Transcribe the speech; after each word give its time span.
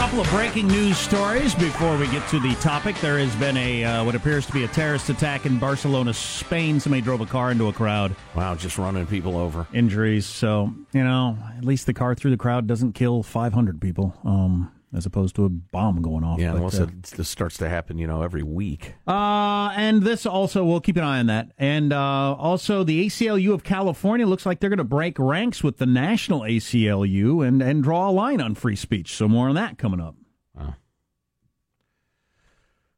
couple 0.00 0.18
of 0.18 0.30
breaking 0.30 0.66
news 0.66 0.96
stories 0.96 1.54
before 1.54 1.94
we 1.98 2.06
get 2.06 2.26
to 2.26 2.40
the 2.40 2.54
topic. 2.54 2.96
There 3.02 3.18
has 3.18 3.36
been 3.36 3.54
a 3.58 3.84
uh, 3.84 4.02
what 4.02 4.14
appears 4.14 4.46
to 4.46 4.52
be 4.52 4.64
a 4.64 4.68
terrorist 4.68 5.10
attack 5.10 5.44
in 5.44 5.58
Barcelona, 5.58 6.14
Spain. 6.14 6.80
Somebody 6.80 7.02
drove 7.02 7.20
a 7.20 7.26
car 7.26 7.50
into 7.50 7.68
a 7.68 7.72
crowd. 7.74 8.16
Wow, 8.34 8.54
just 8.54 8.78
running 8.78 9.06
people 9.06 9.36
over. 9.36 9.66
Injuries. 9.74 10.24
So 10.24 10.72
you 10.94 11.04
know, 11.04 11.36
at 11.54 11.66
least 11.66 11.84
the 11.84 11.92
car 11.92 12.14
through 12.14 12.30
the 12.30 12.38
crowd 12.38 12.66
doesn't 12.66 12.94
kill 12.94 13.22
500 13.22 13.78
people. 13.78 14.16
Um, 14.24 14.72
as 14.92 15.06
opposed 15.06 15.36
to 15.36 15.44
a 15.44 15.48
bomb 15.48 16.02
going 16.02 16.24
off. 16.24 16.38
Yeah, 16.38 16.52
but, 16.52 16.56
unless 16.58 16.80
uh, 16.80 16.84
it 16.84 17.02
this 17.02 17.28
starts 17.28 17.56
to 17.58 17.68
happen, 17.68 17.98
you 17.98 18.06
know, 18.06 18.22
every 18.22 18.42
week. 18.42 18.94
Uh, 19.06 19.72
and 19.76 20.02
this 20.02 20.26
also, 20.26 20.64
we'll 20.64 20.80
keep 20.80 20.96
an 20.96 21.04
eye 21.04 21.20
on 21.20 21.26
that. 21.26 21.52
And 21.58 21.92
uh, 21.92 22.34
also, 22.34 22.82
the 22.82 23.06
ACLU 23.06 23.52
of 23.52 23.62
California 23.62 24.26
looks 24.26 24.44
like 24.44 24.60
they're 24.60 24.70
going 24.70 24.78
to 24.78 24.84
break 24.84 25.18
ranks 25.18 25.62
with 25.62 25.78
the 25.78 25.86
national 25.86 26.40
ACLU 26.40 27.46
and, 27.46 27.62
and 27.62 27.82
draw 27.82 28.10
a 28.10 28.12
line 28.12 28.40
on 28.40 28.54
free 28.54 28.76
speech. 28.76 29.14
So, 29.14 29.28
more 29.28 29.48
on 29.48 29.54
that 29.54 29.78
coming 29.78 30.00
up. 30.00 30.16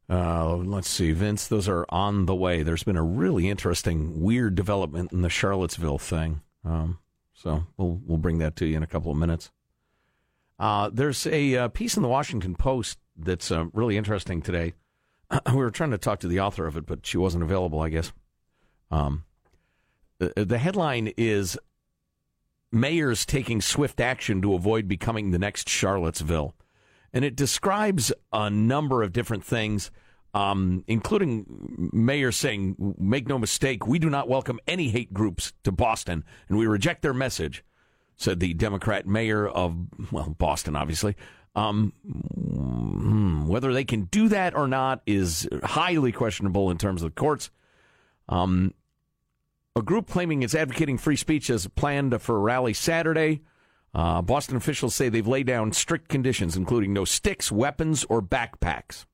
Uh, 0.09 0.57
let's 0.57 0.89
see, 0.89 1.11
Vince, 1.11 1.47
those 1.47 1.67
are 1.67 1.85
on 1.89 2.25
the 2.25 2.35
way. 2.35 2.61
There's 2.61 2.83
been 2.83 2.97
a 2.97 3.03
really 3.03 3.49
interesting, 3.49 4.21
weird 4.21 4.53
development 4.53 5.11
in 5.11 5.21
the 5.21 5.29
Charlottesville 5.29 5.97
thing. 5.97 6.41
Um, 6.63 6.99
so, 7.33 7.65
we'll, 7.77 8.01
we'll 8.05 8.17
bring 8.17 8.37
that 8.39 8.55
to 8.57 8.65
you 8.65 8.77
in 8.77 8.83
a 8.83 8.87
couple 8.87 9.11
of 9.11 9.17
minutes. 9.17 9.49
Uh, 10.59 10.89
there's 10.93 11.25
a 11.27 11.57
uh, 11.57 11.67
piece 11.69 11.97
in 11.97 12.03
the 12.03 12.09
Washington 12.09 12.55
Post 12.55 12.99
that's 13.17 13.51
uh, 13.51 13.65
really 13.73 13.97
interesting 13.97 14.41
today. 14.41 14.73
we 15.47 15.57
were 15.57 15.71
trying 15.71 15.91
to 15.91 15.97
talk 15.97 16.19
to 16.19 16.27
the 16.27 16.39
author 16.39 16.67
of 16.67 16.77
it, 16.77 16.85
but 16.85 17.05
she 17.05 17.17
wasn't 17.17 17.43
available, 17.43 17.79
I 17.79 17.89
guess. 17.89 18.11
Um, 18.91 19.25
the, 20.19 20.45
the 20.45 20.57
headline 20.57 21.11
is 21.17 21.57
Mayors 22.73 23.23
taking 23.23 23.61
swift 23.61 23.99
action 23.99 24.41
to 24.41 24.55
avoid 24.55 24.87
becoming 24.87 25.29
the 25.29 25.37
next 25.37 25.69
Charlottesville. 25.69 26.55
And 27.13 27.23
it 27.23 27.35
describes 27.35 28.11
a 28.31 28.49
number 28.49 29.03
of 29.03 29.13
different 29.13 29.43
things, 29.43 29.91
um, 30.33 30.83
including 30.87 31.91
mayors 31.93 32.35
saying, 32.35 32.95
make 32.97 33.27
no 33.27 33.37
mistake, 33.37 33.85
we 33.85 33.99
do 33.99 34.09
not 34.09 34.27
welcome 34.27 34.59
any 34.65 34.89
hate 34.89 35.13
groups 35.13 35.53
to 35.63 35.71
Boston, 35.71 36.23
and 36.49 36.57
we 36.57 36.65
reject 36.65 37.03
their 37.03 37.13
message 37.13 37.63
said 38.23 38.39
the 38.39 38.53
Democrat 38.53 39.05
mayor 39.05 39.47
of, 39.47 39.75
well, 40.11 40.35
Boston, 40.37 40.75
obviously. 40.75 41.15
Um, 41.55 41.93
hmm, 42.03 43.47
whether 43.47 43.73
they 43.73 43.83
can 43.83 44.05
do 44.05 44.29
that 44.29 44.55
or 44.55 44.67
not 44.67 45.01
is 45.05 45.47
highly 45.63 46.11
questionable 46.11 46.71
in 46.71 46.77
terms 46.77 47.03
of 47.03 47.13
the 47.13 47.19
courts. 47.19 47.51
Um, 48.27 48.73
a 49.75 49.81
group 49.81 50.09
claiming 50.09 50.43
it's 50.43 50.55
advocating 50.55 50.97
free 50.97 51.15
speech 51.15 51.49
as 51.49 51.67
planned 51.67 52.19
for 52.21 52.37
a 52.37 52.39
rally 52.39 52.73
Saturday. 52.73 53.41
Uh, 53.93 54.21
Boston 54.21 54.55
officials 54.55 54.95
say 54.95 55.09
they've 55.09 55.27
laid 55.27 55.45
down 55.45 55.71
strict 55.71 56.09
conditions, 56.09 56.57
including 56.57 56.93
no 56.93 57.05
sticks, 57.05 57.51
weapons, 57.51 58.03
or 58.05 58.21
backpacks. 58.21 59.05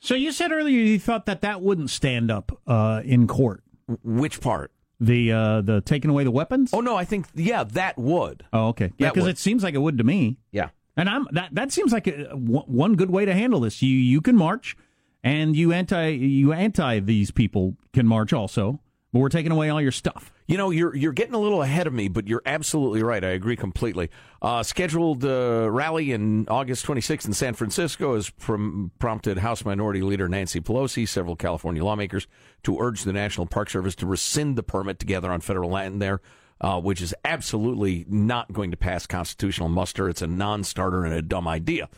So 0.00 0.14
you 0.14 0.32
said 0.32 0.52
earlier 0.52 0.80
you 0.80 0.98
thought 0.98 1.26
that 1.26 1.42
that 1.42 1.62
wouldn't 1.62 1.90
stand 1.90 2.30
up 2.30 2.60
uh, 2.66 3.02
in 3.04 3.26
court. 3.26 3.62
Which 4.02 4.40
part? 4.40 4.72
The 5.02 5.32
uh, 5.32 5.60
the 5.62 5.80
taking 5.80 6.10
away 6.10 6.22
the 6.22 6.30
weapons? 6.30 6.70
Oh 6.72 6.80
no, 6.80 6.94
I 6.94 7.04
think 7.04 7.26
yeah, 7.34 7.64
that 7.64 7.98
would. 7.98 8.44
Oh 8.52 8.68
okay, 8.68 8.92
yeah, 8.98 9.10
because 9.10 9.26
it 9.26 9.36
seems 9.36 9.64
like 9.64 9.74
it 9.74 9.78
would 9.78 9.98
to 9.98 10.04
me. 10.04 10.38
Yeah, 10.52 10.68
and 10.96 11.08
I'm 11.08 11.26
that 11.32 11.52
that 11.56 11.72
seems 11.72 11.92
like 11.92 12.06
a, 12.06 12.30
one 12.36 12.94
good 12.94 13.10
way 13.10 13.24
to 13.24 13.34
handle 13.34 13.58
this. 13.58 13.82
You 13.82 13.96
you 13.96 14.20
can 14.20 14.36
march, 14.36 14.76
and 15.24 15.56
you 15.56 15.72
anti 15.72 16.06
you 16.10 16.52
anti 16.52 17.00
these 17.00 17.32
people 17.32 17.76
can 17.92 18.06
march 18.06 18.32
also, 18.32 18.78
but 19.12 19.18
we're 19.18 19.28
taking 19.28 19.50
away 19.50 19.70
all 19.70 19.80
your 19.80 19.90
stuff. 19.90 20.32
You 20.46 20.56
know, 20.56 20.70
you're 20.70 20.94
you're 20.94 21.12
getting 21.12 21.34
a 21.34 21.38
little 21.38 21.62
ahead 21.62 21.86
of 21.86 21.92
me, 21.92 22.08
but 22.08 22.26
you're 22.26 22.42
absolutely 22.44 23.02
right. 23.02 23.22
I 23.22 23.28
agree 23.28 23.56
completely. 23.56 24.10
Uh, 24.40 24.62
scheduled 24.62 25.24
uh, 25.24 25.68
rally 25.70 26.12
in 26.12 26.48
August 26.48 26.84
26th 26.84 27.26
in 27.26 27.32
San 27.32 27.54
Francisco 27.54 28.14
has 28.16 28.30
prom- 28.30 28.90
prompted 28.98 29.38
House 29.38 29.64
Minority 29.64 30.02
Leader 30.02 30.28
Nancy 30.28 30.60
Pelosi, 30.60 31.08
several 31.08 31.36
California 31.36 31.84
lawmakers, 31.84 32.26
to 32.64 32.78
urge 32.80 33.04
the 33.04 33.12
National 33.12 33.46
Park 33.46 33.70
Service 33.70 33.94
to 33.96 34.06
rescind 34.06 34.56
the 34.56 34.62
permit 34.62 34.98
to 34.98 35.06
gather 35.06 35.30
on 35.30 35.40
federal 35.40 35.70
land 35.70 36.02
there. 36.02 36.20
Uh, 36.60 36.80
which 36.80 37.02
is 37.02 37.12
absolutely 37.24 38.06
not 38.08 38.52
going 38.52 38.70
to 38.70 38.76
pass 38.76 39.04
constitutional 39.04 39.68
muster. 39.68 40.08
It's 40.08 40.22
a 40.22 40.28
non-starter 40.28 41.04
and 41.04 41.12
a 41.12 41.20
dumb 41.20 41.48
idea. 41.48 41.88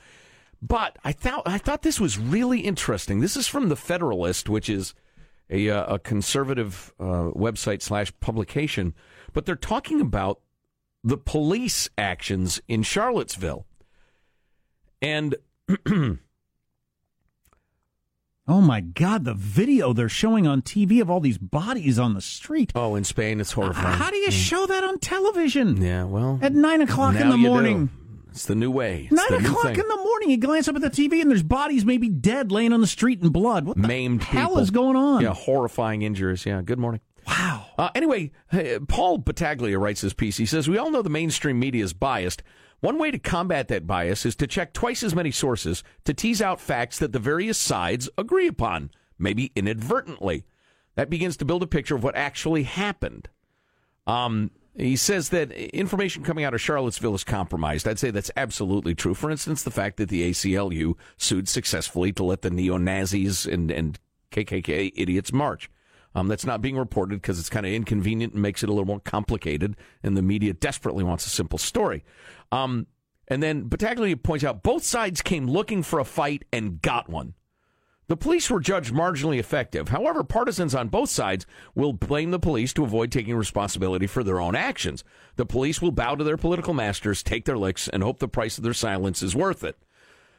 But 0.63 0.97
I 1.05 1.13
thought 1.13 1.43
I 1.45 1.59
thought 1.59 1.83
this 1.83 2.01
was 2.01 2.19
really 2.19 2.61
interesting. 2.61 3.21
This 3.21 3.37
is 3.37 3.47
from 3.47 3.69
the 3.69 3.77
Federalist, 3.77 4.49
which 4.49 4.71
is 4.71 4.95
a, 5.51 5.71
uh, 5.71 5.95
a 5.95 5.99
conservative 5.99 6.93
uh, 6.99 7.31
website 7.35 7.83
slash 7.83 8.13
publication, 8.21 8.95
but 9.33 9.47
they're 9.47 9.57
talking 9.57 10.01
about 10.01 10.41
the 11.03 11.19
police 11.19 11.89
actions 11.99 12.61
in 12.67 12.83
Charlottesville. 12.83 13.67
And 15.03 15.37
oh 15.87 16.19
my 18.49 18.81
God, 18.81 19.25
the 19.25 19.35
video 19.35 19.93
they're 19.93 20.09
showing 20.09 20.47
on 20.47 20.63
TV 20.63 21.03
of 21.03 21.11
all 21.11 21.21
these 21.21 21.39
bodies 21.39 21.99
on 21.99 22.15
the 22.15 22.23
street. 22.23 22.73
Oh, 22.75 22.95
in 22.95 23.05
Spain, 23.05 23.41
it's 23.41 23.53
horrifying. 23.53 23.99
How 23.99 24.11
do 24.11 24.17
you 24.17 24.29
mm. 24.29 24.33
show 24.33 24.67
that 24.67 24.83
on 24.83 24.99
television? 24.99 25.81
Yeah, 25.83 26.05
well, 26.05 26.39
at 26.41 26.55
nine 26.55 26.81
o'clock 26.81 27.17
in 27.17 27.29
the 27.29 27.37
morning. 27.37 27.91
It's 28.35 28.47
the 28.47 28.57
new 28.57 28.71
way. 28.71 29.09
It's 29.09 29.31
Nine 29.31 29.45
o'clock 29.45 29.79
in 29.79 29.87
the 29.87 29.97
morning, 29.97 30.31
you 30.31 30.39
glance 30.39 30.67
up 30.67 30.75
at 30.75 30.83
the 30.83 30.91
TV 30.91 31.23
and 31.23 31.31
there's 31.31 31.45
bodies 31.45 31.85
maybe 31.85 32.09
dead 32.09 32.51
laying 32.51 32.73
on 32.73 32.81
the 32.81 32.87
street 32.89 33.23
in 33.23 33.29
blood. 33.29 33.65
What 33.65 33.81
the 33.81 33.87
Maimed 33.87 34.25
hell 34.25 34.49
people. 34.49 34.63
is 34.63 34.71
going 34.73 34.97
on? 34.97 35.23
Yeah, 35.23 35.35
horrifying 35.35 36.03
injuries. 36.03 36.45
Yeah, 36.45 36.61
good 36.61 36.81
morning. 36.81 37.01
Wow. 37.29 37.67
Uh, 37.79 37.91
anyway, 37.95 38.33
Paul 38.89 39.19
Battaglia 39.19 39.79
writes 39.79 40.01
this 40.01 40.13
piece. 40.15 40.37
He 40.37 40.47
says, 40.47 40.69
We 40.69 40.79
all 40.79 40.91
know 40.91 41.01
the 41.01 41.11
mainstream 41.11 41.61
media 41.61 41.85
is 41.85 41.93
biased. 41.93 42.43
One 42.81 42.99
way 42.99 43.13
to 43.13 43.21
combat 43.21 43.69
that 43.69 43.87
bias 43.87 44.27
is 44.27 44.35
to 44.37 44.49
check 44.49 44.73
twice 44.73 45.05
as 45.05 45.15
many 45.15 45.31
sources 45.31 45.85
to 46.05 46.13
tease 46.13 46.43
out 46.43 46.61
facts 46.61 46.99
that 46.99 47.13
the 47.13 47.21
various 47.21 47.57
sides 47.57 48.11
agree 48.19 48.49
upon, 48.49 48.91
maybe 49.17 49.53
inadvertently. 49.55 50.45
That 50.97 51.09
begins 51.09 51.37
to 51.37 51.45
build 51.45 51.63
a 51.63 51.69
picture 51.69 51.95
of 51.95 52.03
what 52.03 52.17
actually 52.17 52.65
happened. 52.65 53.29
Um, 54.09 54.51
he 54.77 54.97
says 54.97 55.29
that 55.29 55.53
information 55.53 56.25
coming 56.25 56.45
out 56.45 56.55
of 56.55 56.61
Charlottesville 56.61 57.15
is 57.15 57.25
compromised. 57.25 57.87
I'd 57.87 57.99
say 57.99 58.11
that's 58.11 58.31
absolutely 58.37 58.95
true. 58.95 59.15
For 59.15 59.31
instance, 59.31 59.63
the 59.63 59.71
fact 59.71 59.99
that 59.99 60.09
the 60.09 60.31
ACLU 60.31 60.95
sued 61.17 61.49
successfully 61.49 62.13
to 62.13 62.25
let 62.25 62.43
the 62.43 62.51
neo 62.51 62.77
Nazis 62.77 63.47
and, 63.47 63.71
and 63.71 63.99
KKK 64.33 64.93
idiots 64.97 65.33
march. 65.33 65.71
Um, 66.17 66.29
that's 66.29 66.47
not 66.47 66.61
being 66.61 66.77
reported 66.77 67.21
because 67.21 67.39
it's 67.39 67.51
kind 67.51 67.67
of 67.67 67.73
inconvenient 67.73 68.35
and 68.35 68.43
makes 68.43 68.63
it 68.63 68.69
a 68.69 68.73
little 68.73 68.87
more 68.87 69.01
complicated, 69.01 69.77
and 70.03 70.17
the 70.17 70.23
media 70.23 70.53
desperately 70.53 71.03
wants 71.03 71.27
a 71.27 71.31
simple 71.31 71.59
story. 71.59 72.05
Um, 72.53 72.87
and 73.27 73.43
then 73.43 73.69
Battaglia 73.69 74.17
points 74.17 74.45
out 74.45 74.63
both 74.63 74.85
sides 74.85 75.23
came 75.23 75.49
looking 75.49 75.83
for 75.83 75.99
a 75.99 76.05
fight 76.05 76.45
and 76.53 76.81
got 76.81 77.09
one. 77.09 77.35
The 78.07 78.17
police 78.19 78.51
were 78.51 78.61
judged 78.61 78.93
marginally 78.93 79.39
effective. 79.39 79.89
However, 79.89 80.23
partisans 80.23 80.75
on 80.75 80.89
both 80.89 81.09
sides 81.09 81.47
will 81.75 81.95
blame 81.95 82.33
the 82.33 82.39
police 82.39 82.75
to 82.75 82.85
avoid 82.85 83.11
taking 83.11 83.35
responsibility 83.35 84.07
for 84.07 84.23
their 84.23 84.41
own 84.41 84.55
actions. 84.55 85.05
The 85.37 85.47
police 85.47 85.81
will 85.81 85.91
bow 85.91 86.15
to 86.17 86.25
their 86.25 86.37
political 86.37 86.75
masters, 86.75 87.23
take 87.23 87.47
their 87.47 87.57
licks, 87.57 87.89
and 87.89 88.03
hope 88.03 88.19
the 88.19 88.29
price 88.29 88.59
of 88.59 88.65
their 88.65 88.75
silence 88.75 89.23
is 89.23 89.35
worth 89.35 89.65
it. 89.65 89.79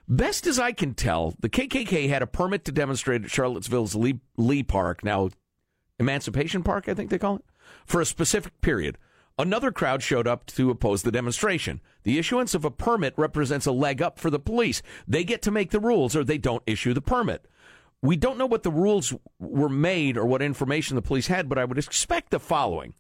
Best 0.08 0.46
as 0.46 0.60
I 0.60 0.74
can 0.74 0.94
tell, 0.94 1.34
the 1.40 1.50
KKK 1.50 2.08
had 2.08 2.22
a 2.22 2.28
permit 2.28 2.66
to 2.66 2.72
demonstrate 2.72 3.24
at 3.24 3.32
Charlottesville's 3.32 3.96
Lee, 3.96 4.20
Lee 4.38 4.62
Park. 4.62 5.04
Now, 5.04 5.30
Emancipation 5.98 6.62
Park, 6.62 6.88
I 6.88 6.94
think 6.94 7.10
they 7.10 7.18
call 7.18 7.38
it, 7.38 7.46
for 7.88 8.00
a 8.00 8.06
specific 8.06 8.62
period. 8.62 9.00
Another 9.38 9.72
crowd 9.72 10.04
showed 10.04 10.28
up 10.28 10.46
to 10.46 10.70
oppose 10.70 11.02
the 11.02 11.12
demonstration. 11.12 11.82
The 12.04 12.20
issuance 12.20 12.54
of 12.54 12.64
a 12.64 12.72
permit 12.72 13.14
represents 13.18 13.66
a 13.66 13.72
leg 13.72 14.02
up 14.02 14.20
for 14.20 14.30
the 14.30 14.40
police. 14.40 14.82
They 15.08 15.24
get 15.24 15.42
to 15.42 15.52
make 15.52 15.72
the 15.72 15.80
rules 15.80 16.16
or 16.16 16.24
they 16.24 16.38
don't 16.38 16.64
issue 16.68 16.94
the 16.94 17.02
permit. 17.02 17.46
We 18.06 18.18
don't 18.18 18.38
know 18.38 18.46
what 18.46 18.62
the 18.62 18.72
rules 18.72 19.16
were 19.40 19.68
made 19.70 20.16
or 20.16 20.28
what 20.28 20.44
information 20.44 20.96
the 20.96 21.02
police 21.02 21.26
had, 21.26 21.50
but 21.50 21.58
I 21.58 21.66
would 21.66 21.80
expect 21.80 22.30
the 22.30 22.40
following. 22.40 22.94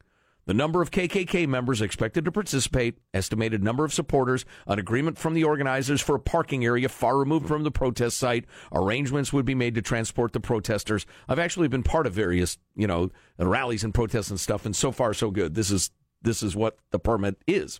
The 0.47 0.53
number 0.53 0.81
of 0.81 0.89
KKK 0.89 1.47
members 1.47 1.79
expected 1.79 2.25
to 2.25 2.31
participate, 2.31 2.97
estimated 3.13 3.63
number 3.63 3.85
of 3.85 3.93
supporters, 3.93 4.45
an 4.65 4.79
agreement 4.79 5.19
from 5.19 5.35
the 5.35 5.43
organizers 5.43 6.01
for 6.01 6.15
a 6.15 6.19
parking 6.19 6.65
area 6.65 6.89
far 6.89 7.19
removed 7.19 7.47
from 7.47 7.63
the 7.63 7.71
protest 7.71 8.17
site, 8.17 8.45
arrangements 8.71 9.31
would 9.31 9.45
be 9.45 9.53
made 9.53 9.75
to 9.75 9.81
transport 9.83 10.33
the 10.33 10.39
protesters. 10.39 11.05
I've 11.27 11.39
actually 11.39 11.67
been 11.67 11.83
part 11.83 12.07
of 12.07 12.13
various, 12.13 12.57
you 12.75 12.87
know, 12.87 13.11
rallies 13.37 13.83
and 13.83 13.93
protests 13.93 14.31
and 14.31 14.39
stuff, 14.39 14.65
and 14.65 14.75
so 14.75 14.91
far 14.91 15.13
so 15.13 15.29
good. 15.29 15.53
This 15.53 15.69
is 15.69 15.91
this 16.23 16.41
is 16.41 16.55
what 16.55 16.77
the 16.89 16.97
permit 16.97 17.37
is. 17.45 17.79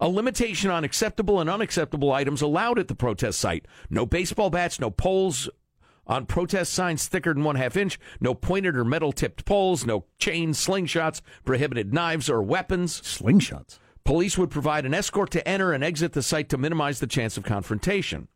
A 0.00 0.08
limitation 0.08 0.70
on 0.70 0.84
acceptable 0.84 1.40
and 1.40 1.50
unacceptable 1.50 2.12
items 2.12 2.40
allowed 2.40 2.78
at 2.78 2.88
the 2.88 2.94
protest 2.94 3.38
site. 3.38 3.66
No 3.90 4.06
baseball 4.06 4.48
bats, 4.48 4.80
no 4.80 4.90
poles, 4.90 5.48
on 6.06 6.26
protest 6.26 6.72
signs 6.72 7.06
thicker 7.06 7.32
than 7.34 7.44
one 7.44 7.56
half 7.56 7.76
inch, 7.76 7.98
no 8.20 8.34
pointed 8.34 8.76
or 8.76 8.84
metal 8.84 9.12
tipped 9.12 9.44
poles, 9.44 9.86
no 9.86 10.04
chains, 10.18 10.64
slingshots, 10.64 11.20
prohibited 11.44 11.92
knives 11.92 12.28
or 12.28 12.42
weapons. 12.42 13.00
Slingshots. 13.00 13.78
Police 14.04 14.36
would 14.36 14.50
provide 14.50 14.84
an 14.84 14.92
escort 14.92 15.30
to 15.30 15.48
enter 15.48 15.72
and 15.72 15.82
exit 15.82 16.12
the 16.12 16.22
site 16.22 16.50
to 16.50 16.58
minimize 16.58 17.00
the 17.00 17.06
chance 17.06 17.38
of 17.38 17.44
confrontation. 17.44 18.28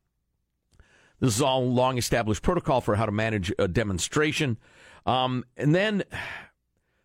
This 1.20 1.37
is 1.37 1.43
all 1.43 1.69
long 1.69 1.99
established 1.99 2.43
protocol 2.43 2.81
for 2.81 2.97
how 2.97 3.05
to 3.05 3.12
manage 3.12 3.53
a 3.59 3.69
demonstration. 3.69 4.56
Um, 5.05 5.44
and 5.56 5.75
then, 5.75 6.05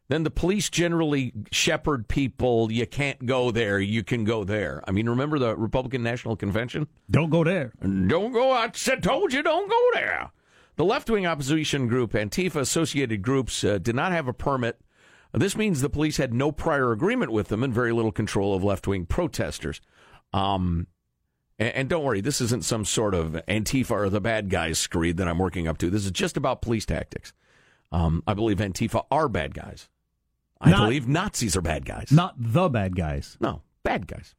then 0.07 0.24
the 0.24 0.30
police 0.30 0.69
generally 0.69 1.33
shepherd 1.51 2.07
people. 2.07 2.71
You 2.71 2.86
can't 2.86 3.25
go 3.25 3.51
there. 3.51 3.80
You 3.80 4.04
can 4.04 4.24
go 4.24 4.44
there. 4.44 4.83
I 4.88 4.92
mean, 4.92 5.10
remember 5.10 5.39
the 5.39 5.56
Republican 5.56 6.04
National 6.04 6.36
Convention? 6.36 6.88
Don't 7.10 7.31
go 7.31 7.44
there. 7.44 7.74
Don't 7.81 8.31
go. 8.31 8.51
I 8.51 8.69
said, 8.74 9.04
told 9.04 9.33
you, 9.33 9.42
don't 9.42 9.69
go 9.69 9.89
there. 9.94 10.31
The 10.75 10.85
left 10.85 11.09
wing 11.09 11.25
opposition 11.25 11.87
group, 11.87 12.13
Antifa 12.13 12.57
associated 12.57 13.21
groups, 13.21 13.63
uh, 13.63 13.77
did 13.77 13.95
not 13.95 14.11
have 14.11 14.27
a 14.27 14.33
permit. 14.33 14.79
This 15.31 15.57
means 15.57 15.81
the 15.81 15.89
police 15.89 16.17
had 16.17 16.33
no 16.33 16.51
prior 16.51 16.91
agreement 16.91 17.31
with 17.31 17.47
them 17.47 17.63
and 17.63 17.73
very 17.73 17.91
little 17.91 18.11
control 18.11 18.53
of 18.53 18.63
left 18.63 18.87
wing 18.87 19.05
protesters. 19.05 19.81
Um, 20.31 20.87
and, 21.59 21.73
and, 21.75 21.89
don't 21.89 22.03
worry, 22.03 22.21
this 22.21 22.41
isn't 22.41 22.65
some 22.65 22.85
sort 22.85 23.13
of 23.13 23.39
Antifa 23.47 23.91
or 23.91 24.09
the 24.09 24.21
bad 24.21 24.49
guys 24.49 24.79
screed 24.79 25.17
that 25.17 25.27
I'm 25.27 25.39
working 25.39 25.67
up 25.67 25.77
to. 25.79 25.89
This 25.89 26.05
is 26.05 26.11
just 26.11 26.37
about 26.37 26.61
police 26.61 26.85
tactics. 26.85 27.33
Um, 27.91 28.23
I 28.25 28.33
believe 28.33 28.57
Antifa 28.57 29.05
are 29.11 29.29
bad 29.29 29.53
guys. 29.53 29.89
I 30.59 30.71
not, 30.71 30.85
believe 30.85 31.07
Nazis 31.07 31.55
are 31.55 31.61
bad 31.61 31.85
guys. 31.85 32.11
Not 32.11 32.35
the 32.37 32.69
bad 32.69 32.95
guys. 32.95 33.37
No, 33.39 33.61
bad 33.83 34.07
guys. 34.07 34.33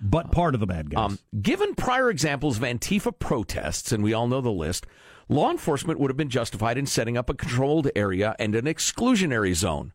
But 0.00 0.32
part 0.32 0.54
of 0.54 0.60
the 0.60 0.66
bad 0.66 0.90
guys. 0.90 1.12
Um, 1.12 1.18
given 1.40 1.74
prior 1.74 2.10
examples 2.10 2.56
of 2.56 2.62
Antifa 2.62 3.18
protests, 3.18 3.92
and 3.92 4.02
we 4.02 4.12
all 4.12 4.26
know 4.26 4.40
the 4.40 4.50
list, 4.50 4.86
law 5.30 5.50
enforcement 5.50 5.98
would 5.98 6.10
have 6.10 6.16
been 6.16 6.28
justified 6.28 6.76
in 6.76 6.86
setting 6.86 7.16
up 7.16 7.30
a 7.30 7.34
controlled 7.34 7.88
area 7.94 8.34
and 8.38 8.54
an 8.54 8.64
exclusionary 8.66 9.54
zone. 9.54 9.92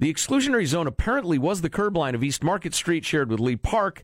The 0.00 0.12
exclusionary 0.12 0.66
zone 0.66 0.86
apparently 0.86 1.38
was 1.38 1.60
the 1.60 1.70
curb 1.70 1.96
line 1.96 2.14
of 2.14 2.24
East 2.24 2.42
Market 2.42 2.74
Street, 2.74 3.04
shared 3.04 3.30
with 3.30 3.40
Lee 3.40 3.56
Park. 3.56 4.02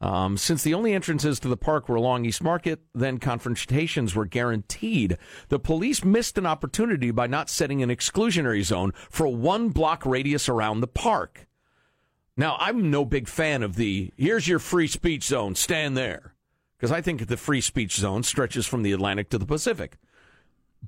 Um, 0.00 0.36
since 0.36 0.62
the 0.62 0.74
only 0.74 0.92
entrances 0.92 1.40
to 1.40 1.48
the 1.48 1.56
park 1.56 1.88
were 1.88 1.96
along 1.96 2.26
East 2.26 2.42
Market, 2.42 2.80
then 2.94 3.18
confrontations 3.18 4.14
were 4.14 4.26
guaranteed. 4.26 5.16
The 5.48 5.58
police 5.58 6.04
missed 6.04 6.36
an 6.36 6.46
opportunity 6.46 7.10
by 7.10 7.26
not 7.26 7.48
setting 7.48 7.82
an 7.82 7.88
exclusionary 7.88 8.62
zone 8.62 8.92
for 9.08 9.26
one 9.28 9.70
block 9.70 10.04
radius 10.04 10.48
around 10.48 10.80
the 10.80 10.86
park. 10.86 11.46
Now, 12.36 12.56
I'm 12.58 12.90
no 12.90 13.04
big 13.04 13.28
fan 13.28 13.62
of 13.62 13.76
the 13.76 14.12
here's 14.16 14.48
your 14.48 14.58
free 14.58 14.88
speech 14.88 15.24
zone, 15.24 15.54
stand 15.54 15.96
there 15.96 16.33
because 16.76 16.92
I 16.92 17.00
think 17.00 17.26
the 17.26 17.36
free 17.36 17.60
speech 17.60 17.96
zone 17.96 18.22
stretches 18.22 18.66
from 18.66 18.82
the 18.82 18.92
Atlantic 18.92 19.30
to 19.30 19.38
the 19.38 19.46
Pacific. 19.46 19.96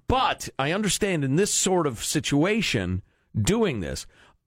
But 0.08 0.48
I 0.58 0.72
understand 0.72 1.24
in 1.24 1.36
this 1.36 1.52
sort 1.52 1.86
of 1.86 2.04
situation, 2.04 3.02
doing 3.34 3.80
this, 3.80 4.06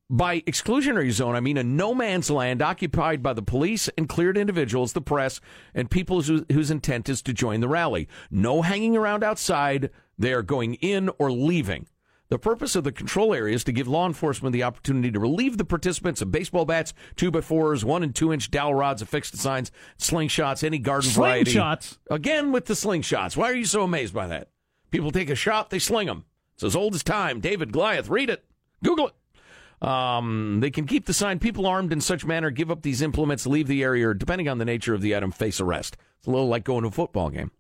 by 0.10 0.42
exclusionary 0.42 1.12
zone, 1.12 1.36
I 1.36 1.40
mean 1.40 1.58
a 1.58 1.64
no 1.64 1.94
man's 1.94 2.32
land 2.32 2.62
occupied 2.62 3.22
by 3.22 3.34
the 3.34 3.44
police 3.44 3.90
and 3.98 4.10
cleared 4.10 4.38
individuals, 4.38 4.94
the 4.94 5.02
press, 5.02 5.40
and 5.74 5.92
people 5.92 6.22
whose, 6.22 6.72
intent 6.72 7.10
is 7.10 7.22
to 7.24 7.34
join 7.34 7.60
the 7.60 7.68
rally. 7.68 8.08
No 8.32 8.64
hanging 8.64 8.98
around 8.98 9.24
outside. 9.24 9.92
They 10.18 10.34
are 10.34 10.42
going 10.42 10.76
in 10.76 11.10
or 11.20 11.32
leaving. 11.32 11.88
The 12.30 12.38
purpose 12.38 12.76
of 12.76 12.84
the 12.84 12.92
control 12.92 13.34
area 13.34 13.56
is 13.56 13.64
to 13.64 13.72
give 13.72 13.88
law 13.88 14.06
enforcement 14.06 14.54
the 14.54 14.64
opportunity 14.64 15.12
to 15.12 15.20
relieve 15.20 15.58
the 15.58 15.66
participants 15.66 16.22
of 16.22 16.32
baseball 16.32 16.64
bats, 16.64 16.94
two 17.16 17.32
by 17.32 17.42
fours, 17.42 17.84
one 17.84 18.04
and 18.04 18.14
two 18.14 18.32
inch 18.32 18.52
dowel 18.52 18.76
rods, 18.76 19.02
affixed 19.02 19.36
signs, 19.38 19.72
slingshots, 19.98 20.64
any 20.64 20.78
garden 20.78 21.10
variety. 21.10 21.54
Slingshots. 21.54 21.98
Again 22.12 22.52
with 22.52 22.66
the 22.66 22.76
slingshots. 22.76 23.36
Why 23.36 23.50
are 23.50 23.56
you 23.56 23.66
so 23.66 23.82
amazed 23.82 24.14
by 24.14 24.28
that? 24.28 24.50
People 24.92 25.12
take 25.12 25.30
a 25.30 25.36
shot, 25.36 25.72
they 25.72 25.80
sling 25.80 26.08
them. 26.08 26.26
It's 26.54 26.64
as 26.64 26.76
old 26.76 26.94
as 26.94 27.04
time. 27.04 27.40
David 27.40 27.72
Goliath, 27.72 28.10
read 28.10 28.30
it, 28.30 28.46
Google 28.84 29.08
it. 29.08 29.88
Um, 29.88 30.60
they 30.60 30.72
can 30.72 30.86
keep 30.86 31.06
the 31.06 31.14
sign. 31.14 31.40
People 31.40 31.66
armed 31.66 31.94
in 31.94 32.02
such 32.02 32.26
manner 32.26 32.50
give 32.52 32.70
up 32.70 32.82
these 32.82 33.02
implements, 33.02 33.48
leave 33.48 33.68
the 33.68 33.82
area, 33.82 34.10
or 34.10 34.14
depending 34.14 34.50
on 34.50 34.58
the 34.58 34.66
nature 34.66 34.94
of 34.94 35.02
the 35.02 35.16
item, 35.16 35.32
face 35.32 35.62
arrest. 35.62 35.96
It's 36.18 36.28
a 36.28 36.32
little 36.32 36.50
like 36.50 36.66
going 36.66 36.82
to 36.82 36.90
a 36.90 36.92
football 36.92 37.30
game. 37.30 37.52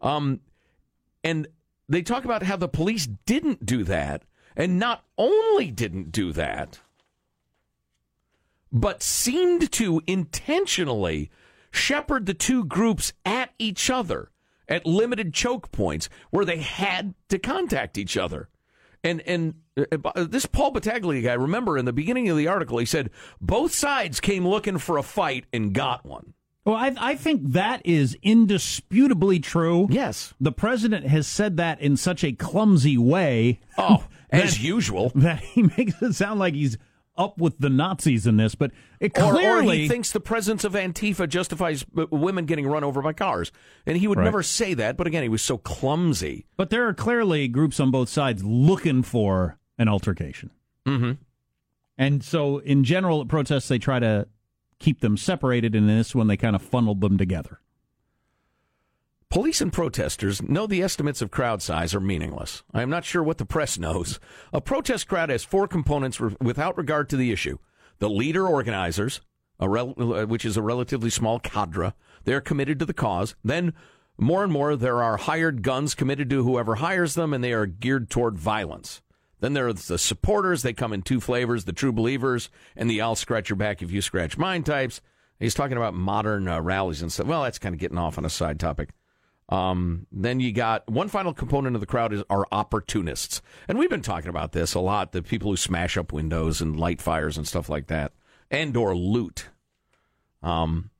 Um, 0.00 0.40
and 1.22 1.46
they 1.88 2.02
talk 2.02 2.24
about 2.24 2.42
how 2.42 2.56
the 2.56 2.68
police 2.68 3.06
didn't 3.26 3.66
do 3.66 3.84
that, 3.84 4.22
and 4.56 4.78
not 4.78 5.04
only 5.18 5.70
didn't 5.70 6.12
do 6.12 6.32
that, 6.32 6.80
but 8.70 9.02
seemed 9.02 9.70
to 9.72 10.02
intentionally 10.06 11.30
shepherd 11.70 12.26
the 12.26 12.34
two 12.34 12.64
groups 12.64 13.12
at 13.24 13.50
each 13.58 13.90
other 13.90 14.30
at 14.68 14.86
limited 14.86 15.34
choke 15.34 15.70
points 15.72 16.08
where 16.30 16.44
they 16.44 16.58
had 16.58 17.14
to 17.28 17.38
contact 17.38 17.98
each 17.98 18.16
other. 18.16 18.48
And 19.04 19.20
and 19.22 19.54
uh, 19.76 20.24
this 20.24 20.46
Paul 20.46 20.70
Battaglia 20.70 21.22
guy, 21.22 21.32
remember 21.34 21.76
in 21.76 21.84
the 21.84 21.92
beginning 21.92 22.28
of 22.28 22.36
the 22.36 22.48
article, 22.48 22.78
he 22.78 22.86
said 22.86 23.10
both 23.40 23.74
sides 23.74 24.20
came 24.20 24.46
looking 24.46 24.78
for 24.78 24.96
a 24.96 25.02
fight 25.02 25.46
and 25.52 25.74
got 25.74 26.06
one. 26.06 26.34
Well, 26.64 26.76
I, 26.76 26.94
I 26.96 27.16
think 27.16 27.52
that 27.52 27.82
is 27.84 28.16
indisputably 28.22 29.40
true. 29.40 29.88
Yes. 29.90 30.32
The 30.40 30.52
president 30.52 31.06
has 31.06 31.26
said 31.26 31.56
that 31.56 31.80
in 31.80 31.96
such 31.96 32.22
a 32.22 32.32
clumsy 32.32 32.96
way. 32.96 33.60
Oh, 33.76 34.04
that, 34.30 34.44
as 34.44 34.62
usual. 34.62 35.10
That 35.14 35.40
he 35.40 35.62
makes 35.76 36.00
it 36.00 36.14
sound 36.14 36.38
like 36.38 36.54
he's 36.54 36.78
up 37.16 37.38
with 37.38 37.58
the 37.58 37.68
Nazis 37.68 38.26
in 38.26 38.36
this, 38.36 38.54
but 38.54 38.70
it 39.00 39.12
clearly. 39.12 39.46
Or, 39.46 39.58
or 39.58 39.72
he 39.72 39.88
thinks 39.88 40.12
the 40.12 40.20
presence 40.20 40.64
of 40.64 40.72
Antifa 40.72 41.28
justifies 41.28 41.84
women 41.92 42.46
getting 42.46 42.66
run 42.66 42.84
over 42.84 43.02
by 43.02 43.12
cars. 43.12 43.52
And 43.84 43.96
he 43.96 44.06
would 44.06 44.18
right. 44.18 44.24
never 44.24 44.42
say 44.42 44.74
that, 44.74 44.96
but 44.96 45.06
again, 45.06 45.22
he 45.22 45.28
was 45.28 45.42
so 45.42 45.58
clumsy. 45.58 46.46
But 46.56 46.70
there 46.70 46.86
are 46.86 46.94
clearly 46.94 47.48
groups 47.48 47.80
on 47.80 47.90
both 47.90 48.08
sides 48.08 48.44
looking 48.44 49.02
for 49.02 49.58
an 49.78 49.88
altercation. 49.88 50.50
Mm-hmm. 50.86 51.12
And 51.98 52.24
so, 52.24 52.58
in 52.58 52.84
general, 52.84 53.20
at 53.20 53.28
protests, 53.28 53.68
they 53.68 53.78
try 53.78 53.98
to 53.98 54.26
keep 54.82 55.00
them 55.00 55.16
separated, 55.16 55.74
and 55.74 55.88
in 55.88 55.96
this 55.96 56.14
one 56.14 56.26
they 56.26 56.36
kind 56.36 56.56
of 56.56 56.62
funneled 56.62 57.00
them 57.00 57.16
together. 57.16 57.60
Police 59.30 59.62
and 59.62 59.72
protesters 59.72 60.42
know 60.42 60.66
the 60.66 60.82
estimates 60.82 61.22
of 61.22 61.30
crowd 61.30 61.62
size 61.62 61.94
are 61.94 62.00
meaningless. 62.00 62.62
I 62.74 62.82
am 62.82 62.90
not 62.90 63.06
sure 63.06 63.22
what 63.22 63.38
the 63.38 63.46
press 63.46 63.78
knows. 63.78 64.20
A 64.52 64.60
protest 64.60 65.08
crowd 65.08 65.30
has 65.30 65.42
four 65.42 65.66
components 65.66 66.20
re- 66.20 66.36
without 66.38 66.76
regard 66.76 67.08
to 67.08 67.16
the 67.16 67.32
issue 67.32 67.56
the 67.98 68.10
leader 68.10 68.46
organizers, 68.46 69.20
rel- 69.58 69.94
uh, 69.96 70.26
which 70.26 70.44
is 70.44 70.56
a 70.56 70.62
relatively 70.62 71.08
small 71.08 71.38
cadre, 71.38 71.94
they're 72.24 72.40
committed 72.40 72.78
to 72.80 72.84
the 72.84 72.92
cause. 72.92 73.34
Then, 73.42 73.72
more 74.18 74.44
and 74.44 74.52
more, 74.52 74.76
there 74.76 75.02
are 75.02 75.16
hired 75.16 75.62
guns 75.62 75.94
committed 75.94 76.28
to 76.30 76.42
whoever 76.42 76.74
hires 76.74 77.14
them, 77.14 77.32
and 77.32 77.42
they 77.42 77.52
are 77.52 77.64
geared 77.64 78.10
toward 78.10 78.36
violence. 78.36 79.00
Then 79.42 79.54
there's 79.54 79.88
the 79.88 79.98
supporters. 79.98 80.62
They 80.62 80.72
come 80.72 80.92
in 80.92 81.02
two 81.02 81.20
flavors 81.20 81.64
the 81.64 81.72
true 81.72 81.90
believers 81.90 82.48
and 82.76 82.88
the 82.88 83.00
I'll 83.00 83.16
scratch 83.16 83.50
your 83.50 83.56
back 83.56 83.82
if 83.82 83.90
you 83.90 84.00
scratch 84.00 84.38
mine 84.38 84.62
types. 84.62 85.00
He's 85.40 85.52
talking 85.52 85.76
about 85.76 85.94
modern 85.94 86.46
uh, 86.46 86.60
rallies 86.60 87.02
and 87.02 87.12
stuff. 87.12 87.26
Well, 87.26 87.42
that's 87.42 87.58
kind 87.58 87.74
of 87.74 87.80
getting 87.80 87.98
off 87.98 88.18
on 88.18 88.24
a 88.24 88.30
side 88.30 88.60
topic. 88.60 88.90
Um, 89.48 90.06
then 90.12 90.38
you 90.38 90.52
got 90.52 90.88
one 90.88 91.08
final 91.08 91.34
component 91.34 91.74
of 91.74 91.80
the 91.80 91.88
crowd 91.88 92.12
is 92.12 92.22
are 92.30 92.46
opportunists, 92.52 93.42
and 93.66 93.78
we've 93.78 93.90
been 93.90 94.00
talking 94.00 94.30
about 94.30 94.52
this 94.52 94.74
a 94.74 94.80
lot. 94.80 95.10
The 95.10 95.22
people 95.22 95.50
who 95.50 95.56
smash 95.56 95.96
up 95.96 96.12
windows 96.12 96.60
and 96.60 96.78
light 96.78 97.02
fires 97.02 97.36
and 97.36 97.46
stuff 97.46 97.68
like 97.68 97.88
that, 97.88 98.12
and 98.48 98.76
or 98.76 98.94
loot. 98.94 99.48
Um, 100.40 100.90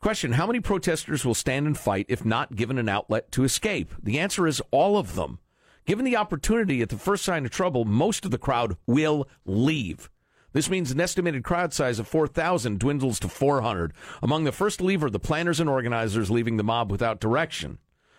question: 0.00 0.32
How 0.32 0.48
many 0.48 0.58
protesters 0.58 1.24
will 1.24 1.34
stand 1.34 1.66
and 1.68 1.78
fight 1.78 2.06
if 2.08 2.24
not 2.24 2.56
given 2.56 2.78
an 2.78 2.88
outlet 2.88 3.30
to 3.30 3.44
escape? 3.44 3.94
The 4.02 4.18
answer 4.18 4.48
is 4.48 4.60
all 4.72 4.98
of 4.98 5.14
them. 5.14 5.38
Given 5.86 6.04
the 6.04 6.16
opportunity 6.16 6.80
at 6.80 6.88
the 6.88 6.96
first 6.96 7.24
sign 7.24 7.44
of 7.44 7.50
trouble, 7.50 7.84
most 7.84 8.24
of 8.24 8.30
the 8.30 8.38
crowd 8.38 8.76
will 8.86 9.28
leave. 9.44 10.10
This 10.52 10.70
means 10.70 10.90
an 10.90 11.00
estimated 11.00 11.44
crowd 11.44 11.72
size 11.74 11.98
of 11.98 12.08
4,000 12.08 12.78
dwindles 12.78 13.18
to 13.20 13.28
400. 13.28 13.92
Among 14.22 14.44
the 14.44 14.52
first 14.52 14.78
to 14.78 14.84
leave 14.84 15.02
are 15.02 15.10
the 15.10 15.18
planners 15.18 15.60
and 15.60 15.68
organizers 15.68 16.30
leaving 16.30 16.56
the 16.56 16.62
mob 16.62 16.90
without 16.90 17.20
direction. 17.20 17.78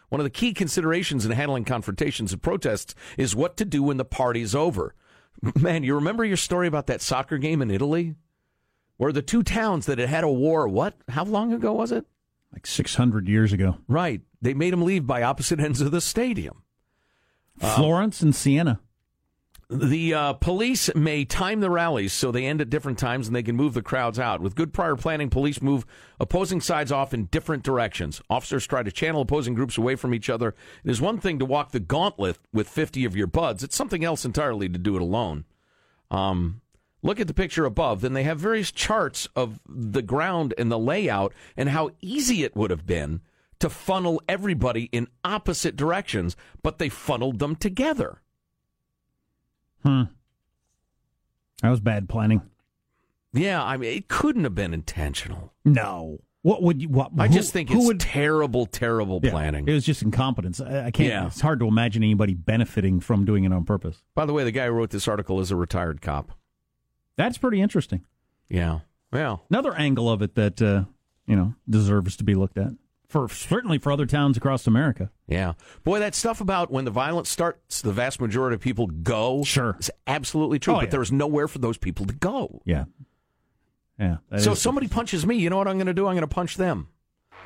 One 0.09 0.19
of 0.19 0.25
the 0.25 0.29
key 0.29 0.53
considerations 0.53 1.25
in 1.25 1.31
handling 1.31 1.65
confrontations 1.65 2.33
and 2.33 2.41
protests 2.41 2.93
is 3.17 3.35
what 3.35 3.57
to 3.57 3.65
do 3.65 3.81
when 3.81 3.97
the 3.97 4.05
party's 4.05 4.53
over. 4.53 4.93
Man, 5.59 5.83
you 5.83 5.95
remember 5.95 6.23
your 6.23 6.37
story 6.37 6.67
about 6.67 6.87
that 6.87 7.01
soccer 7.01 7.37
game 7.37 7.61
in 7.61 7.71
Italy? 7.71 8.15
Where 8.97 9.11
the 9.11 9.21
two 9.21 9.41
towns 9.41 9.87
that 9.87 9.97
had 9.97 10.09
had 10.09 10.23
a 10.23 10.29
war, 10.29 10.67
what? 10.67 10.95
How 11.09 11.23
long 11.23 11.51
ago 11.51 11.73
was 11.73 11.91
it? 11.91 12.05
Like 12.53 12.67
600 12.67 13.27
years 13.27 13.51
ago. 13.53 13.77
Right. 13.87 14.21
They 14.41 14.53
made 14.53 14.73
them 14.73 14.83
leave 14.83 15.07
by 15.07 15.23
opposite 15.23 15.59
ends 15.59 15.81
of 15.81 15.91
the 15.91 15.99
stadium. 15.99 16.61
Florence 17.57 18.21
and 18.21 18.35
Siena. 18.35 18.79
The 19.69 20.13
uh, 20.13 20.33
police 20.33 20.93
may 20.93 21.25
time 21.25 21.59
the 21.59 21.71
rallies 21.71 22.13
so 22.13 22.31
they 22.31 22.45
end 22.45 22.61
at 22.61 22.69
different 22.69 22.99
times 22.99 23.25
and 23.25 23.35
they 23.35 23.41
can 23.41 23.55
move 23.55 23.73
the 23.73 23.81
crowds 23.81 24.19
out. 24.19 24.39
With 24.39 24.55
good 24.55 24.73
prior 24.73 24.95
planning, 24.95 25.31
police 25.31 25.59
move 25.59 25.87
opposing 26.19 26.61
sides 26.61 26.91
off 26.91 27.15
in 27.15 27.25
different 27.25 27.63
directions. 27.63 28.21
Officers 28.29 28.67
try 28.67 28.83
to 28.83 28.91
channel 28.91 29.21
opposing 29.21 29.55
groups 29.55 29.77
away 29.77 29.95
from 29.95 30.13
each 30.13 30.29
other. 30.29 30.53
It 30.83 30.91
is 30.91 31.01
one 31.01 31.19
thing 31.19 31.39
to 31.39 31.45
walk 31.45 31.71
the 31.71 31.79
gauntlet 31.79 32.37
with 32.53 32.69
50 32.69 33.05
of 33.05 33.15
your 33.15 33.25
buds, 33.25 33.63
it's 33.63 33.75
something 33.75 34.05
else 34.05 34.23
entirely 34.23 34.69
to 34.69 34.77
do 34.77 34.95
it 34.95 35.01
alone. 35.01 35.45
Um, 36.11 36.61
look 37.01 37.19
at 37.19 37.27
the 37.27 37.33
picture 37.33 37.65
above. 37.65 38.01
Then 38.01 38.13
they 38.13 38.23
have 38.23 38.39
various 38.39 38.71
charts 38.71 39.27
of 39.35 39.59
the 39.67 40.03
ground 40.03 40.53
and 40.59 40.71
the 40.71 40.77
layout 40.77 41.33
and 41.57 41.69
how 41.69 41.89
easy 42.01 42.43
it 42.43 42.55
would 42.55 42.69
have 42.69 42.85
been 42.85 43.21
to 43.59 43.69
funnel 43.69 44.21
everybody 44.27 44.83
in 44.91 45.07
opposite 45.23 45.75
directions, 45.75 46.35
but 46.61 46.77
they 46.77 46.89
funneled 46.89 47.39
them 47.39 47.55
together. 47.55 48.21
Hmm. 49.83 50.03
That 51.61 51.69
was 51.69 51.79
bad 51.79 52.09
planning. 52.09 52.41
Yeah, 53.33 53.63
I 53.63 53.77
mean, 53.77 53.97
it 53.97 54.07
couldn't 54.07 54.43
have 54.43 54.55
been 54.55 54.73
intentional. 54.73 55.53
No. 55.63 56.19
What 56.41 56.61
would 56.61 56.81
you? 56.81 56.89
What, 56.89 57.11
I 57.17 57.27
who- 57.27 57.33
just 57.33 57.51
think 57.53 57.71
it's 57.71 57.85
would, 57.85 57.99
terrible, 57.99 58.65
terrible 58.67 59.19
Yeah, 59.23 59.31
planning. 59.31 59.67
It 59.67 59.73
was 59.73 59.83
just 59.85 60.03
incompetence. 60.03 60.61
I, 60.61 60.85
I 60.87 60.91
can't. 60.91 61.09
Yeah. 61.09 61.25
It's 61.27 61.41
hard 61.41 61.59
to 61.59 61.67
imagine 61.67 62.03
anybody 62.03 62.33
benefiting 62.35 62.99
from 62.99 63.25
doing 63.25 63.45
it 63.45 63.51
on 63.53 63.63
purpose. 63.65 64.03
By 64.13 64.25
the 64.25 64.33
way, 64.33 64.43
the 64.43 64.51
guy 64.51 64.65
who 64.67 64.71
wrote 64.73 64.91
this 64.91 65.07
article 65.07 65.39
is 65.39 65.49
a 65.49 65.55
retired 65.55 66.01
cop. 66.03 66.31
That's 67.17 67.37
pretty 67.39 67.61
interesting. 67.61 68.05
Yeah. 68.47 68.81
Well, 69.11 69.43
Another 69.49 69.73
angle 69.73 70.09
of 70.09 70.21
it 70.21 70.35
that 70.35 70.61
uh, 70.61 70.83
you 71.25 71.35
know 71.35 71.55
deserves 71.69 72.15
to 72.17 72.23
be 72.23 72.35
looked 72.35 72.57
at 72.59 72.73
for 73.07 73.27
certainly 73.29 73.77
for 73.77 73.91
other 73.91 74.05
towns 74.05 74.37
across 74.37 74.67
America. 74.67 75.11
yeah. 75.27 75.53
Boy, 75.83 75.99
that 75.99 76.15
stuff 76.15 76.41
about 76.41 76.71
when 76.71 76.85
the 76.85 76.91
violence 76.91 77.29
starts, 77.29 77.81
the 77.81 77.91
vast 77.91 78.19
majority 78.19 78.55
of 78.55 78.61
people 78.61 78.87
go. 78.87 79.43
Sure. 79.43 79.75
it's 79.79 79.91
absolutely 80.07 80.59
true. 80.59 80.73
Oh, 80.73 80.77
but 80.77 80.85
yeah. 80.85 80.89
there's 80.91 81.11
nowhere 81.11 81.47
for 81.47 81.59
those 81.59 81.77
people 81.77 82.05
to 82.05 82.13
go. 82.13 82.61
Yeah. 82.65 82.85
Yeah. 83.99 84.17
So 84.37 84.51
if 84.51 84.57
somebody 84.57 84.87
punches 84.87 85.25
me, 85.25 85.35
you 85.37 85.49
know 85.49 85.57
what 85.57 85.67
I'm 85.67 85.77
going 85.77 85.87
to 85.87 85.93
do? 85.93 86.07
I'm 86.07 86.15
going 86.15 86.27
to 86.27 86.27
punch 86.27 86.57
them. 86.57 86.89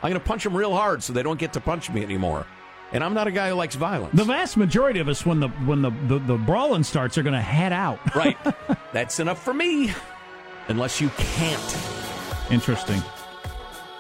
I'm 0.02 0.10
going 0.10 0.22
to 0.22 0.28
punch 0.28 0.44
them 0.46 0.56
real 0.56 0.74
hard 0.74 1.04
so 1.04 1.14
they 1.14 1.22
don't 1.24 1.40
get 1.40 1.54
to 1.54 1.60
punch 1.60 1.90
me 1.92 2.02
anymore. 2.02 2.46
And 2.92 3.04
I'm 3.04 3.14
not 3.14 3.28
a 3.28 3.32
guy 3.32 3.50
who 3.50 3.56
likes 3.56 3.76
violence. 3.76 4.16
the 4.16 4.24
vast 4.24 4.58
majority 4.58 5.00
of 5.00 5.08
us, 5.08 5.24
when 5.24 5.40
the 5.40 5.50
when 5.50 5.84
the 5.84 5.92
the, 6.08 6.18
the 6.18 6.38
brawling 6.38 6.84
starts, 6.84 7.20
are 7.20 7.24
going 7.24 7.34
to 7.36 7.42
head 7.42 7.72
out. 7.72 8.00
right. 8.16 8.38
That's 8.94 9.20
enough 9.20 9.44
for 9.44 9.54
me. 9.54 9.94
Unless 10.70 11.00
you 11.00 11.10
can't. 11.18 11.78
Interesting. 12.50 13.02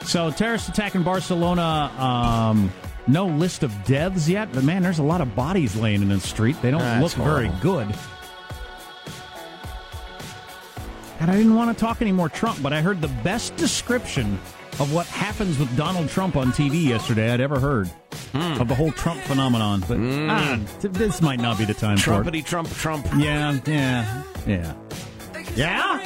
So 0.03 0.32
terrorist 0.32 0.70
attack 0.70 0.96
in 0.96 1.03
Barcelona. 1.03 1.91
Um, 1.98 2.72
no 3.08 3.25
list 3.27 3.63
of 3.63 3.84
deaths 3.86 4.27
yet, 4.29 4.51
but 4.53 4.63
man, 4.63 4.82
there's 4.84 5.00
a 5.00 5.03
lot 5.03 5.22
of 5.22 5.36
bodies 5.36 5.75
laying 5.75 6.01
in 6.01 6.10
the 6.10 6.20
street. 6.20 6.60
They 6.62 6.72
don't 6.72 6.79
That's 6.79 7.18
look 7.18 7.25
very 7.25 7.51
good. 7.62 7.88
And 11.20 11.29
I 11.29 11.36
didn't 11.36 11.56
want 11.56 11.75
to 11.75 11.79
talk 11.79 12.01
any 12.01 12.12
more 12.13 12.29
Trump, 12.29 12.62
but 12.62 12.72
I 12.72 12.82
heard 12.82 13.01
the 13.01 13.08
best 13.24 13.56
description 13.58 14.39
of 14.79 14.94
what 14.94 15.06
happens 15.08 15.60
with 15.60 15.75
Donald 15.75 16.08
Trump 16.08 16.38
on 16.38 16.51
TV 16.53 16.86
yesterday 16.86 17.32
I'd 17.34 17.41
ever 17.41 17.60
heard 17.60 17.89
Hmm. 18.32 18.62
of 18.62 18.68
the 18.68 18.75
whole 18.75 18.91
Trump 18.91 19.20
phenomenon. 19.22 19.84
But 19.88 19.98
ah, 20.00 20.60
t- 20.79 20.88
this 20.89 21.20
might 21.22 21.39
not 21.39 21.58
be 21.58 21.65
the 21.65 21.74
time 21.74 21.98
for 21.98 22.13
it. 22.13 22.25
Trumpety 22.25 22.46
Trump 22.46 22.70
Trump. 22.75 23.06
Yeah, 23.18 23.58
yeah, 23.65 24.24
yeah, 24.46 24.74
yeah, 25.56 26.06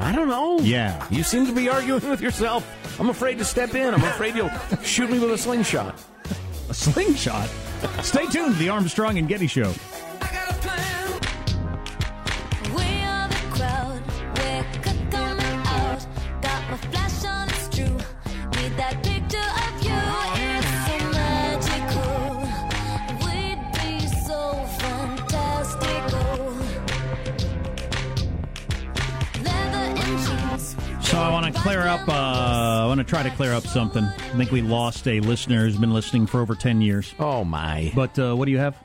I 0.00 0.12
don't 0.12 0.28
know. 0.28 0.58
yeah. 0.60 1.06
You 1.10 1.22
seem 1.22 1.46
to 1.46 1.52
be 1.52 1.68
arguing 1.68 2.08
with 2.08 2.20
yourself. 2.22 2.66
I'm 2.98 3.10
afraid 3.10 3.38
to 3.38 3.44
step 3.44 3.74
in. 3.74 3.92
I'm 3.94 4.02
afraid 4.02 4.34
you'll 4.34 4.50
shoot 4.82 5.10
me 5.10 5.18
with 5.18 5.30
a 5.30 5.38
slingshot. 5.38 5.94
A 6.70 6.74
slingshot. 6.74 7.48
Stay 8.02 8.26
tuned 8.26 8.54
to 8.54 8.58
the 8.58 8.70
Armstrong 8.70 9.18
and 9.18 9.28
Getty 9.28 9.46
Show. 9.46 9.72
Up. 31.90 32.08
Uh, 32.08 32.12
I 32.12 32.86
want 32.86 32.98
to 32.98 33.04
try 33.04 33.24
to 33.24 33.30
clear 33.30 33.52
up 33.52 33.66
something. 33.66 34.04
I 34.04 34.36
think 34.36 34.52
we 34.52 34.62
lost 34.62 35.08
a 35.08 35.18
listener 35.18 35.64
who's 35.64 35.76
been 35.76 35.92
listening 35.92 36.24
for 36.24 36.40
over 36.40 36.54
ten 36.54 36.80
years. 36.80 37.12
Oh 37.18 37.42
my! 37.42 37.90
But 37.96 38.16
uh, 38.16 38.34
what 38.36 38.44
do 38.44 38.52
you 38.52 38.58
have? 38.58 38.76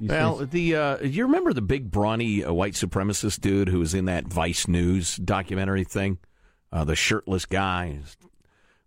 You 0.00 0.08
Well, 0.08 0.36
the 0.38 0.74
uh, 0.74 0.98
you 1.02 1.26
remember 1.26 1.52
the 1.52 1.62
big 1.62 1.88
brawny 1.88 2.44
uh, 2.44 2.52
white 2.52 2.72
supremacist 2.72 3.40
dude 3.40 3.68
who 3.68 3.78
was 3.78 3.94
in 3.94 4.06
that 4.06 4.26
Vice 4.26 4.66
News 4.66 5.16
documentary 5.16 5.84
thing, 5.84 6.18
uh, 6.72 6.82
the 6.82 6.96
shirtless 6.96 7.46
guy. 7.46 8.00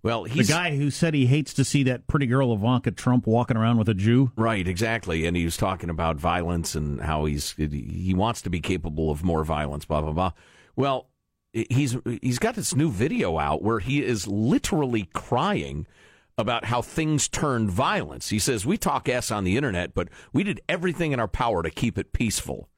Well, 0.01 0.25
the 0.25 0.44
guy 0.44 0.75
who 0.75 0.92
said 0.92 1.13
he 1.13 1.27
hates 1.27 1.53
to 1.53 1.63
see 1.63 1.84
that 1.84 2.08
pretty 2.08 2.25
girl 2.25 2.51
Ivanka 2.51 2.92
Trump 2.92 3.25
walking 3.25 3.56
around 3.56 3.77
with 3.77 3.88
a 3.88 3.94
Jew. 3.94 4.34
Right, 4.36 4.68
exactly. 4.68 5.25
And 5.25 5.38
he 5.38 5.46
was 5.46 5.56
talking 5.56 5.89
about 5.89 6.18
violence 6.18 6.75
and 6.75 7.00
how 7.00 7.24
he's 7.24 7.51
he 7.51 8.13
wants 8.13 8.42
to 8.42 8.50
be 8.50 8.60
capable 8.60 9.10
of 9.12 9.24
more 9.24 9.46
violence, 9.46 9.86
blah 9.86 10.01
blah 10.01 10.12
blah. 10.12 10.32
Well, 10.75 11.08
he's 11.53 11.95
he's 12.22 12.39
got 12.39 12.55
this 12.55 12.75
new 12.75 12.89
video 12.89 13.38
out 13.38 13.62
where 13.62 13.79
he 13.79 14.03
is 14.03 14.27
literally 14.27 15.10
crying 15.13 15.88
about 16.38 16.65
how 16.65 16.81
things 16.81 17.27
turned 17.27 17.69
violence. 17.69 18.29
He 18.29 18.39
says, 18.39 18.65
"We 18.65 18.77
talk 18.77 19.07
s 19.07 19.31
on 19.31 19.43
the 19.43 19.55
internet, 19.55 19.93
but 19.93 20.10
we 20.33 20.43
did 20.43 20.62
everything 20.67 21.12
in 21.12 21.19
our 21.19 21.27
power 21.27 21.63
to 21.63 21.69
keep 21.69 21.98
it 21.98 22.13
peaceful." 22.13 22.69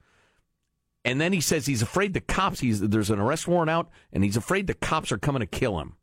And 1.05 1.21
then 1.21 1.33
he 1.33 1.41
says 1.41 1.65
he's 1.65 1.81
afraid 1.81 2.13
the 2.13 2.21
cops. 2.21 2.59
He's 2.59 2.81
there's 2.81 3.09
an 3.09 3.19
arrest 3.19 3.47
warrant 3.47 3.69
out, 3.69 3.89
and 4.11 4.23
he's 4.23 4.37
afraid 4.37 4.67
the 4.67 4.73
cops 4.73 5.11
are 5.11 5.17
coming 5.17 5.39
to 5.39 5.45
kill 5.45 5.79
him. 5.79 5.95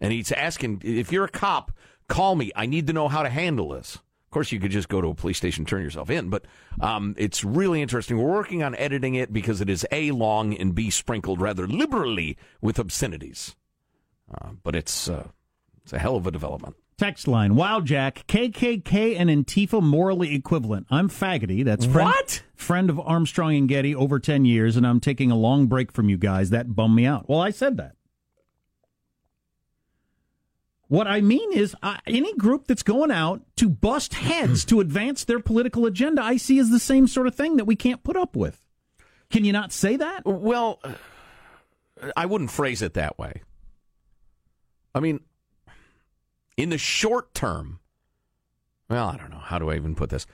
And 0.00 0.12
he's 0.12 0.30
asking, 0.30 0.82
if 0.84 1.12
you're 1.12 1.24
a 1.24 1.28
cop, 1.28 1.72
call 2.08 2.36
me. 2.36 2.52
I 2.54 2.66
need 2.66 2.86
to 2.86 2.92
know 2.92 3.08
how 3.08 3.24
to 3.24 3.28
handle 3.28 3.70
this. 3.70 3.98
Of 4.28 4.30
course, 4.30 4.52
you 4.52 4.60
could 4.60 4.70
just 4.72 4.90
go 4.90 5.00
to 5.00 5.08
a 5.08 5.14
police 5.14 5.38
station, 5.38 5.64
turn 5.64 5.82
yourself 5.82 6.10
in, 6.10 6.28
but 6.28 6.44
um, 6.82 7.14
it's 7.16 7.42
really 7.42 7.80
interesting. 7.80 8.18
We're 8.18 8.30
working 8.30 8.62
on 8.62 8.74
editing 8.74 9.14
it 9.14 9.32
because 9.32 9.62
it 9.62 9.70
is 9.70 9.86
A, 9.90 10.10
long, 10.10 10.52
and 10.54 10.74
B, 10.74 10.90
sprinkled 10.90 11.40
rather 11.40 11.66
liberally 11.66 12.36
with 12.60 12.78
obscenities. 12.78 13.56
Uh, 14.30 14.50
but 14.62 14.76
it's, 14.76 15.08
uh, 15.08 15.28
it's 15.82 15.94
a 15.94 15.98
hell 15.98 16.14
of 16.16 16.26
a 16.26 16.30
development. 16.30 16.76
Text 16.98 17.26
line: 17.26 17.54
Wow, 17.54 17.80
Jack, 17.80 18.24
KKK 18.26 19.16
and 19.18 19.30
Antifa 19.30 19.80
morally 19.80 20.34
equivalent. 20.34 20.86
I'm 20.90 21.08
faggoty. 21.08 21.64
That's 21.64 21.86
friend, 21.86 22.08
What? 22.08 22.42
friend 22.54 22.90
of 22.90 23.00
Armstrong 23.00 23.54
and 23.56 23.68
Getty 23.68 23.94
over 23.94 24.18
ten 24.18 24.44
years, 24.44 24.76
and 24.76 24.86
I'm 24.86 25.00
taking 25.00 25.30
a 25.30 25.36
long 25.36 25.68
break 25.68 25.90
from 25.92 26.10
you 26.10 26.18
guys. 26.18 26.50
That 26.50 26.74
bummed 26.74 26.96
me 26.96 27.06
out. 27.06 27.28
Well, 27.28 27.40
I 27.40 27.50
said 27.50 27.76
that. 27.78 27.94
What 30.88 31.06
I 31.06 31.20
mean 31.20 31.52
is, 31.52 31.76
uh, 31.82 31.98
any 32.06 32.34
group 32.34 32.66
that's 32.66 32.82
going 32.82 33.10
out 33.10 33.42
to 33.56 33.68
bust 33.68 34.14
heads 34.14 34.64
to 34.66 34.80
advance 34.80 35.24
their 35.24 35.38
political 35.38 35.84
agenda, 35.84 36.22
I 36.22 36.38
see 36.38 36.58
as 36.58 36.70
the 36.70 36.78
same 36.78 37.06
sort 37.06 37.26
of 37.26 37.34
thing 37.34 37.56
that 37.56 37.66
we 37.66 37.76
can't 37.76 38.02
put 38.02 38.16
up 38.16 38.34
with. 38.34 38.64
Can 39.30 39.44
you 39.44 39.52
not 39.52 39.70
say 39.70 39.96
that? 39.96 40.24
Well, 40.24 40.80
I 42.16 42.24
wouldn't 42.24 42.50
phrase 42.50 42.80
it 42.80 42.94
that 42.94 43.18
way. 43.18 43.42
I 44.94 45.00
mean, 45.00 45.20
in 46.56 46.70
the 46.70 46.78
short 46.78 47.34
term, 47.34 47.80
well, 48.88 49.08
I 49.08 49.18
don't 49.18 49.30
know. 49.30 49.38
How 49.38 49.58
do 49.58 49.70
I 49.70 49.76
even 49.76 49.94
put 49.94 50.08
this? 50.08 50.26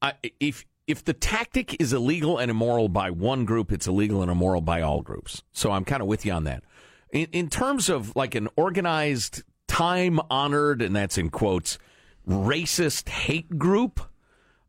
I, 0.00 0.14
if 0.38 0.64
if 0.86 1.04
the 1.04 1.12
tactic 1.12 1.80
is 1.80 1.92
illegal 1.92 2.38
and 2.38 2.50
immoral 2.50 2.88
by 2.88 3.10
one 3.10 3.44
group, 3.44 3.72
it's 3.72 3.88
illegal 3.88 4.22
and 4.22 4.30
immoral 4.30 4.60
by 4.60 4.82
all 4.82 5.02
groups. 5.02 5.42
So 5.52 5.72
I'm 5.72 5.84
kind 5.84 6.00
of 6.00 6.06
with 6.06 6.24
you 6.24 6.32
on 6.32 6.44
that. 6.44 6.62
In, 7.10 7.26
in 7.32 7.48
terms 7.48 7.88
of 7.88 8.14
like 8.14 8.36
an 8.36 8.48
organized, 8.56 9.42
time 9.76 10.18
honored, 10.30 10.80
and 10.80 10.96
that's 10.96 11.18
in 11.18 11.28
quotes, 11.28 11.78
racist 12.26 13.10
hate 13.10 13.58
group, 13.58 14.00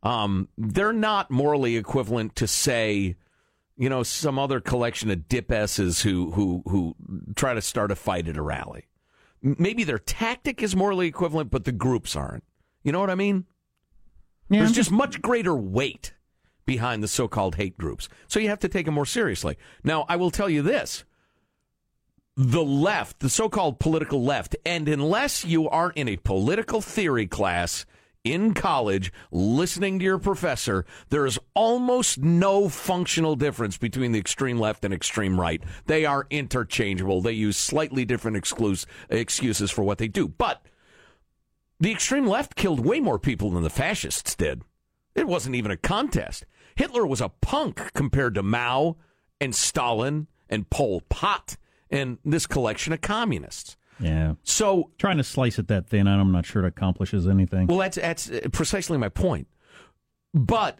um, 0.02 0.48
they're 0.58 0.92
not 0.92 1.30
morally 1.30 1.76
equivalent 1.76 2.36
to 2.36 2.46
say, 2.46 3.16
you 3.78 3.88
know, 3.88 4.02
some 4.02 4.38
other 4.38 4.60
collection 4.60 5.10
of 5.10 5.26
dip 5.26 5.50
S's 5.50 6.02
who 6.02 6.32
who 6.32 6.62
who 6.66 6.94
try 7.36 7.54
to 7.54 7.62
start 7.62 7.90
a 7.90 7.96
fight 7.96 8.28
at 8.28 8.36
a 8.36 8.42
rally. 8.42 8.86
Maybe 9.40 9.82
their 9.82 9.98
tactic 9.98 10.62
is 10.62 10.76
morally 10.76 11.06
equivalent, 11.06 11.50
but 11.50 11.64
the 11.64 11.72
groups 11.72 12.14
aren't. 12.14 12.44
You 12.82 12.92
know 12.92 13.00
what 13.00 13.10
I 13.10 13.14
mean? 13.14 13.46
Yeah, 14.50 14.60
There's 14.60 14.72
just 14.72 14.90
much 14.90 15.22
greater 15.22 15.54
weight 15.54 16.12
behind 16.66 17.02
the 17.02 17.08
so-called 17.08 17.54
hate 17.54 17.78
groups, 17.78 18.10
so 18.26 18.40
you 18.40 18.48
have 18.48 18.58
to 18.60 18.68
take 18.68 18.84
them 18.84 18.94
more 18.94 19.06
seriously. 19.06 19.56
Now, 19.82 20.04
I 20.06 20.16
will 20.16 20.30
tell 20.30 20.50
you 20.50 20.60
this: 20.60 21.04
the 22.40 22.62
left, 22.62 23.18
the 23.18 23.28
so-called 23.28 23.80
political 23.80 24.22
left, 24.22 24.54
and 24.64 24.88
unless 24.88 25.44
you 25.44 25.68
aren't 25.68 25.96
in 25.96 26.08
a 26.08 26.16
political 26.18 26.80
theory 26.80 27.26
class, 27.26 27.84
in 28.22 28.54
college 28.54 29.12
listening 29.32 29.98
to 29.98 30.04
your 30.04 30.18
professor, 30.18 30.84
there 31.08 31.26
is 31.26 31.38
almost 31.54 32.18
no 32.18 32.68
functional 32.68 33.34
difference 33.34 33.76
between 33.76 34.12
the 34.12 34.20
extreme 34.20 34.58
left 34.58 34.84
and 34.84 34.94
extreme 34.94 35.40
right. 35.40 35.62
They 35.86 36.04
are 36.04 36.28
interchangeable. 36.30 37.22
They 37.22 37.32
use 37.32 37.56
slightly 37.56 38.04
different 38.04 38.36
exclus- 38.36 38.86
excuses 39.08 39.72
for 39.72 39.82
what 39.82 39.98
they 39.98 40.08
do. 40.08 40.28
But 40.28 40.64
the 41.80 41.90
extreme 41.90 42.26
left 42.26 42.54
killed 42.54 42.84
way 42.84 43.00
more 43.00 43.18
people 43.18 43.50
than 43.50 43.64
the 43.64 43.70
fascists 43.70 44.36
did. 44.36 44.62
It 45.16 45.26
wasn't 45.26 45.56
even 45.56 45.72
a 45.72 45.76
contest. 45.76 46.46
Hitler 46.76 47.04
was 47.04 47.20
a 47.20 47.30
punk 47.40 47.92
compared 47.94 48.34
to 48.36 48.44
Mao 48.44 48.96
and 49.40 49.54
Stalin 49.54 50.28
and 50.48 50.70
Pol 50.70 51.02
Pot 51.08 51.56
and 51.90 52.18
this 52.24 52.46
collection 52.46 52.92
of 52.92 53.00
communists. 53.00 53.76
Yeah. 54.00 54.34
So, 54.44 54.90
Trying 54.98 55.16
to 55.16 55.24
slice 55.24 55.58
it 55.58 55.68
that 55.68 55.88
thin, 55.88 56.06
I'm 56.06 56.30
not 56.30 56.46
sure 56.46 56.64
it 56.64 56.68
accomplishes 56.68 57.26
anything. 57.26 57.66
well, 57.66 57.78
that's 57.78 57.96
that's 57.96 58.30
precisely 58.52 58.96
my 58.96 59.08
point. 59.08 59.48
But 60.32 60.78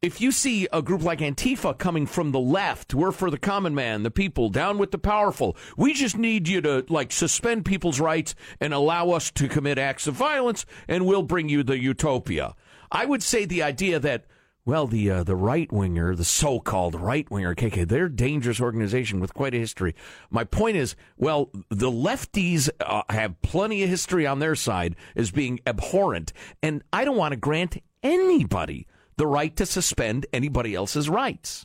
if 0.00 0.20
you 0.20 0.30
see 0.32 0.68
a 0.72 0.80
group 0.82 1.02
like 1.02 1.18
Antifa 1.20 1.76
coming 1.76 2.06
from 2.06 2.32
the 2.32 2.40
left, 2.40 2.94
we're 2.94 3.12
for 3.12 3.30
the 3.30 3.38
common 3.38 3.74
man, 3.74 4.02
the 4.04 4.10
people, 4.10 4.48
down 4.48 4.78
with 4.78 4.90
the 4.92 4.98
powerful. 4.98 5.56
We 5.76 5.92
just 5.92 6.16
need 6.16 6.48
you 6.48 6.60
to 6.62 6.84
like 6.88 7.12
suspend 7.12 7.64
people's 7.64 8.00
rights 8.00 8.34
and 8.60 8.72
allow 8.72 9.10
us 9.10 9.30
to 9.32 9.48
commit 9.48 9.78
acts 9.78 10.06
of 10.06 10.14
violence, 10.14 10.66
and 10.88 11.06
we'll 11.06 11.22
bring 11.22 11.48
you 11.48 11.62
the 11.62 11.78
utopia. 11.78 12.54
I 12.90 13.06
would 13.06 13.22
say 13.22 13.44
the 13.44 13.62
idea 13.62 14.00
that. 14.00 14.24
Well, 14.68 14.86
the 14.86 15.10
uh, 15.10 15.24
the 15.24 15.34
right 15.34 15.72
winger, 15.72 16.14
the 16.14 16.26
so-called 16.26 16.94
right 16.94 17.26
winger 17.30 17.54
KK, 17.54 17.88
they're 17.88 18.04
a 18.04 18.14
dangerous 18.14 18.60
organization 18.60 19.18
with 19.18 19.32
quite 19.32 19.54
a 19.54 19.58
history. 19.58 19.94
My 20.28 20.44
point 20.44 20.76
is, 20.76 20.94
well, 21.16 21.48
the 21.70 21.90
lefties 21.90 22.68
uh, 22.78 23.00
have 23.08 23.40
plenty 23.40 23.82
of 23.82 23.88
history 23.88 24.26
on 24.26 24.40
their 24.40 24.54
side 24.54 24.94
as 25.16 25.30
being 25.30 25.58
abhorrent, 25.66 26.34
and 26.62 26.84
I 26.92 27.06
don't 27.06 27.16
want 27.16 27.32
to 27.32 27.38
grant 27.38 27.78
anybody 28.02 28.86
the 29.16 29.26
right 29.26 29.56
to 29.56 29.64
suspend 29.64 30.26
anybody 30.34 30.74
else's 30.74 31.08
rights. 31.08 31.64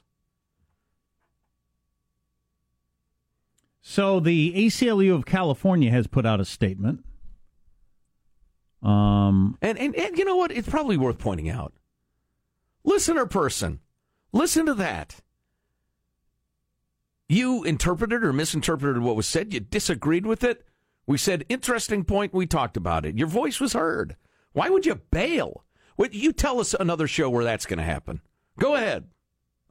So 3.81 4.21
the 4.21 4.53
ACLU 4.55 5.13
of 5.13 5.25
California 5.25 5.91
has 5.91 6.07
put 6.07 6.25
out 6.25 6.39
a 6.39 6.45
statement. 6.45 7.03
Um, 8.81 9.57
And, 9.61 9.77
and 9.77 9.93
and 9.93 10.17
you 10.17 10.23
know 10.23 10.37
what? 10.37 10.53
It's 10.53 10.69
probably 10.69 10.95
worth 10.95 11.17
pointing 11.17 11.49
out. 11.49 11.73
Listener 12.83 13.25
person, 13.25 13.79
listen 14.31 14.65
to 14.65 14.73
that. 14.73 15.21
You 17.29 17.63
interpreted 17.63 18.23
or 18.23 18.33
misinterpreted 18.33 19.01
what 19.01 19.15
was 19.15 19.27
said. 19.27 19.53
You 19.53 19.61
disagreed 19.61 20.25
with 20.25 20.43
it. 20.43 20.65
We 21.07 21.17
said 21.17 21.45
interesting 21.49 22.03
point. 22.03 22.33
We 22.33 22.45
talked 22.45 22.77
about 22.77 23.05
it. 23.05 23.17
Your 23.17 23.27
voice 23.27 23.59
was 23.59 23.73
heard. 23.73 24.15
Why 24.53 24.69
would 24.69 24.85
you 24.85 24.95
bail? 24.95 25.63
What 25.95 26.13
you 26.13 26.31
tell 26.31 26.59
us 26.59 26.73
another 26.73 27.07
show 27.07 27.29
where 27.29 27.43
that's 27.43 27.65
going 27.65 27.79
to 27.79 27.83
happen? 27.83 28.21
Go 28.59 28.75
ahead. 28.75 29.07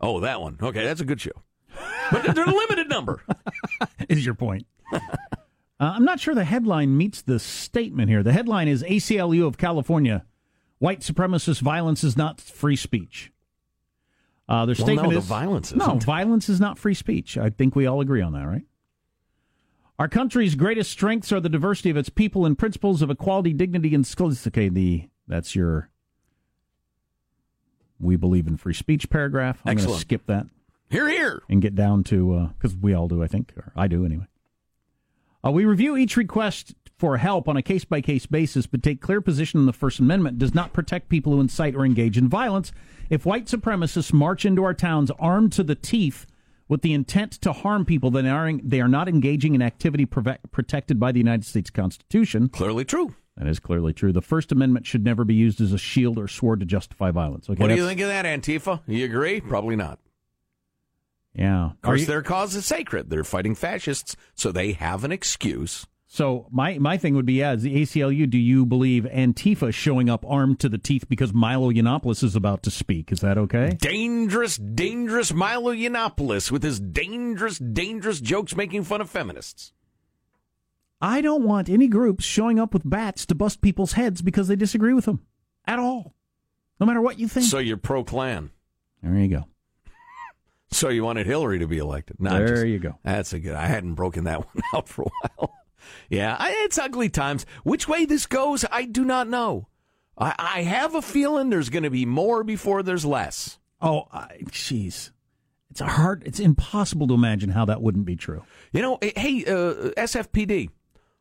Oh, 0.01 0.21
that 0.21 0.41
one. 0.41 0.59
Okay, 0.61 0.85
that's 0.85 1.01
a 1.01 1.05
good 1.05 1.21
show. 1.21 1.43
But 2.11 2.35
they're 2.35 2.45
a 2.45 2.51
limited 2.55 2.89
number. 2.89 3.23
is 4.09 4.25
your 4.25 4.35
point. 4.35 4.67
uh, 4.93 4.99
I'm 5.79 6.05
not 6.05 6.21
sure 6.21 6.35
the 6.35 6.45
headline 6.45 6.97
meets 6.97 7.23
the 7.23 7.39
statement 7.39 8.11
here. 8.11 8.23
The 8.23 8.33
headline 8.33 8.69
is 8.69 8.83
ACLU 8.83 9.47
of 9.47 9.57
California. 9.57 10.25
White 10.83 10.99
supremacist 11.03 11.61
violence 11.61 12.03
is 12.03 12.17
not 12.17 12.41
free 12.41 12.75
speech. 12.75 13.31
Uh, 14.49 14.67
their 14.67 14.75
Well, 14.75 14.85
statement 14.85 15.03
no, 15.11 15.11
the 15.13 15.19
is 15.19 15.27
violence 15.27 15.73
no 15.73 15.85
isn't. 15.87 16.03
violence 16.03 16.49
is 16.49 16.59
not 16.59 16.77
free 16.77 16.95
speech. 16.95 17.39
I 17.39 17.51
think 17.51 17.77
we 17.77 17.87
all 17.87 18.01
agree 18.01 18.21
on 18.21 18.33
that, 18.33 18.43
right? 18.49 18.65
Our 20.01 20.09
country's 20.09 20.57
greatest 20.57 20.91
strengths 20.91 21.31
are 21.31 21.39
the 21.39 21.49
diversity 21.49 21.91
of 21.91 21.97
its 21.97 22.09
people 22.09 22.45
and 22.45 22.59
principles 22.59 23.01
of 23.01 23.11
equality, 23.11 23.53
dignity, 23.53 23.95
and 23.95 24.05
skills. 24.05 24.45
Okay, 24.45 24.69
the 24.69 25.09
that's 25.29 25.55
your 25.55 25.89
we 28.01 28.17
believe 28.17 28.49
in 28.49 28.57
free 28.57 28.75
speech 28.75 29.09
paragraph. 29.09 29.63
I'm 29.65 29.77
going 29.77 29.87
to 29.89 29.95
skip 29.95 30.27
that 30.27 30.47
Here, 30.91 31.09
here. 31.09 31.43
and 31.49 31.63
get 31.63 31.77
down 31.77 32.03
to 32.05 32.51
because 32.59 32.77
we 32.77 32.93
all 32.93 33.07
do, 33.07 33.23
I 33.23 33.29
think, 33.29 33.53
or 33.57 33.71
I 33.77 33.87
do 33.87 34.05
anyway. 34.05 34.27
Uh, 35.45 35.51
we 35.51 35.65
review 35.65 35.97
each 35.97 36.17
request 36.17 36.75
for 36.99 37.17
help 37.17 37.49
on 37.49 37.57
a 37.57 37.63
case 37.63 37.85
by 37.85 38.01
case 38.01 38.27
basis, 38.27 38.67
but 38.67 38.83
take 38.83 39.01
clear 39.01 39.21
position 39.21 39.59
in 39.59 39.67
the 39.67 39.73
First 39.73 39.99
Amendment 39.99 40.39
does 40.39 40.55
not 40.55 40.73
protect 40.73 41.09
people 41.09 41.33
who 41.33 41.41
incite 41.41 41.75
or 41.75 41.85
engage 41.85 42.17
in 42.17 42.29
violence. 42.29 42.71
If 43.11 43.27
white 43.27 43.47
supremacists 43.47 44.13
march 44.13 44.45
into 44.45 44.63
our 44.63 44.75
towns 44.75 45.11
armed 45.19 45.53
to 45.55 45.65
the 45.65 45.75
teeth 45.75 46.27
with 46.69 46.83
the 46.83 46.93
intent 46.93 47.33
to 47.33 47.53
harm 47.53 47.85
people, 47.85 48.13
then 48.13 48.25
they 48.25 48.31
are, 48.31 48.53
they 48.63 48.81
are 48.81 48.89
not 48.89 49.09
engaging 49.09 49.57
in 49.57 49.63
activity 49.63 50.07
protected 50.07 51.01
by 51.01 51.11
the 51.11 51.19
United 51.19 51.45
States 51.45 51.71
Constitution. 51.71 52.49
Clearly 52.49 52.85
true. 52.85 53.17
That 53.37 53.49
is 53.49 53.59
clearly 53.59 53.93
true. 53.93 54.13
The 54.13 54.23
First 54.23 54.53
Amendment 54.53 54.87
should 54.87 55.05
never 55.05 55.25
be 55.25 55.35
used 55.35 55.61
as 55.61 55.73
a 55.73 55.79
shield 55.79 56.19
or 56.19 56.29
sword 56.29 56.61
to 56.61 56.67
justify 56.67 57.11
violence. 57.11 57.51
Okay, 57.51 57.61
What 57.61 57.69
do 57.69 57.75
you 57.75 57.87
think 57.87 58.01
of 58.01 58.09
that, 58.09 58.25
Antifa? 58.27 58.81
You 58.87 59.07
agree? 59.07 59.41
Probably 59.41 59.75
not. 59.75 59.99
Yeah. 61.35 61.71
Of 61.71 61.81
course, 61.83 62.07
their 62.07 62.23
cause 62.23 62.55
is 62.55 62.67
sacred. 62.67 63.09
They're 63.11 63.25
fighting 63.25 63.55
fascists, 63.55 64.17
so 64.35 64.53
they 64.53 64.73
have 64.73 65.05
an 65.05 65.13
excuse. 65.13 65.87
So 66.07 66.47
my 66.51 66.77
my 66.77 66.99
thing 66.99 67.15
would 67.15 67.25
be, 67.25 67.35
yeah, 67.35 67.53
as 67.53 67.63
the 67.63 67.75
ACLU, 67.75 68.29
do 68.29 68.37
you 68.37 68.67
believe 68.67 69.05
Antifa 69.05 69.73
showing 69.73 70.11
up 70.11 70.27
armed 70.29 70.61
to 70.61 70.69
the 70.69 70.77
teeth 70.77 71.09
because 71.09 71.33
Milo 71.33 71.73
Yiannopoulos 71.73 72.23
is 72.23 72.37
about 72.37 72.63
to 72.65 72.71
speak? 72.71 73.11
Is 73.11 73.21
that 73.21 73.39
okay? 73.39 73.79
Dangerous, 73.81 74.59
dangerous 74.59 75.33
Milo 75.33 75.73
Yiannopoulos 75.73 76.51
with 76.51 76.63
his 76.63 76.79
dangerous, 76.79 77.59
dangerous 77.59 78.21
jokes 78.21 78.55
making 78.55 78.85
fun 78.85 79.01
of 79.01 79.09
feminists. 79.09 79.73
I 81.01 81.23
don't 81.23 81.45
want 81.45 81.71
any 81.71 81.89
groups 81.89 82.25
showing 82.25 82.59
up 82.61 82.75
with 82.75 82.89
bats 82.89 83.25
to 83.27 83.35
bust 83.35 83.63
people's 83.63 83.95
heads 83.95 84.21
because 84.21 84.49
they 84.49 84.57
disagree 84.57 84.93
with 84.93 85.07
them 85.07 85.23
at 85.67 85.79
all, 85.79 86.15
no 86.79 86.85
matter 86.85 87.01
what 87.01 87.19
you 87.19 87.27
think. 87.27 87.47
So 87.47 87.57
you're 87.59 87.79
pro 87.79 88.05
Klan. 88.05 88.51
there 89.03 89.17
you 89.17 89.29
go. 89.29 89.47
So 90.73 90.89
you 90.89 91.05
wanted 91.05 91.27
Hillary 91.27 91.59
to 91.61 91.67
be 91.67 91.79
elected. 91.79 92.17
No, 92.19 92.31
there 92.31 92.49
just- 92.49 92.67
you 92.67 92.79
go. 92.79 92.99
That's 93.05 93.33
a 93.33 93.39
good. 93.39 93.55
I 93.55 93.67
hadn't 93.67 93.95
broken 93.95 94.25
that 94.25 94.39
one 94.55 94.65
out 94.75 94.89
for 94.89 95.03
a 95.03 95.11
while. 95.39 95.55
yeah, 96.09 96.37
I, 96.39 96.53
it's 96.65 96.79
ugly 96.79 97.09
times. 97.09 97.47
Which 97.63 97.87
way 97.87 98.05
this 98.07 98.27
goes, 98.27 98.65
I 98.71 98.85
do 98.85 99.05
not 99.05 99.29
know. 99.29 99.69
I, 100.17 100.35
I 100.39 100.63
have 100.63 100.95
a 100.95 101.03
feeling 101.03 101.51
there's 101.51 101.71
going 101.71 101.83
to 101.85 101.91
be 101.91 102.07
more 102.07 102.43
before 102.45 102.83
there's 102.83 103.05
less. 103.05 103.59
Oh, 103.81 104.05
jeez, 104.47 105.11
it's 105.71 105.81
a 105.81 105.87
hard. 105.87 106.23
It's 106.25 106.39
impossible 106.41 107.09
to 107.09 107.15
imagine 107.15 107.51
how 107.51 107.65
that 107.65 107.83
wouldn't 107.83 108.05
be 108.05 108.17
true. 108.17 108.45
You 108.73 108.83
know, 108.83 108.99
eh, 109.03 109.13
hey, 109.17 109.45
uh, 109.45 109.91
SFPD 109.97 110.71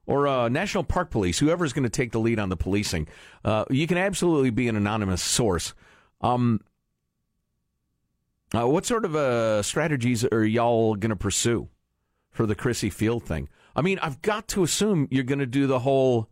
or 0.06 0.28
uh, 0.28 0.50
National 0.50 0.84
Park 0.84 1.10
Police, 1.10 1.40
whoever's 1.40 1.74
going 1.74 1.84
to 1.84 1.90
take 1.90 2.12
the 2.12 2.20
lead 2.20 2.40
on 2.40 2.50
the 2.50 2.58
policing, 2.58 3.08
uh, 3.46 3.66
you 3.70 3.88
can 3.88 3.98
absolutely 3.98 4.50
be 4.50 4.68
an 4.68 4.76
anonymous 4.76 5.22
source. 5.24 5.74
Um, 6.22 6.62
uh, 8.56 8.68
what 8.68 8.86
sort 8.86 9.06
of 9.06 9.16
uh, 9.16 9.62
strategies 9.64 10.26
are 10.26 10.44
y'all 10.44 10.96
going 10.96 11.10
to 11.10 11.16
pursue 11.16 11.70
for 12.32 12.46
the 12.46 12.56
Crissy 12.56 12.92
Field 12.92 13.24
thing? 13.24 13.50
I 13.76 13.82
mean, 13.82 14.00
I've 14.00 14.22
got 14.22 14.48
to 14.50 14.64
assume 14.64 15.08
you're 15.10 15.24
going 15.24 15.40
to 15.40 15.46
do 15.46 15.68
the 15.68 15.80
whole 15.80 16.30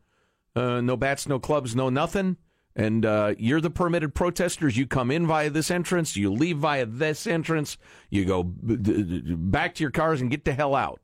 uh, 0.55 0.81
no 0.81 0.97
bats, 0.97 1.27
no 1.27 1.39
clubs, 1.39 1.75
no 1.75 1.89
nothing. 1.89 2.37
And 2.75 3.05
uh, 3.05 3.35
you're 3.37 3.61
the 3.61 3.69
permitted 3.69 4.13
protesters. 4.13 4.77
You 4.77 4.87
come 4.87 5.11
in 5.11 5.27
via 5.27 5.49
this 5.49 5.71
entrance. 5.71 6.15
You 6.15 6.31
leave 6.31 6.57
via 6.57 6.85
this 6.85 7.27
entrance. 7.27 7.77
You 8.09 8.25
go 8.25 8.43
back 8.43 9.75
to 9.75 9.83
your 9.83 9.91
cars 9.91 10.21
and 10.21 10.29
get 10.29 10.45
the 10.45 10.53
hell 10.53 10.75
out. 10.75 11.01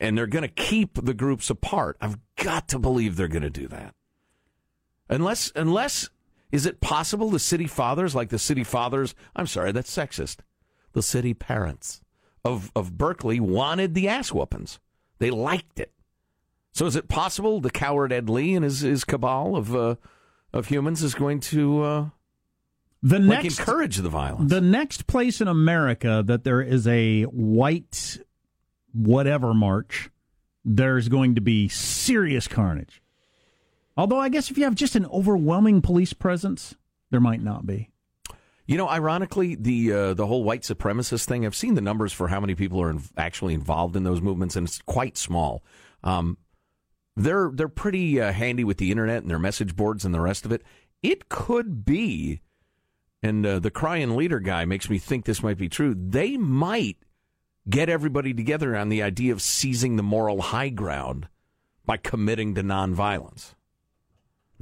And 0.00 0.18
they're 0.18 0.26
going 0.26 0.42
to 0.42 0.48
keep 0.48 1.04
the 1.04 1.14
groups 1.14 1.48
apart. 1.48 1.96
I've 2.00 2.18
got 2.36 2.68
to 2.68 2.78
believe 2.78 3.16
they're 3.16 3.28
going 3.28 3.42
to 3.42 3.50
do 3.50 3.68
that. 3.68 3.94
Unless, 5.08 5.52
unless, 5.54 6.08
is 6.52 6.66
it 6.66 6.80
possible 6.80 7.30
the 7.30 7.38
city 7.38 7.66
fathers, 7.66 8.14
like 8.14 8.28
the 8.28 8.38
city 8.38 8.62
fathers, 8.62 9.14
I'm 9.34 9.46
sorry, 9.46 9.72
that's 9.72 9.94
sexist, 9.94 10.38
the 10.92 11.02
city 11.02 11.34
parents 11.34 12.02
of, 12.44 12.70
of 12.76 12.96
Berkeley 12.96 13.40
wanted 13.40 13.94
the 13.94 14.08
ass 14.08 14.32
whoopings. 14.32 14.78
They 15.18 15.30
liked 15.30 15.80
it. 15.80 15.92
So 16.72 16.86
is 16.86 16.96
it 16.96 17.08
possible 17.08 17.60
the 17.60 17.70
coward 17.70 18.12
Ed 18.12 18.30
Lee 18.30 18.54
and 18.54 18.64
his, 18.64 18.80
his 18.80 19.04
cabal 19.04 19.56
of 19.56 19.74
uh, 19.74 19.96
of 20.52 20.68
humans 20.68 21.02
is 21.02 21.14
going 21.14 21.40
to 21.40 21.82
uh, 21.82 22.08
The 23.02 23.18
like 23.18 23.44
next 23.44 23.58
encourage 23.58 23.96
the 23.96 24.08
violence? 24.08 24.50
The 24.50 24.60
next 24.60 25.06
place 25.06 25.40
in 25.40 25.48
America 25.48 26.22
that 26.26 26.44
there 26.44 26.60
is 26.60 26.86
a 26.86 27.24
white 27.24 28.18
whatever 28.94 29.54
march, 29.54 30.10
there's 30.64 31.08
going 31.08 31.34
to 31.34 31.40
be 31.40 31.68
serious 31.68 32.48
carnage. 32.48 33.01
Although 33.96 34.20
I 34.20 34.28
guess 34.28 34.50
if 34.50 34.56
you 34.56 34.64
have 34.64 34.74
just 34.74 34.96
an 34.96 35.06
overwhelming 35.06 35.82
police 35.82 36.12
presence, 36.12 36.74
there 37.10 37.20
might 37.20 37.42
not 37.42 37.66
be. 37.66 37.90
You 38.66 38.76
know, 38.76 38.88
ironically, 38.88 39.54
the 39.54 39.92
uh, 39.92 40.14
the 40.14 40.26
whole 40.26 40.44
white 40.44 40.62
supremacist 40.62 41.26
thing. 41.26 41.44
I've 41.44 41.56
seen 41.56 41.74
the 41.74 41.80
numbers 41.80 42.12
for 42.12 42.28
how 42.28 42.40
many 42.40 42.54
people 42.54 42.80
are 42.80 42.90
in, 42.90 43.02
actually 43.16 43.54
involved 43.54 43.96
in 43.96 44.04
those 44.04 44.22
movements, 44.22 44.56
and 44.56 44.66
it's 44.66 44.80
quite 44.82 45.18
small. 45.18 45.64
Um, 46.04 46.38
they're 47.16 47.50
they're 47.52 47.68
pretty 47.68 48.20
uh, 48.20 48.32
handy 48.32 48.64
with 48.64 48.78
the 48.78 48.90
internet 48.90 49.22
and 49.22 49.30
their 49.30 49.38
message 49.38 49.76
boards 49.76 50.04
and 50.04 50.14
the 50.14 50.20
rest 50.20 50.44
of 50.44 50.52
it. 50.52 50.62
It 51.02 51.28
could 51.28 51.84
be, 51.84 52.40
and 53.22 53.44
uh, 53.44 53.58
the 53.58 53.70
crying 53.70 54.16
leader 54.16 54.38
guy 54.38 54.64
makes 54.64 54.88
me 54.88 54.98
think 54.98 55.24
this 55.24 55.42
might 55.42 55.58
be 55.58 55.68
true. 55.68 55.94
They 55.98 56.36
might 56.36 56.98
get 57.68 57.88
everybody 57.88 58.32
together 58.32 58.76
on 58.76 58.88
the 58.88 59.02
idea 59.02 59.32
of 59.32 59.42
seizing 59.42 59.96
the 59.96 60.02
moral 60.02 60.40
high 60.40 60.68
ground 60.68 61.28
by 61.84 61.96
committing 61.96 62.54
to 62.54 62.62
nonviolence. 62.62 63.54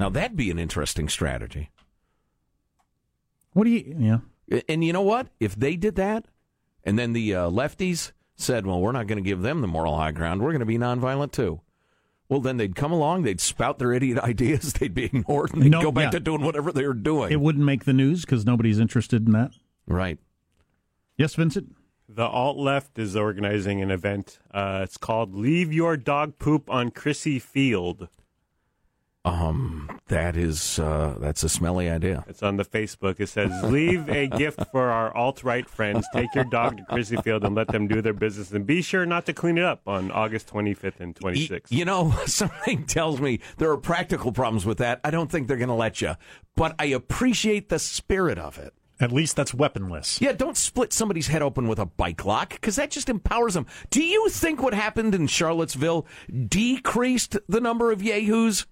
Now 0.00 0.08
that'd 0.08 0.36
be 0.36 0.50
an 0.50 0.58
interesting 0.58 1.08
strategy. 1.08 1.70
What 3.52 3.64
do 3.64 3.70
you? 3.70 3.94
Yeah. 4.48 4.60
And 4.68 4.82
you 4.82 4.92
know 4.92 5.02
what? 5.02 5.28
If 5.38 5.54
they 5.54 5.76
did 5.76 5.96
that, 5.96 6.26
and 6.84 6.98
then 6.98 7.12
the 7.12 7.34
uh, 7.34 7.50
lefties 7.50 8.12
said, 8.34 8.66
"Well, 8.66 8.80
we're 8.80 8.92
not 8.92 9.06
going 9.06 9.22
to 9.22 9.28
give 9.28 9.42
them 9.42 9.60
the 9.60 9.66
moral 9.68 9.96
high 9.96 10.12
ground. 10.12 10.40
We're 10.40 10.52
going 10.52 10.60
to 10.60 10.66
be 10.66 10.78
nonviolent 10.78 11.32
too." 11.32 11.60
Well, 12.28 12.40
then 12.40 12.56
they'd 12.58 12.76
come 12.76 12.92
along, 12.92 13.24
they'd 13.24 13.40
spout 13.40 13.78
their 13.80 13.92
idiot 13.92 14.18
ideas, 14.22 14.72
they'd 14.74 14.94
be 14.94 15.04
ignored, 15.04 15.52
and 15.52 15.62
they'd 15.62 15.70
No, 15.70 15.82
go 15.82 15.90
back 15.92 16.04
yeah. 16.04 16.10
to 16.18 16.20
doing 16.20 16.42
whatever 16.42 16.70
they 16.72 16.86
were 16.86 16.94
doing. 16.94 17.32
It 17.32 17.40
wouldn't 17.40 17.64
make 17.64 17.84
the 17.84 17.92
news 17.92 18.20
because 18.24 18.46
nobody's 18.46 18.78
interested 18.78 19.26
in 19.26 19.32
that. 19.32 19.52
right. 19.86 20.18
Yes, 21.16 21.34
Vincent. 21.34 21.74
The 22.08 22.24
alt 22.24 22.56
left 22.56 22.98
is 22.98 23.14
organizing 23.14 23.82
an 23.82 23.90
event. 23.90 24.38
Uh, 24.50 24.80
it's 24.82 24.96
called 24.96 25.34
"Leave 25.34 25.72
Your 25.72 25.96
Dog 25.98 26.38
Poop 26.38 26.70
on 26.70 26.90
Crissy 26.90 27.38
Field." 27.42 28.08
Um, 29.24 30.00
that 30.08 30.34
is 30.34 30.78
uh, 30.78 31.14
that's 31.20 31.42
a 31.42 31.48
smelly 31.50 31.90
idea. 31.90 32.24
It's 32.26 32.42
on 32.42 32.56
the 32.56 32.64
Facebook. 32.64 33.20
It 33.20 33.28
says, 33.28 33.52
"Leave 33.64 34.08
a 34.08 34.26
gift 34.38 34.60
for 34.72 34.88
our 34.90 35.14
alt 35.14 35.44
right 35.44 35.68
friends. 35.68 36.06
Take 36.14 36.34
your 36.34 36.44
dog 36.44 36.78
to 36.78 36.82
Crissy 36.84 37.22
Field 37.22 37.44
and 37.44 37.54
let 37.54 37.68
them 37.68 37.86
do 37.86 38.00
their 38.00 38.14
business, 38.14 38.50
and 38.52 38.64
be 38.66 38.80
sure 38.80 39.04
not 39.04 39.26
to 39.26 39.34
clean 39.34 39.58
it 39.58 39.64
up 39.64 39.82
on 39.86 40.10
August 40.10 40.48
25th 40.48 41.00
and 41.00 41.14
26th." 41.14 41.50
Y- 41.70 41.78
You 41.78 41.84
know, 41.84 42.12
something 42.26 42.86
tells 42.86 43.20
me 43.20 43.40
there 43.58 43.70
are 43.70 43.76
practical 43.76 44.32
problems 44.32 44.64
with 44.64 44.78
that. 44.78 45.00
I 45.04 45.10
don't 45.10 45.30
think 45.30 45.48
they're 45.48 45.58
going 45.58 45.68
to 45.68 45.74
let 45.74 46.00
you, 46.00 46.14
but 46.56 46.74
I 46.78 46.86
appreciate 46.86 47.68
the 47.68 47.78
spirit 47.78 48.38
of 48.38 48.56
it. 48.56 48.72
At 49.00 49.12
least 49.12 49.36
that's 49.36 49.52
weaponless. 49.54 50.20
Yeah, 50.20 50.32
don't 50.32 50.56
split 50.58 50.92
somebody's 50.94 51.26
head 51.28 51.40
open 51.42 51.68
with 51.68 51.78
a 51.78 51.86
bike 51.86 52.24
lock 52.24 52.50
because 52.50 52.76
that 52.76 52.90
just 52.90 53.08
empowers 53.10 53.52
them. 53.54 53.66
Do 53.90 54.02
you 54.02 54.28
think 54.30 54.62
what 54.62 54.74
happened 54.74 55.14
in 55.14 55.26
Charlottesville 55.26 56.06
decreased 56.48 57.36
the 57.48 57.60
number 57.60 57.92
of 57.92 58.02
yahoos 58.02 58.66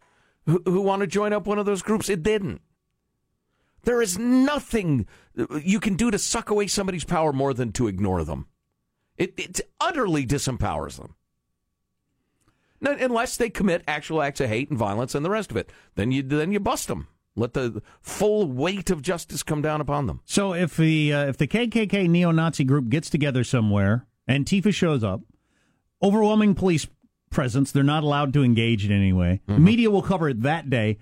who, 0.48 0.80
want 0.80 1.00
to 1.00 1.06
join 1.06 1.32
up 1.32 1.46
one 1.46 1.58
of 1.58 1.66
those 1.66 1.82
groups? 1.82 2.08
It 2.08 2.22
didn't. 2.22 2.62
There 3.84 4.02
is 4.02 4.18
nothing 4.18 5.06
you 5.62 5.78
can 5.78 5.94
do 5.94 6.11
to 6.11 6.18
suck 6.18 6.50
away 6.50 6.66
somebody's 6.66 7.04
power 7.04 7.32
more 7.32 7.54
than 7.54 7.72
to 7.72 7.87
ignore 7.87 8.24
them. 8.24 8.46
It, 9.16 9.34
it 9.37 9.61
utterly 9.80 10.26
disempowers 10.26 10.96
them. 10.96 11.14
No, 12.80 12.92
unless 12.92 13.37
they 13.37 13.50
commit 13.50 13.82
actual 13.87 14.22
acts 14.22 14.40
of 14.40 14.48
hate 14.48 14.70
and 14.70 14.78
violence 14.78 15.14
and 15.14 15.24
the 15.24 15.30
rest 15.30 15.50
of 15.50 15.56
it, 15.56 15.70
then 15.96 16.12
you 16.12 16.22
then 16.22 16.52
you 16.52 16.61
bust 16.61 16.88
them. 16.88 17.08
Let 17.34 17.54
the 17.54 17.82
full 18.00 18.50
weight 18.50 18.90
of 18.90 19.02
justice 19.02 19.42
come 19.42 19.62
down 19.62 19.80
upon 19.80 20.06
them. 20.06 20.20
So 20.24 20.54
if 20.54 20.76
the 20.76 21.12
uh, 21.12 21.26
if 21.26 21.37
the 21.37 21.48
KKK 21.48 22.08
neo-Nazi 22.08 22.64
group 22.64 22.88
gets 22.88 23.11
together 23.11 23.42
somewhere 23.42 24.06
Antifa 24.28 24.72
shows 24.72 25.02
up, 25.02 25.22
overwhelming 26.02 26.54
police 26.54 26.87
presence, 27.30 27.70
they're 27.72 27.82
not 27.82 28.02
allowed 28.02 28.32
to 28.34 28.42
engage 28.42 28.84
in 28.84 28.92
any 28.92 29.12
way. 29.12 29.40
Mm-hmm. 29.44 29.54
The 29.54 29.60
media 29.60 29.90
will 29.90 30.02
cover 30.02 30.28
it 30.28 30.42
that 30.42 30.68
day, 30.70 30.98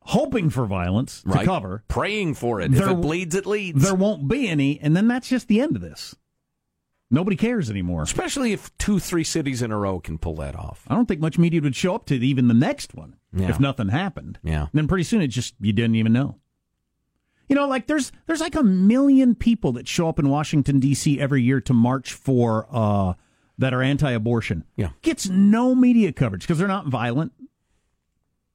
hoping 0.00 0.50
for 0.50 0.66
violence 0.66 1.22
to 1.22 1.44
cover. 1.44 1.84
Praying 1.88 2.34
for 2.34 2.60
it. 2.60 2.70
There- 2.72 2.84
if 2.84 2.90
it 2.90 3.00
bleeds, 3.00 3.34
it 3.34 3.46
leads. 3.46 3.82
There 3.82 3.94
won't 3.94 4.28
be 4.28 4.48
any, 4.48 4.78
and 4.80 4.96
then 4.96 5.08
that's 5.08 5.28
just 5.28 5.48
the 5.48 5.60
end 5.60 5.76
of 5.76 5.82
this. 5.82 6.14
Nobody 7.10 7.36
cares 7.36 7.70
anymore. 7.70 8.02
Especially 8.02 8.52
if 8.52 8.76
two, 8.78 8.98
three 8.98 9.24
cities 9.24 9.62
in 9.62 9.70
a 9.70 9.78
row 9.78 10.00
can 10.00 10.18
pull 10.18 10.34
that 10.36 10.56
off. 10.56 10.84
I 10.88 10.94
don't 10.96 11.06
think 11.06 11.20
much 11.20 11.38
media 11.38 11.60
would 11.60 11.76
show 11.76 11.94
up 11.94 12.06
to 12.06 12.14
even 12.16 12.48
the 12.48 12.54
next 12.54 12.94
one 12.94 13.16
Yeah. 13.32 13.50
if 13.50 13.60
nothing 13.60 13.88
happened. 13.88 14.38
Yeah. 14.42 14.62
And 14.62 14.70
then 14.72 14.88
pretty 14.88 15.04
soon 15.04 15.20
it 15.22 15.28
just 15.28 15.54
you 15.60 15.72
didn't 15.72 15.94
even 15.96 16.12
know. 16.12 16.40
You 17.48 17.54
know, 17.54 17.68
like 17.68 17.86
there's 17.86 18.10
there's 18.26 18.40
like 18.40 18.54
a 18.56 18.62
million 18.64 19.34
people 19.34 19.72
that 19.72 19.86
show 19.86 20.08
up 20.08 20.18
in 20.18 20.28
Washington 20.30 20.80
D.C. 20.80 21.20
every 21.20 21.42
year 21.42 21.60
to 21.60 21.74
march 21.74 22.12
for 22.14 22.66
uh, 22.70 23.12
that 23.58 23.72
are 23.74 23.82
anti-abortion. 23.82 24.64
Yeah. 24.76 24.90
gets 25.02 25.28
no 25.28 25.74
media 25.74 26.12
coverage 26.12 26.42
because 26.42 26.58
they're 26.58 26.68
not 26.68 26.86
violent. 26.88 27.32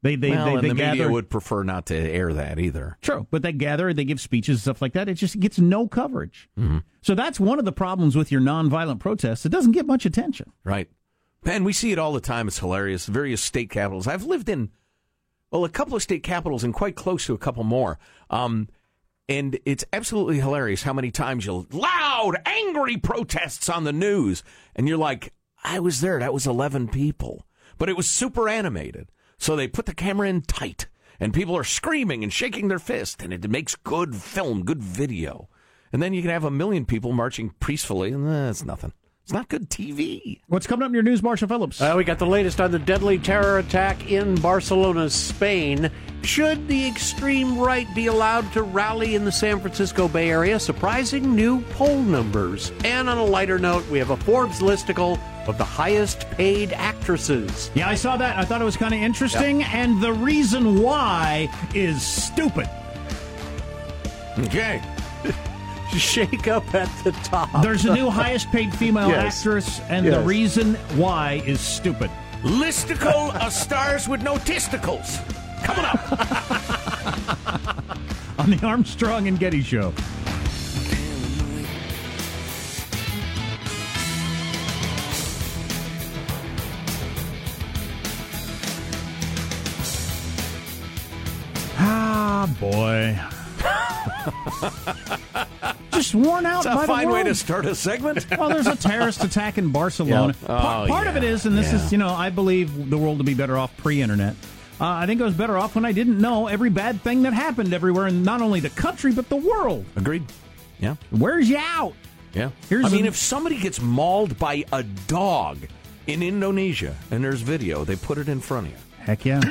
They 0.02 0.16
they 0.16 0.30
well, 0.32 0.46
they, 0.46 0.54
and 0.54 0.64
they 0.64 0.70
the 0.70 0.76
gather. 0.76 0.92
media 0.92 1.10
would 1.10 1.30
prefer 1.30 1.64
not 1.64 1.88
to 1.88 1.96
air 1.96 2.34
that 2.34 2.58
either. 2.58 2.98
True, 3.02 3.28
but 3.32 3.42
they 3.42 3.52
gather, 3.52 3.94
they 3.94 4.06
give 4.06 4.22
speeches 4.22 4.56
and 4.56 4.62
stuff 4.62 4.82
like 4.82 4.94
that. 4.94 5.10
It 5.10 5.16
just 5.16 5.40
gets 5.40 5.60
no 5.60 5.88
coverage. 5.90 6.50
Mm-hmm. 6.58 6.78
So 7.02 7.16
that's 7.16 7.38
one 7.40 7.60
of 7.60 7.66
the 7.66 7.74
problems 7.74 8.16
with 8.16 8.32
your 8.32 8.40
nonviolent 8.40 9.00
protests. 9.00 9.46
It 9.46 9.50
doesn't 9.50 9.74
get 9.74 9.86
much 9.86 10.06
attention. 10.06 10.54
Right. 10.64 10.90
Man, 11.44 11.66
we 11.66 11.74
see 11.74 11.92
it 11.92 12.00
all 12.00 12.14
the 12.14 12.22
time. 12.22 12.48
It's 12.48 12.60
hilarious. 12.60 13.08
Various 13.08 13.42
state 13.42 13.70
capitals. 13.70 14.08
I've 14.08 14.24
lived 14.24 14.48
in, 14.48 14.70
well, 15.52 15.66
a 15.66 15.70
couple 15.70 15.96
of 15.96 16.04
state 16.04 16.24
capitals 16.24 16.64
and 16.64 16.74
quite 16.74 16.96
close 16.96 17.26
to 17.26 17.34
a 17.34 17.38
couple 17.38 17.64
more. 17.66 18.00
Um, 18.30 18.70
and 19.28 19.60
it's 19.66 19.84
absolutely 19.94 20.40
hilarious 20.40 20.84
how 20.84 20.94
many 20.94 21.12
times 21.12 21.46
you'll 21.46 21.68
loud, 22.20 22.38
angry 22.46 22.98
protests 22.98 23.70
on 23.70 23.84
the 23.84 23.94
news. 23.94 24.44
And 24.76 24.88
you're 24.88 24.98
like, 24.98 25.34
I 25.64 25.80
was 25.80 26.02
there. 26.02 26.20
That 26.20 26.34
was 26.34 26.48
11 26.48 26.90
people. 26.90 27.46
But 27.78 27.90
it 27.90 27.98
was 27.98 28.10
super 28.10 28.50
animated. 28.50 29.10
So 29.38 29.56
they 29.56 29.68
put 29.68 29.86
the 29.86 29.94
camera 29.94 30.28
in 30.28 30.42
tight 30.42 30.88
and 31.20 31.34
people 31.34 31.56
are 31.56 31.64
screaming 31.64 32.24
and 32.24 32.32
shaking 32.32 32.68
their 32.68 32.80
fist 32.80 33.22
and 33.22 33.34
it 33.34 33.50
makes 33.50 33.76
good 33.76 34.16
film, 34.16 34.64
good 34.64 34.84
video. 34.84 35.50
And 35.92 36.04
then 36.04 36.14
you 36.14 36.22
can 36.22 36.32
have 36.32 36.44
a 36.44 36.52
million 36.52 36.86
people 36.86 37.14
marching 37.14 37.54
peacefully 37.60 38.12
and 38.12 38.28
that's 38.28 38.66
nothing. 38.66 38.94
It's 39.30 39.34
not 39.36 39.48
good 39.48 39.70
TV. 39.70 40.40
What's 40.48 40.66
coming 40.66 40.82
up 40.82 40.90
in 40.90 40.96
your 40.96 41.04
news, 41.04 41.22
Marshall 41.22 41.48
Phillips? 41.48 41.80
Uh, 41.80 41.94
we 41.96 42.04
got 42.04 42.18
the 42.18 42.26
latest 42.26 42.60
on 42.60 42.72
the 42.72 42.80
deadly 42.80 43.20
terror 43.20 43.60
attack 43.60 44.10
in 44.10 44.34
Barcelona, 44.42 45.08
Spain. 45.08 45.92
Should 46.24 46.68
the 46.68 46.88
extreme 46.88 47.60
right 47.60 47.86
be 47.94 48.08
allowed 48.08 48.52
to 48.54 48.64
rally 48.64 49.14
in 49.14 49.26
the 49.26 49.32
San 49.32 49.60
Francisco 49.60 50.08
Bay 50.08 50.32
Area? 50.32 50.60
Surprising 50.60 51.36
new 51.36 51.62
poll 51.62 52.02
numbers. 52.02 52.72
And 52.84 53.08
on 53.08 53.20
a 53.20 53.24
lighter 53.24 53.60
note, 53.60 53.88
we 53.90 54.00
have 54.00 54.10
a 54.10 54.18
Forbes 54.18 54.62
listicle 54.62 55.20
of 55.48 55.60
the 55.60 55.64
highest 55.64 56.22
paid 56.32 56.74
actresses. 56.74 57.70
Yeah, 57.76 57.88
I 57.88 57.94
saw 57.94 58.18
that. 58.18 58.36
I 58.36 58.46
thought 58.46 58.64
it 58.64 58.66
was 58.66 58.78
kind 58.78 58.96
of 58.96 59.00
interesting, 59.00 59.62
and 59.62 60.02
the 60.02 60.14
reason 60.14 60.82
why 60.82 61.50
is 61.76 62.02
stupid. 62.02 62.68
Okay. 64.40 64.82
Shake 65.98 66.48
up 66.48 66.74
at 66.74 66.90
the 67.04 67.12
top. 67.24 67.50
There's 67.64 67.86
a 67.86 67.94
new 67.94 68.10
highest 68.10 68.52
paid 68.52 68.74
female 68.76 69.10
Yes. 69.10 69.40
actress, 69.40 69.82
and 69.90 70.06
the 70.06 70.22
reason 70.22 70.76
why 70.96 71.42
is 71.46 71.60
stupid. 71.60 72.10
Listicle 72.44 73.36
of 73.44 73.52
stars 73.52 74.08
with 74.08 74.22
no 74.22 74.38
testicles. 74.38 75.18
Coming 75.64 75.86
up. 75.86 76.12
On 78.40 78.50
the 78.50 78.60
Armstrong 78.66 79.28
and 79.28 79.38
Getty 79.38 79.62
Show. 79.62 79.94
Ah, 91.78 92.48
boy. 92.60 93.18
Just 96.00 96.16
worn 96.16 96.46
out 96.46 96.66
It's 96.66 96.74
by 96.74 96.84
a 96.84 96.88
the 96.88 96.88
fine 96.88 97.10
way 97.10 97.24
to 97.24 97.36
start 97.36 97.66
a 97.66 97.76
segment. 97.76 98.26
Well, 98.40 98.48
there's 98.48 98.68
a 98.68 98.76
terrorist 98.78 99.22
attack 99.22 99.58
in 99.58 99.70
Barcelona. 99.70 100.34
Yeah. 100.44 100.48
Oh, 100.84 100.88
part 100.88 101.08
of 101.08 101.16
yeah. 101.16 101.18
it 101.18 101.24
is, 101.26 101.46
and 101.46 101.58
this 101.58 101.74
Yeah. 101.74 101.76
is, 101.86 101.92
you 101.92 101.98
know, 101.98 102.08
I 102.08 102.30
believe 102.30 102.90
the 102.90 102.98
world 102.98 103.18
to 103.18 103.26
be 103.26 103.34
better 103.34 103.58
off 103.58 103.76
pre-internet. 103.76 104.34
Uh, 104.80 104.86
I 104.88 105.06
think 105.08 105.20
it 105.20 105.24
was 105.26 105.34
better 105.34 105.58
off 105.58 105.76
when 105.76 105.84
I 105.84 105.92
didn't 105.92 106.18
know 106.22 106.48
every 106.48 106.70
bad 106.70 107.02
thing 107.02 107.24
that 107.24 107.34
happened 107.34 107.74
everywhere 107.74 108.08
in 108.08 108.24
not 108.24 108.42
only 108.42 108.62
the 108.62 108.70
country 108.70 109.12
but 109.12 109.28
the 109.28 109.36
world. 109.36 109.84
Agreed. 109.98 110.24
Yeah. 110.80 110.96
Where's 111.12 111.50
you 111.50 111.58
out? 111.58 111.96
Yeah. 112.34 112.52
Here's 112.70 112.86
I 112.86 112.90
mean, 112.90 113.04
a- 113.04 113.10
if 113.10 113.18
somebody 113.18 113.58
gets 113.60 113.82
mauled 113.82 114.40
by 114.40 114.64
a 114.72 114.84
dog 114.84 115.58
in 116.08 116.24
Indonesia 116.24 116.96
and 117.12 117.22
there's 117.22 117.42
video, 117.42 117.84
they 117.84 117.98
put 117.98 118.18
it 118.18 118.30
in 118.30 118.40
front 118.40 118.68
of 118.68 118.72
you. 118.72 118.78
Heck 119.00 119.26
yeah. 119.26 119.42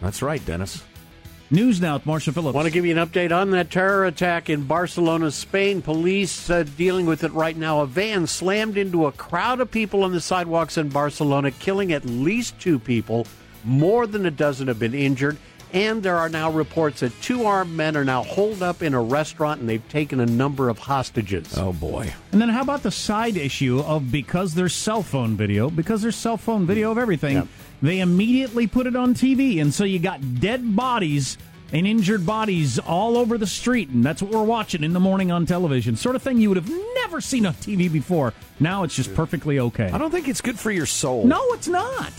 That's 0.00 0.20
right, 0.20 0.44
Dennis. 0.44 0.82
News 1.50 1.78
now 1.78 1.94
with 1.94 2.06
Marshall 2.06 2.32
Phillips. 2.32 2.54
Want 2.54 2.66
to 2.66 2.72
give 2.72 2.86
you 2.86 2.98
an 2.98 3.06
update 3.06 3.30
on 3.30 3.50
that 3.50 3.70
terror 3.70 4.06
attack 4.06 4.48
in 4.48 4.64
Barcelona, 4.64 5.30
Spain? 5.30 5.82
Police 5.82 6.48
uh, 6.48 6.62
dealing 6.62 7.04
with 7.04 7.22
it 7.22 7.32
right 7.32 7.54
now. 7.54 7.82
A 7.82 7.86
van 7.86 8.26
slammed 8.26 8.78
into 8.78 9.04
a 9.04 9.12
crowd 9.12 9.60
of 9.60 9.70
people 9.70 10.04
on 10.04 10.12
the 10.12 10.22
sidewalks 10.22 10.78
in 10.78 10.88
Barcelona, 10.88 11.50
killing 11.50 11.92
at 11.92 12.06
least 12.06 12.58
two 12.58 12.78
people. 12.78 13.26
More 13.62 14.06
than 14.06 14.24
a 14.24 14.30
dozen 14.30 14.68
have 14.68 14.78
been 14.78 14.94
injured. 14.94 15.36
And 15.72 16.02
there 16.02 16.16
are 16.16 16.28
now 16.28 16.50
reports 16.50 17.00
that 17.00 17.12
two 17.20 17.46
armed 17.46 17.74
men 17.76 17.96
are 17.96 18.04
now 18.04 18.22
holed 18.22 18.62
up 18.62 18.82
in 18.82 18.94
a 18.94 19.00
restaurant 19.02 19.60
and 19.60 19.68
they've 19.68 19.86
taken 19.88 20.20
a 20.20 20.26
number 20.26 20.68
of 20.68 20.78
hostages. 20.78 21.56
Oh, 21.58 21.72
boy. 21.72 22.12
And 22.32 22.40
then 22.40 22.48
how 22.48 22.62
about 22.62 22.82
the 22.84 22.90
side 22.92 23.36
issue 23.36 23.80
of 23.80 24.12
because 24.12 24.54
there's 24.54 24.74
cell 24.74 25.02
phone 25.02 25.36
video, 25.36 25.70
because 25.70 26.02
there's 26.02 26.16
cell 26.16 26.36
phone 26.36 26.64
video 26.66 26.92
of 26.92 26.98
everything, 26.98 27.36
Yep. 27.38 27.48
they 27.82 27.98
immediately 28.00 28.66
put 28.68 28.86
it 28.86 28.94
on 28.94 29.14
TV. 29.14 29.60
And 29.60 29.74
so 29.74 29.82
you 29.84 29.98
got 29.98 30.40
dead 30.40 30.76
bodies 30.76 31.38
and 31.72 31.88
injured 31.88 32.24
bodies 32.24 32.78
all 32.78 33.16
over 33.18 33.36
the 33.36 33.46
street. 33.46 33.88
And 33.88 34.04
that's 34.04 34.22
what 34.22 34.30
we're 34.30 34.44
watching 34.44 34.84
in 34.84 34.92
the 34.92 35.00
morning 35.00 35.32
on 35.32 35.44
television. 35.44 35.96
Sort 35.96 36.14
of 36.14 36.22
thing 36.22 36.38
you 36.38 36.50
would 36.50 36.56
have 36.58 36.70
never 36.94 37.20
seen 37.20 37.46
on 37.46 37.54
TV 37.54 37.90
before. 37.92 38.32
Now 38.60 38.84
it's 38.84 38.94
just 38.94 39.12
perfectly 39.14 39.58
okay. 39.58 39.90
I 39.90 39.98
don't 39.98 40.12
think 40.12 40.28
it's 40.28 40.40
good 40.40 40.58
for 40.58 40.70
your 40.70 40.86
soul. 40.86 41.24
No, 41.26 41.42
it's 41.52 41.66
not. 41.66 42.12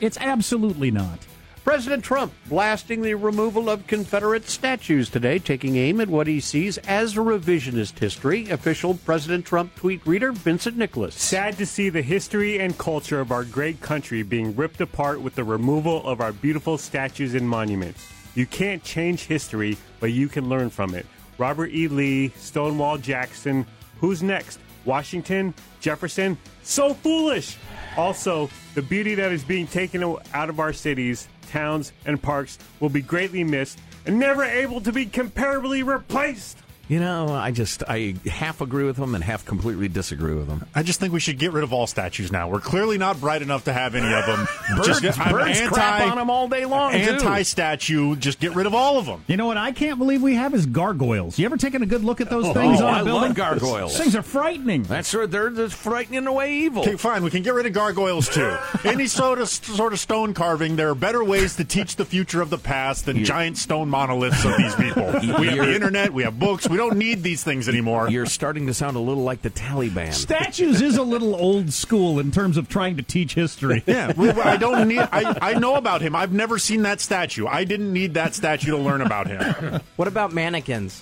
It's 0.00 0.16
absolutely 0.18 0.90
not. 0.90 1.18
President 1.64 2.04
Trump 2.04 2.30
blasting 2.46 3.00
the 3.00 3.14
removal 3.14 3.70
of 3.70 3.86
Confederate 3.86 4.46
statues 4.50 5.08
today, 5.08 5.38
taking 5.38 5.76
aim 5.76 5.98
at 5.98 6.10
what 6.10 6.26
he 6.26 6.38
sees 6.38 6.76
as 6.76 7.14
revisionist 7.14 7.98
history. 7.98 8.50
Official 8.50 8.94
President 9.06 9.46
Trump 9.46 9.74
tweet 9.74 10.06
reader 10.06 10.30
Vincent 10.30 10.76
Nicholas. 10.76 11.14
Sad 11.14 11.56
to 11.56 11.64
see 11.64 11.88
the 11.88 12.02
history 12.02 12.60
and 12.60 12.76
culture 12.76 13.18
of 13.18 13.32
our 13.32 13.44
great 13.44 13.80
country 13.80 14.22
being 14.22 14.54
ripped 14.54 14.82
apart 14.82 15.22
with 15.22 15.36
the 15.36 15.42
removal 15.42 16.06
of 16.06 16.20
our 16.20 16.32
beautiful 16.32 16.76
statues 16.76 17.34
and 17.34 17.48
monuments. 17.48 18.12
You 18.34 18.44
can't 18.44 18.84
change 18.84 19.24
history, 19.24 19.78
but 20.00 20.12
you 20.12 20.28
can 20.28 20.50
learn 20.50 20.68
from 20.68 20.94
it. 20.94 21.06
Robert 21.38 21.70
E. 21.70 21.88
Lee, 21.88 22.28
Stonewall 22.36 22.98
Jackson, 22.98 23.64
who's 24.00 24.22
next? 24.22 24.58
Washington, 24.84 25.54
Jefferson? 25.80 26.36
So 26.62 26.92
foolish! 26.92 27.56
Also, 27.96 28.50
the 28.74 28.82
beauty 28.82 29.14
that 29.14 29.32
is 29.32 29.44
being 29.44 29.66
taken 29.66 30.02
out 30.34 30.50
of 30.50 30.60
our 30.60 30.74
cities, 30.74 31.26
towns, 31.44 31.92
and 32.04 32.20
parks 32.20 32.58
will 32.80 32.88
be 32.88 33.02
greatly 33.02 33.44
missed 33.44 33.78
and 34.06 34.18
never 34.18 34.44
able 34.44 34.80
to 34.80 34.92
be 34.92 35.06
comparably 35.06 35.84
replaced. 35.84 36.58
You 36.88 37.00
know, 37.00 37.28
I 37.32 37.50
just 37.50 37.82
I 37.88 38.14
half 38.30 38.60
agree 38.60 38.84
with 38.84 38.96
them 38.96 39.14
and 39.14 39.24
half 39.24 39.44
completely 39.46 39.88
disagree 39.88 40.34
with 40.34 40.48
them. 40.48 40.66
I 40.74 40.82
just 40.82 41.00
think 41.00 41.12
we 41.14 41.20
should 41.20 41.38
get 41.38 41.52
rid 41.52 41.64
of 41.64 41.72
all 41.72 41.86
statues 41.86 42.30
now. 42.30 42.48
We're 42.48 42.60
clearly 42.60 42.98
not 42.98 43.20
bright 43.20 43.40
enough 43.42 43.64
to 43.64 43.72
have 43.72 43.94
any 43.94 44.12
of 44.12 44.26
them. 44.26 44.46
Birds, 44.76 45.00
just, 45.00 45.18
I'm 45.18 45.32
birds 45.32 45.60
crap 45.62 46.02
on 46.10 46.16
them 46.18 46.28
all 46.30 46.48
day 46.48 46.64
long. 46.66 46.92
Anti-statue. 46.92 48.16
Just 48.16 48.38
get 48.40 48.54
rid 48.54 48.66
of 48.66 48.74
all 48.74 48.98
of 48.98 49.06
them. 49.06 49.24
You 49.26 49.36
know 49.36 49.46
what 49.46 49.56
I 49.56 49.72
can't 49.72 49.98
believe 49.98 50.22
we 50.22 50.34
have 50.34 50.54
is 50.54 50.66
gargoyles. 50.66 51.38
You 51.38 51.46
ever 51.46 51.56
taken 51.56 51.82
a 51.82 51.86
good 51.86 52.04
look 52.04 52.20
at 52.20 52.30
those 52.30 52.46
oh, 52.46 52.52
things 52.54 52.80
Oh, 52.80 52.86
on 52.86 52.94
a 52.94 52.96
I 52.98 53.02
building? 53.04 53.28
love 53.28 53.34
gargoyles. 53.34 53.92
Those 53.92 54.00
things 54.00 54.16
are 54.16 54.22
frightening. 54.22 54.82
That's 54.82 55.14
right. 55.14 55.30
They're 55.30 55.50
just 55.50 55.74
frightening 55.74 56.26
away 56.26 56.54
evil. 56.54 56.82
Okay, 56.82 56.96
fine. 56.96 57.22
We 57.24 57.30
can 57.30 57.42
get 57.42 57.54
rid 57.54 57.66
of 57.66 57.72
gargoyles 57.72 58.28
too. 58.28 58.56
Any 58.84 59.06
sort 59.06 59.38
of 59.38 59.48
sort 59.48 59.92
of 59.92 60.00
stone 60.00 60.34
carving. 60.34 60.76
There 60.76 60.90
are 60.90 60.94
better 60.94 61.24
ways 61.24 61.56
to 61.56 61.64
teach 61.64 61.96
the 61.96 62.04
future 62.04 62.40
of 62.42 62.50
the 62.50 62.58
past 62.58 63.06
than 63.06 63.16
You- 63.16 63.24
giant 63.24 63.56
stone 63.58 63.88
monoliths 63.88 64.44
of 64.44 64.56
these 64.56 64.74
people. 64.74 65.04
We 65.34 65.48
have 65.48 65.58
the 65.58 65.74
internet. 65.74 66.12
We 66.12 66.22
have 66.24 66.38
books. 66.38 66.68
We 66.74 66.78
don't 66.78 66.96
need 66.96 67.22
these 67.22 67.44
things 67.44 67.68
anymore. 67.68 68.10
You're 68.10 68.26
starting 68.26 68.66
to 68.66 68.74
sound 68.74 68.96
a 68.96 68.98
little 68.98 69.22
like 69.22 69.42
the 69.42 69.50
Taliban. 69.50 70.12
Statues 70.12 70.82
is 70.82 70.96
a 70.96 71.04
little 71.04 71.36
old 71.36 71.72
school 71.72 72.18
in 72.18 72.32
terms 72.32 72.56
of 72.56 72.68
trying 72.68 72.96
to 72.96 73.02
teach 73.04 73.34
history. 73.34 73.84
Yeah, 73.86 74.12
I 74.18 74.56
don't 74.56 74.88
need. 74.88 74.98
I, 74.98 75.38
I 75.40 75.54
know 75.54 75.76
about 75.76 76.00
him. 76.00 76.16
I've 76.16 76.32
never 76.32 76.58
seen 76.58 76.82
that 76.82 77.00
statue. 77.00 77.46
I 77.46 77.62
didn't 77.62 77.92
need 77.92 78.14
that 78.14 78.34
statue 78.34 78.72
to 78.72 78.76
learn 78.76 79.02
about 79.02 79.28
him. 79.28 79.82
What 79.94 80.08
about 80.08 80.32
mannequins? 80.32 81.00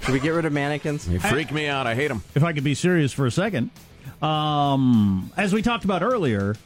Should 0.00 0.12
we 0.12 0.18
get 0.18 0.30
rid 0.30 0.44
of 0.44 0.52
mannequins? 0.52 1.06
They 1.06 1.20
freak 1.20 1.52
me 1.52 1.68
out. 1.68 1.86
I 1.86 1.94
hate 1.94 2.08
them. 2.08 2.24
if 2.34 2.42
I 2.42 2.52
could 2.52 2.64
be 2.64 2.74
serious 2.74 3.12
for 3.12 3.24
a 3.24 3.30
second, 3.30 3.70
um, 4.22 5.30
as 5.36 5.52
we 5.52 5.62
talked 5.62 5.84
about 5.84 6.02
earlier, 6.02 6.56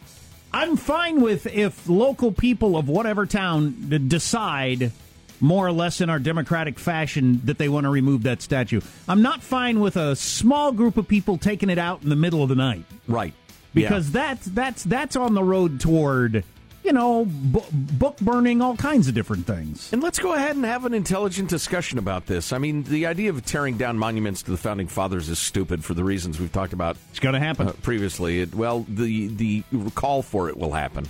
I'm 0.50 0.78
fine 0.78 1.20
with 1.20 1.46
if 1.46 1.86
local 1.90 2.32
people 2.32 2.78
of 2.78 2.88
whatever 2.88 3.26
town 3.26 4.06
decide 4.08 4.92
more 5.40 5.66
or 5.66 5.72
less 5.72 6.00
in 6.00 6.10
our 6.10 6.18
democratic 6.18 6.78
fashion 6.78 7.40
that 7.44 7.58
they 7.58 7.68
want 7.68 7.84
to 7.84 7.90
remove 7.90 8.22
that 8.24 8.42
statue. 8.42 8.80
I'm 9.08 9.22
not 9.22 9.42
fine 9.42 9.80
with 9.80 9.96
a 9.96 10.16
small 10.16 10.72
group 10.72 10.96
of 10.96 11.06
people 11.08 11.38
taking 11.38 11.70
it 11.70 11.78
out 11.78 12.02
in 12.02 12.08
the 12.08 12.16
middle 12.16 12.42
of 12.42 12.48
the 12.48 12.54
night 12.54 12.84
Right. 13.08 13.34
because 13.74 14.10
that's 14.10 14.46
that's 14.46 14.82
that's 14.84 15.16
on 15.16 15.34
the 15.34 15.42
road 15.44 15.80
toward 15.80 16.44
you 16.84 16.92
know 16.92 17.24
bu- 17.26 17.60
book 17.72 18.16
burning, 18.18 18.62
all 18.62 18.76
kinds 18.76 19.08
of 19.08 19.14
different 19.14 19.44
things. 19.46 19.92
And 19.92 20.00
let's 20.02 20.18
go 20.20 20.34
ahead 20.34 20.54
and 20.56 20.64
have 20.64 20.84
an 20.86 20.94
intelligent 20.94 21.48
discussion 21.50 21.98
about 21.98 22.26
this. 22.26 22.52
I 22.52 22.58
mean, 22.58 22.84
the 22.84 23.06
idea 23.06 23.30
of 23.30 23.44
tearing 23.44 23.76
down 23.76 23.98
monuments 23.98 24.42
to 24.44 24.52
the 24.52 24.56
founding 24.56 24.86
fathers 24.86 25.28
is 25.28 25.38
stupid 25.40 25.84
for 25.84 25.94
the 25.94 26.04
reasons 26.04 26.38
we've 26.38 26.52
talked 26.52 26.72
about 26.72 26.96
It's 27.10 27.18
going 27.18 27.32
to 27.34 27.40
happen. 27.40 27.68
uh, 27.68 27.72
previously. 27.82 28.40
It, 28.40 28.54
well, 28.54 28.86
the 28.88 29.26
the 29.28 29.64
call 29.96 30.22
for 30.22 30.48
it 30.48 30.56
will 30.56 30.72
happen. 30.72 31.08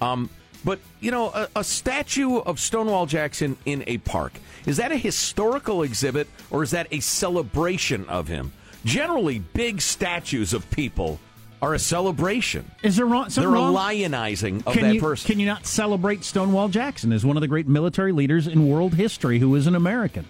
Um, 0.00 0.30
but 0.64 0.78
you 1.00 1.10
know, 1.10 1.28
a, 1.28 1.48
a 1.56 1.64
statue 1.64 2.38
of 2.38 2.60
Stonewall 2.60 3.06
Jackson 3.06 3.56
in 3.64 3.84
a 3.86 3.98
park 3.98 4.32
is 4.66 4.76
that 4.78 4.92
a 4.92 4.96
historical 4.96 5.82
exhibit 5.82 6.28
or 6.50 6.62
is 6.62 6.70
that 6.72 6.86
a 6.90 7.00
celebration 7.00 8.08
of 8.08 8.28
him? 8.28 8.52
Generally, 8.84 9.40
big 9.40 9.80
statues 9.80 10.52
of 10.52 10.68
people 10.70 11.18
are 11.60 11.74
a 11.74 11.78
celebration. 11.78 12.70
Is 12.82 12.96
there 12.96 13.06
wrong? 13.06 13.24
They're 13.24 13.42
something 13.42 13.54
a 13.54 13.56
lionizing 13.56 14.66
of 14.66 14.74
can 14.74 14.82
that 14.84 14.94
you, 14.94 15.00
person. 15.00 15.26
Can 15.26 15.40
you 15.40 15.46
not 15.46 15.66
celebrate 15.66 16.22
Stonewall 16.22 16.68
Jackson 16.68 17.12
as 17.12 17.26
one 17.26 17.36
of 17.36 17.40
the 17.40 17.48
great 17.48 17.66
military 17.66 18.12
leaders 18.12 18.46
in 18.46 18.68
world 18.68 18.94
history 18.94 19.40
who 19.40 19.54
is 19.56 19.66
an 19.66 19.74
American? 19.74 20.24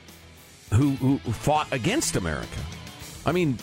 who, 0.75 0.91
who 0.93 1.19
fought 1.19 1.73
against 1.73 2.17
America. 2.17 2.61
I 3.25 3.33
mean, 3.33 3.59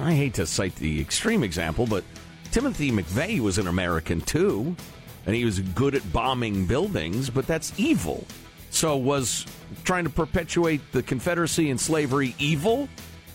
I 0.00 0.12
hate 0.12 0.34
to 0.34 0.46
cite 0.46 0.74
the 0.76 1.00
extreme 1.00 1.42
example, 1.42 1.86
but 1.86 2.04
Timothy 2.50 2.90
McVeigh 2.90 3.40
was 3.40 3.58
an 3.58 3.66
American 3.66 4.20
too, 4.20 4.76
and 5.26 5.34
he 5.34 5.44
was 5.44 5.60
good 5.60 5.94
at 5.94 6.12
bombing 6.12 6.66
buildings, 6.66 7.30
but 7.30 7.46
that's 7.46 7.72
evil. 7.78 8.26
So, 8.70 8.96
was 8.96 9.46
trying 9.84 10.04
to 10.04 10.10
perpetuate 10.10 10.80
the 10.92 11.02
Confederacy 11.02 11.70
and 11.70 11.80
slavery 11.80 12.34
evil, 12.38 12.88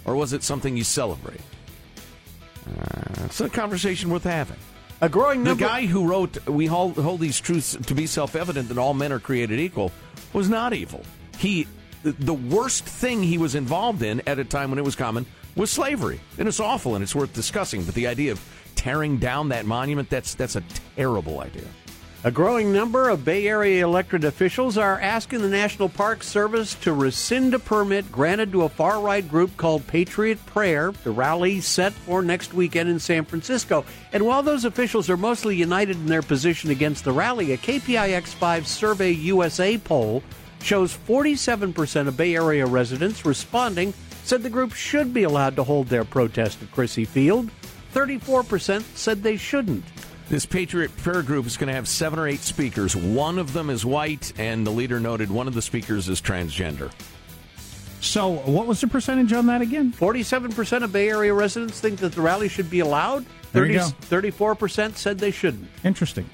or 0.05 0.15
was 0.15 0.33
it 0.33 0.43
something 0.43 0.75
you 0.75 0.83
celebrate? 0.83 1.41
Uh, 2.67 3.25
it's 3.25 3.39
a 3.39 3.49
conversation 3.49 4.09
worth 4.09 4.23
having. 4.23 4.57
A 4.99 5.07
growing 5.07 5.43
The 5.43 5.55
guy 5.55 5.85
who 5.85 6.07
wrote 6.07 6.47
"We 6.47 6.65
hold, 6.65 6.95
hold 6.95 7.19
these 7.19 7.39
truths 7.39 7.77
to 7.85 7.93
be 7.93 8.07
self-evident 8.07 8.69
that 8.69 8.79
all 8.79 8.95
men 8.95 9.11
are 9.11 9.19
created 9.19 9.59
equal" 9.59 9.91
was 10.33 10.49
not 10.49 10.73
evil. 10.73 11.03
He, 11.37 11.67
the 12.03 12.33
worst 12.33 12.83
thing 12.83 13.21
he 13.21 13.37
was 13.37 13.53
involved 13.53 14.01
in 14.01 14.21
at 14.25 14.39
a 14.39 14.43
time 14.43 14.71
when 14.71 14.79
it 14.79 14.85
was 14.85 14.95
common 14.95 15.27
was 15.55 15.69
slavery, 15.69 16.19
and 16.39 16.47
it's 16.47 16.59
awful 16.59 16.95
and 16.95 17.03
it's 17.03 17.13
worth 17.13 17.33
discussing. 17.33 17.83
But 17.83 17.93
the 17.93 18.07
idea 18.07 18.31
of 18.31 18.41
tearing 18.77 19.17
down 19.17 19.49
that 19.49 19.65
monument—that's 19.65 20.35
that's 20.35 20.55
a 20.55 20.63
terrible 20.95 21.41
idea. 21.41 21.65
A 22.23 22.31
growing 22.31 22.73
number 22.73 23.09
of 23.09 23.23
Bay 23.23 23.47
Area 23.47 23.85
elected 23.85 24.23
officials 24.23 24.75
are 24.75 24.99
asking 24.99 25.41
the 25.41 25.49
National 25.49 25.87
Park 25.87 26.23
Service 26.23 26.73
to 26.81 26.91
rescind 26.91 27.53
a 27.53 27.59
permit 27.59 28.11
granted 28.11 28.51
to 28.51 28.63
a 28.63 28.69
far 28.69 28.99
right 28.99 29.25
group 29.25 29.55
called 29.55 29.85
Patriot 29.85 30.43
Prayer. 30.47 30.91
The 31.03 31.11
rally 31.11 31.61
set 31.61 31.93
for 31.93 32.23
next 32.23 32.55
weekend 32.55 32.89
in 32.89 32.99
San 32.99 33.23
Francisco. 33.23 33.85
And 34.11 34.25
while 34.25 34.41
those 34.41 34.65
officials 34.65 35.11
are 35.11 35.15
mostly 35.15 35.55
united 35.55 35.95
in 35.95 36.07
their 36.07 36.23
position 36.23 36.71
against 36.71 37.03
the 37.03 37.11
rally, 37.11 37.53
a 37.53 37.57
KPIX 37.57 38.25
5 38.25 38.67
Survey 38.67 39.11
USA 39.11 39.77
poll 39.77 40.23
shows 40.63 40.97
47% 41.07 42.07
of 42.07 42.17
Bay 42.17 42.35
Area 42.35 42.65
residents 42.65 43.25
responding 43.25 43.93
said 44.23 44.43
the 44.43 44.49
group 44.49 44.73
should 44.73 45.13
be 45.13 45.23
allowed 45.23 45.55
to 45.55 45.63
hold 45.63 45.87
their 45.87 46.03
protest 46.03 46.61
at 46.61 46.71
Crissy 46.71 47.07
Field. 47.07 47.49
34% 47.93 48.83
said 48.95 49.23
they 49.23 49.37
shouldn't. 49.37 49.83
This 50.29 50.45
Patriot 50.45 50.95
Prayer 50.97 51.21
Group 51.21 51.45
is 51.45 51.55
going 51.55 51.67
to 51.67 51.73
have 51.73 51.87
seven 51.87 52.19
or 52.19 52.27
eight 52.27 52.41
speakers. 52.41 52.95
One 52.95 53.39
of 53.39 53.53
them 53.53 53.69
is 53.69 53.85
white, 53.85 54.33
and 54.37 54.67
the 54.67 54.71
leader 54.71 54.99
noted 54.99 55.31
one 55.31 55.47
of 55.47 55.53
the 55.53 55.61
speakers 55.61 56.09
is 56.09 56.19
transgender. 56.21 56.91
So, 58.01 58.29
what 58.29 58.67
was 58.67 58.81
the 58.81 58.87
percentage 58.87 59.33
on 59.33 59.47
that 59.47 59.61
again? 59.61 59.91
47% 59.91 60.83
of 60.83 60.91
Bay 60.91 61.09
Area 61.09 61.33
residents 61.33 61.79
think 61.79 61.99
that 61.99 62.11
the 62.11 62.21
rally 62.21 62.49
should 62.49 62.69
be 62.69 62.81
allowed. 62.81 63.25
There 63.53 63.65
you 63.65 63.79
go. 63.79 63.85
34% 63.85 64.97
said 64.97 65.17
they 65.17 65.31
shouldn't. 65.31 65.67
Interesting. 65.83 66.29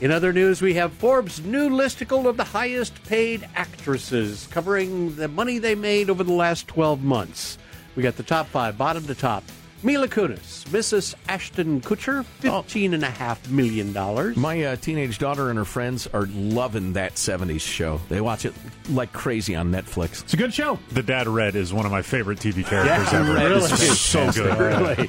In 0.00 0.10
other 0.10 0.32
news, 0.32 0.62
we 0.62 0.74
have 0.74 0.92
Forbes' 0.92 1.42
new 1.42 1.70
listicle 1.70 2.26
of 2.26 2.36
the 2.36 2.44
highest 2.44 3.02
paid 3.04 3.48
actresses, 3.54 4.46
covering 4.50 5.16
the 5.16 5.26
money 5.26 5.58
they 5.58 5.74
made 5.74 6.08
over 6.08 6.22
the 6.22 6.32
last 6.32 6.68
12 6.68 7.02
months. 7.02 7.58
We 7.96 8.02
got 8.02 8.16
the 8.16 8.22
top 8.22 8.46
five, 8.46 8.76
bottom 8.76 9.06
to 9.06 9.14
top. 9.14 9.42
Mila 9.86 10.08
Kunis, 10.08 10.64
Mrs. 10.70 11.14
Ashton 11.28 11.80
Kutcher, 11.80 12.24
fifteen 12.24 12.92
and 12.92 13.04
a 13.04 13.08
half 13.10 13.48
million 13.48 13.92
dollars. 13.92 14.36
My 14.36 14.60
uh, 14.64 14.74
teenage 14.74 15.18
daughter 15.18 15.48
and 15.48 15.56
her 15.56 15.64
friends 15.64 16.08
are 16.08 16.26
loving 16.26 16.94
that 16.94 17.14
70s 17.14 17.60
show. 17.60 18.00
They 18.08 18.20
watch 18.20 18.44
it 18.44 18.52
like 18.90 19.12
crazy 19.12 19.54
on 19.54 19.70
Netflix. 19.70 20.24
It's 20.24 20.34
a 20.34 20.36
good 20.36 20.52
show. 20.52 20.80
The 20.90 21.04
Dad 21.04 21.28
Red 21.28 21.54
is 21.54 21.72
one 21.72 21.86
of 21.86 21.92
my 21.92 22.02
favorite 22.02 22.40
TV 22.40 22.64
characters 22.66 23.12
Yeah, 23.12 23.20
ever. 23.20 23.34
really? 23.34 23.62
It's 23.70 24.00
so 24.00 24.32
good. 24.32 24.58
Really. 24.58 25.06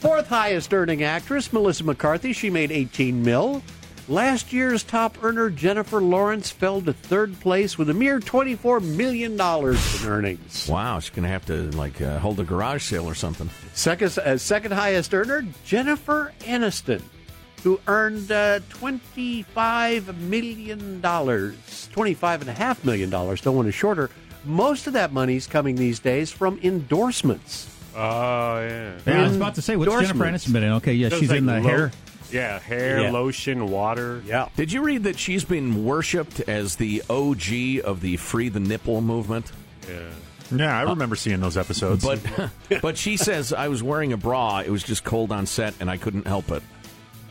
Fourth 0.00 0.28
highest 0.28 0.72
earning 0.72 1.02
actress, 1.02 1.52
Melissa 1.52 1.84
McCarthy. 1.84 2.32
She 2.32 2.48
made 2.48 2.72
18 2.72 3.22
mil. 3.22 3.62
Last 4.10 4.52
year's 4.52 4.82
top 4.82 5.22
earner, 5.22 5.50
Jennifer 5.50 6.00
Lawrence, 6.02 6.50
fell 6.50 6.80
to 6.82 6.92
third 6.92 7.38
place 7.38 7.78
with 7.78 7.88
a 7.90 7.94
mere 7.94 8.18
$24 8.18 8.82
million 8.82 9.34
in 9.34 10.08
earnings. 10.10 10.68
Wow, 10.68 10.98
she's 10.98 11.10
going 11.10 11.22
to 11.22 11.28
have 11.28 11.46
to 11.46 11.70
like 11.76 12.02
uh, 12.02 12.18
hold 12.18 12.40
a 12.40 12.42
garage 12.44 12.82
sale 12.82 13.06
or 13.08 13.14
something. 13.14 13.48
Second, 13.72 14.18
uh, 14.18 14.36
second 14.36 14.72
highest 14.72 15.14
earner, 15.14 15.46
Jennifer 15.64 16.32
Aniston, 16.40 17.02
who 17.62 17.78
earned 17.86 18.32
uh, 18.32 18.58
$25 18.70 20.18
million. 20.18 21.00
$25.5 21.00 22.84
million, 22.84 23.10
don't 23.10 23.54
want 23.56 23.66
to 23.66 23.72
shorter. 23.72 24.10
Most 24.44 24.88
of 24.88 24.94
that 24.94 25.12
money's 25.12 25.46
coming 25.46 25.76
these 25.76 26.00
days 26.00 26.32
from 26.32 26.58
endorsements. 26.64 27.68
Oh 27.94 27.98
yeah. 28.60 28.98
Yeah, 29.06 29.20
I 29.20 29.22
was 29.22 29.36
about 29.36 29.54
to 29.54 29.62
say, 29.62 29.76
what's 29.76 29.88
Jennifer 29.92 30.14
Endorsements. 30.14 30.46
Aniston 30.48 30.52
been 30.52 30.62
in? 30.64 30.72
Okay, 30.72 30.94
yeah, 30.94 31.10
Those 31.10 31.20
she's 31.20 31.28
like 31.30 31.38
in 31.38 31.46
the 31.46 31.60
lo- 31.60 31.68
hair. 31.68 31.92
Yeah, 32.32 32.58
hair, 32.58 33.02
Yeah. 33.02 33.10
lotion, 33.10 33.68
water. 33.70 34.22
Yeah. 34.26 34.48
Did 34.56 34.72
you 34.72 34.82
read 34.82 35.04
that 35.04 35.18
she's 35.18 35.44
been 35.44 35.84
worshipped 35.84 36.40
as 36.48 36.76
the 36.76 37.02
OG 37.10 37.80
of 37.84 38.00
the 38.00 38.16
free 38.16 38.48
the 38.48 38.60
nipple 38.60 39.00
movement? 39.00 39.50
Yeah, 39.88 40.08
Yeah, 40.54 40.78
I 40.78 40.82
remember 40.82 41.16
seeing 41.16 41.40
those 41.40 41.56
episodes. 41.56 42.04
But 42.04 42.20
but 42.82 42.96
she 42.98 43.16
says 43.16 43.52
I 43.52 43.68
was 43.68 43.82
wearing 43.82 44.12
a 44.12 44.16
bra, 44.16 44.60
it 44.60 44.70
was 44.70 44.82
just 44.82 45.04
cold 45.04 45.32
on 45.32 45.46
set 45.46 45.74
and 45.80 45.90
I 45.90 45.96
couldn't 45.96 46.26
help 46.26 46.50
it. 46.50 46.62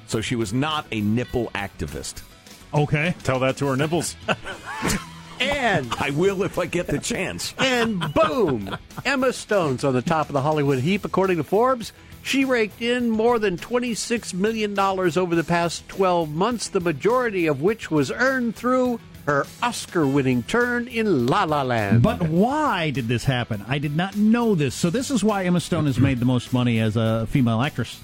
So 0.08 0.22
she 0.22 0.36
was 0.36 0.52
not 0.54 0.86
a 0.92 1.02
nipple 1.02 1.48
activist. 1.56 2.22
Okay. 2.74 3.16
Tell 3.24 3.40
that 3.40 3.58
to 3.58 3.68
her 3.68 3.76
nipples. 3.76 4.16
And 5.42 5.94
I 6.00 6.10
will 6.10 6.44
if 6.44 6.60
I 6.60 6.66
get 6.66 6.88
the 6.88 7.00
chance. 7.00 7.54
and 7.58 8.14
boom, 8.14 8.76
Emma 9.06 9.32
Stone's 9.32 9.86
on 9.86 9.94
the 9.94 10.02
top 10.02 10.28
of 10.28 10.34
the 10.34 10.42
Hollywood 10.42 10.80
heap, 10.80 11.06
according 11.06 11.38
to 11.38 11.44
Forbes. 11.46 11.94
She 12.22 12.46
raked 12.46 12.82
in 12.82 13.10
more 13.10 13.40
than 13.40 13.58
$26 13.58 14.34
million 14.34 14.78
over 14.78 15.36
the 15.36 15.44
past 15.44 15.88
12 15.88 16.30
months, 16.30 16.68
the 16.70 16.80
majority 16.80 17.48
of 17.48 17.62
which 17.62 17.90
was 17.90 18.12
earned 18.12 18.56
through 18.56 19.00
her 19.26 19.46
Oscar 19.62 20.08
winning 20.08 20.44
turn 20.44 20.88
in 20.88 21.28
La 21.28 21.44
La 21.44 21.62
Land. 21.62 22.02
But 22.02 22.30
why 22.30 22.90
did 22.90 23.08
this 23.08 23.26
happen? 23.26 23.64
I 23.68 23.78
did 23.78 23.96
not 23.96 24.16
know 24.16 24.56
this. 24.56 24.76
So 24.76 24.90
this 24.90 25.12
is 25.12 25.24
why 25.24 25.46
Emma 25.46 25.60
Stone 25.60 25.86
has 25.86 26.00
made 26.00 26.20
the 26.20 26.26
most 26.26 26.52
money 26.54 26.80
as 26.80 26.96
a 26.96 27.28
female 27.28 27.62
actress. 27.62 28.00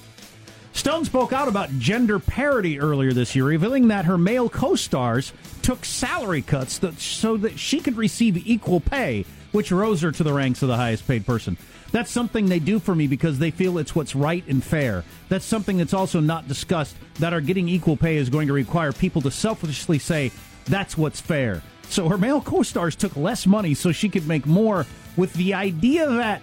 Stone 0.73 1.06
spoke 1.06 1.32
out 1.32 1.47
about 1.47 1.71
gender 1.80 2.19
parity 2.19 2.80
earlier 2.80 3.13
this 3.13 3.36
year, 3.36 3.45
revealing 3.45 3.88
that 3.88 4.06
her 4.06 4.17
male 4.17 4.49
co-stars 4.49 5.32
took 5.62 5.86
salary 5.86 6.41
cuts 6.41 6.80
that, 6.80 6.99
so 6.99 7.38
that 7.38 7.58
she 7.58 7.80
could 7.80 7.95
receive 7.95 8.45
equal 8.45 8.82
pay, 8.82 9.25
which 9.51 9.71
rose 9.71 10.01
her 10.01 10.12
to 10.12 10.23
the 10.23 10.34
ranks 10.34 10.62
of 10.62 10.67
the 10.67 10.75
highest 10.75 11.08
paid 11.08 11.25
person. 11.25 11.58
That's 11.91 12.12
something 12.12 12.48
they 12.48 12.60
do 12.60 12.80
for 12.80 12.93
me 12.95 13.08
because 13.08 13.39
they 13.39 13.52
feel 13.52 13.78
it's 13.78 13.95
what's 13.95 14.15
right 14.15 14.43
and 14.48 14.63
fair. 14.63 15.04
That's 15.30 15.45
something 15.45 15.78
that's 15.78 15.93
also 15.93 16.19
not 16.19 16.48
discussed 16.48 16.95
that 17.19 17.32
our 17.32 17.41
getting 17.41 17.69
equal 17.69 17.95
pay 17.95 18.17
is 18.17 18.30
going 18.30 18.48
to 18.48 18.54
require 18.54 18.91
people 18.91 19.21
to 19.21 19.32
selfishly 19.32 20.00
say, 20.00 20.32
that's 20.65 20.98
what's 20.98 21.21
fair. 21.21 21.62
So 21.89 22.10
her 22.10 22.17
male 22.17 22.41
co 22.41 22.63
stars 22.63 22.95
took 22.95 23.15
less 23.15 23.45
money 23.45 23.74
so 23.76 23.91
she 23.91 24.10
could 24.10 24.28
make 24.28 24.45
more 24.45 24.86
with 25.15 25.32
the 25.34 25.54
idea 25.54 26.10
that 26.10 26.41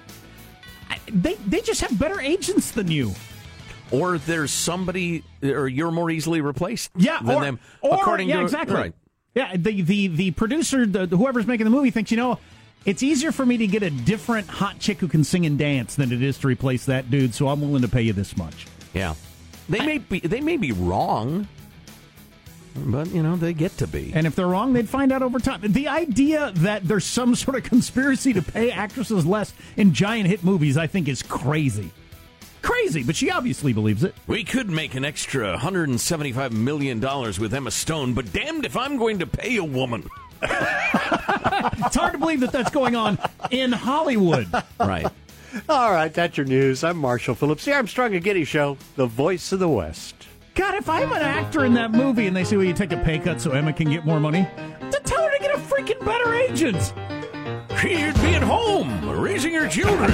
they, 1.12 1.34
they 1.34 1.60
just 1.60 1.80
have 1.80 1.98
better 1.98 2.20
agents 2.20 2.70
than 2.70 2.90
you. 2.90 3.12
Or 3.90 4.16
there's 4.18 4.50
somebody, 4.52 5.22
or 5.42 5.68
you're 5.68 5.90
more 5.90 6.08
easily 6.10 6.40
replaced 6.40 6.90
Yeah, 6.96 7.18
than 7.22 7.36
or, 7.36 7.40
them. 7.42 7.60
or- 7.82 7.94
according 7.94 8.28
yeah, 8.28 8.36
to 8.36 8.42
exactly. 8.42 8.74
Right. 8.76 8.94
Yeah, 9.34 9.56
the 9.56 9.80
the 9.80 10.08
the 10.08 10.30
producer, 10.32 10.84
the, 10.84 11.06
whoever's 11.06 11.46
making 11.46 11.64
the 11.64 11.70
movie, 11.70 11.90
thinks 11.90 12.10
you 12.10 12.18
know 12.18 12.38
it's 12.84 13.02
easier 13.02 13.32
for 13.32 13.46
me 13.46 13.56
to 13.58 13.66
get 13.66 13.82
a 13.82 13.90
different 13.90 14.48
hot 14.48 14.78
chick 14.78 14.98
who 14.98 15.08
can 15.08 15.24
sing 15.24 15.46
and 15.46 15.58
dance 15.58 15.94
than 15.94 16.12
it 16.12 16.22
is 16.22 16.38
to 16.38 16.48
replace 16.48 16.84
that 16.86 17.10
dude. 17.10 17.34
So 17.34 17.48
I'm 17.48 17.60
willing 17.60 17.82
to 17.82 17.88
pay 17.88 18.02
you 18.02 18.12
this 18.12 18.36
much. 18.36 18.66
Yeah. 18.94 19.14
They 19.68 19.84
may 19.84 19.98
be 19.98 20.20
they 20.20 20.40
may 20.40 20.56
be 20.56 20.72
wrong, 20.72 21.46
but 22.74 23.08
you 23.08 23.22
know 23.22 23.36
they 23.36 23.52
get 23.52 23.76
to 23.78 23.86
be. 23.86 24.12
And 24.14 24.26
if 24.26 24.34
they're 24.34 24.48
wrong, 24.48 24.72
they'd 24.72 24.88
find 24.88 25.12
out 25.12 25.22
over 25.22 25.38
time. 25.38 25.60
The 25.62 25.88
idea 25.88 26.52
that 26.56 26.86
there's 26.86 27.04
some 27.04 27.34
sort 27.34 27.56
of 27.56 27.62
conspiracy 27.62 28.32
to 28.32 28.42
pay 28.42 28.70
actresses 28.70 29.24
less 29.24 29.52
in 29.76 29.94
giant 29.94 30.28
hit 30.28 30.42
movies, 30.42 30.76
I 30.76 30.88
think, 30.88 31.08
is 31.08 31.22
crazy. 31.22 31.92
Crazy, 32.60 33.02
but 33.02 33.16
she 33.16 33.30
obviously 33.30 33.72
believes 33.72 34.04
it. 34.04 34.14
We 34.28 34.44
could 34.44 34.70
make 34.70 34.94
an 34.94 35.04
extra 35.04 35.56
$175 35.58 36.52
million 36.52 37.00
with 37.00 37.52
Emma 37.52 37.70
Stone, 37.72 38.14
but 38.14 38.32
damned 38.32 38.64
if 38.64 38.76
I'm 38.76 38.98
going 38.98 39.18
to 39.18 39.26
pay 39.26 39.56
a 39.56 39.64
woman. 39.64 40.08
It's 41.84 41.96
hard 41.96 42.12
to 42.12 42.18
believe 42.18 42.40
that 42.40 42.52
that's 42.52 42.70
going 42.70 42.96
on 42.96 43.18
in 43.50 43.72
Hollywood. 43.72 44.48
Right. 44.80 45.06
All 45.68 45.92
right, 45.92 46.12
that's 46.12 46.36
your 46.36 46.46
news. 46.46 46.82
I'm 46.82 46.96
Marshall 46.96 47.34
Phillips, 47.34 47.64
the 47.64 47.74
Armstrong 47.74 48.14
and 48.14 48.24
Getty 48.24 48.44
Show, 48.44 48.78
the 48.96 49.06
voice 49.06 49.52
of 49.52 49.58
the 49.58 49.68
West. 49.68 50.14
God, 50.54 50.74
if 50.74 50.88
I'm 50.88 51.12
an 51.12 51.22
actor 51.22 51.64
in 51.64 51.74
that 51.74 51.92
movie 51.92 52.26
and 52.26 52.36
they 52.36 52.44
say, 52.44 52.56
well, 52.56 52.64
you 52.64 52.72
take 52.72 52.92
a 52.92 52.96
pay 52.98 53.18
cut 53.18 53.40
so 53.40 53.52
Emma 53.52 53.72
can 53.72 53.90
get 53.90 54.04
more 54.06 54.20
money, 54.20 54.46
to 54.90 55.00
tell 55.04 55.22
her 55.22 55.30
to 55.30 55.38
get 55.38 55.54
a 55.54 55.58
freaking 55.58 56.02
better 56.04 56.34
agent. 56.34 56.92
She'd 57.80 58.14
be 58.22 58.34
at 58.34 58.42
home 58.42 59.08
raising 59.20 59.54
her 59.54 59.68
children. 59.68 60.10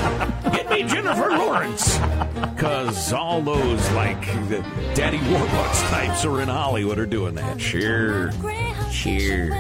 Get 0.53 0.71
me 0.71 0.85
Jennifer 0.85 1.31
Lawrence. 1.31 1.99
Because 2.55 3.13
all 3.13 3.43
those, 3.43 3.91
like, 3.93 4.21
the 4.49 4.65
Daddy 4.95 5.19
Warbucks 5.19 5.91
types 5.91 6.25
are 6.25 6.41
in 6.41 6.49
Hollywood 6.49 6.99
are 6.99 7.07
doing 7.07 7.35
that. 7.35 7.61
Sure. 7.61 8.31
Sure. 8.91 9.53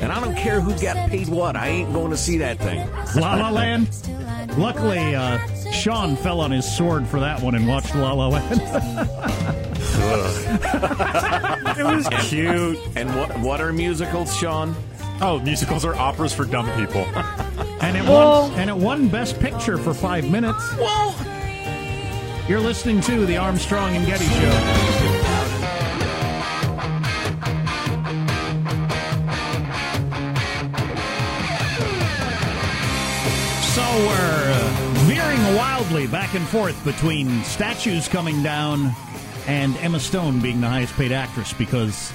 And 0.00 0.10
I 0.10 0.20
don't 0.20 0.36
care 0.36 0.60
who 0.60 0.72
got 0.82 1.08
paid 1.10 1.28
what. 1.28 1.54
I 1.56 1.68
ain't 1.68 1.92
going 1.92 2.10
to 2.10 2.16
see 2.16 2.38
that 2.38 2.58
thing. 2.58 2.88
La 3.16 3.34
La 3.36 3.50
Land. 3.50 3.88
Luckily, 4.58 5.14
uh, 5.14 5.38
Sean 5.70 6.16
fell 6.16 6.40
on 6.40 6.50
his 6.50 6.70
sword 6.76 7.06
for 7.06 7.20
that 7.20 7.40
one 7.40 7.54
and 7.54 7.68
watched 7.68 7.94
La 7.94 8.12
La 8.12 8.28
Land. 8.28 8.60
It 11.74 11.84
was 11.84 12.06
cute. 12.28 12.78
And 12.96 13.14
what 13.16 13.38
what 13.40 13.60
are 13.60 13.72
musicals, 13.72 14.36
Sean? 14.36 14.74
Oh, 15.20 15.38
musicals 15.40 15.84
are 15.84 15.94
operas 15.94 16.32
for 16.34 16.44
dumb 16.44 16.66
people. 16.78 17.00
and 17.80 17.96
it 17.96 18.04
won. 18.08 18.50
And 18.52 18.68
it 18.68 18.76
won 18.76 19.08
Best 19.08 19.38
Picture 19.40 19.78
for 19.78 19.94
five 19.94 20.30
minutes. 20.30 20.58
Well, 20.76 21.14
You're 22.48 22.60
listening 22.60 23.00
to 23.02 23.24
the 23.24 23.36
Armstrong 23.38 23.96
and 23.96 24.06
Getty 24.06 24.26
Show. 24.26 25.11
So 33.92 33.98
we're 33.98 34.70
veering 35.04 35.54
wildly 35.54 36.06
back 36.06 36.32
and 36.34 36.48
forth 36.48 36.82
between 36.82 37.42
statues 37.42 38.08
coming 38.08 38.42
down 38.42 38.94
and 39.46 39.76
Emma 39.76 40.00
Stone 40.00 40.40
being 40.40 40.62
the 40.62 40.66
highest 40.66 40.94
paid 40.94 41.12
actress 41.12 41.52
because 41.52 42.10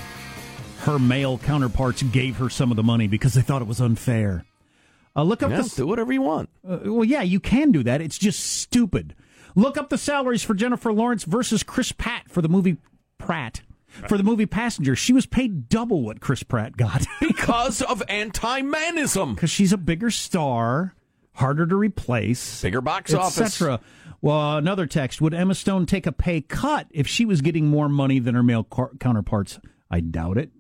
her 0.80 0.98
male 0.98 1.38
counterparts 1.38 2.02
gave 2.02 2.38
her 2.38 2.50
some 2.50 2.72
of 2.72 2.78
the 2.78 2.84
money 2.84 3.06
because 3.06 3.36
they 3.36 3.44
thought 3.44 3.62
it 3.62 3.68
was 3.68 3.80
unfair. 3.80 4.44
Uh, 5.16 5.22
look 5.22 5.44
up 5.44 5.52
yeah, 5.52 5.62
the 5.62 5.70
do 5.76 5.86
whatever 5.86 6.12
you 6.12 6.24
want. 6.24 6.50
uh, 6.68 6.80
well, 6.86 7.04
yeah, 7.04 7.22
you 7.22 7.40
can 7.40 7.72
do 7.72 7.84
that. 7.84 8.02
It's 8.02 8.18
just 8.18 8.40
stupid. 8.40 9.14
Look 9.54 9.78
up 9.78 9.90
the 9.90 10.00
salaries 10.00 10.42
for 10.42 10.56
Jennifer 10.56 10.92
Lawrence 10.92 11.26
versus 11.26 11.62
Chris 11.62 11.92
Pratt 11.92 12.24
for 12.28 12.42
the 12.42 12.50
movie 12.50 12.78
Pratt. 13.20 13.62
For 14.08 14.18
the 14.18 14.24
movie 14.24 14.48
Passenger, 14.48 14.96
she 14.96 15.14
was 15.14 15.28
paid 15.28 15.70
double 15.70 16.02
what 16.02 16.22
Chris 16.22 16.42
Pratt 16.42 16.76
got 16.76 17.06
Because 17.22 17.84
of 17.84 18.02
anti-manism. 18.10 19.36
because 19.36 19.52
she's 19.52 19.74
a 19.74 19.78
bigger 19.78 20.10
star, 20.10 20.96
harder 21.38 21.66
to 21.68 21.76
replace, 21.76 22.62
Bigger 22.62 22.82
box 22.82 23.14
office. 23.14 23.40
etc. 23.40 23.80
Well, 24.22 24.58
another 24.58 24.86
text: 24.86 25.22
Would 25.22 25.34
Emma 25.34 25.56
Stone 25.56 25.86
take 25.86 26.06
a 26.08 26.12
pay 26.12 26.42
cut 26.42 26.88
if 26.92 27.08
she 27.08 27.26
was 27.26 27.42
getting 27.42 27.68
more 27.68 27.88
money 27.90 28.20
than 28.20 28.36
her 28.36 28.44
male 28.44 28.64
car- 28.64 28.92
counterparts? 29.00 29.60
I 29.90 30.00
doubt 30.02 30.38
it. 30.38 30.52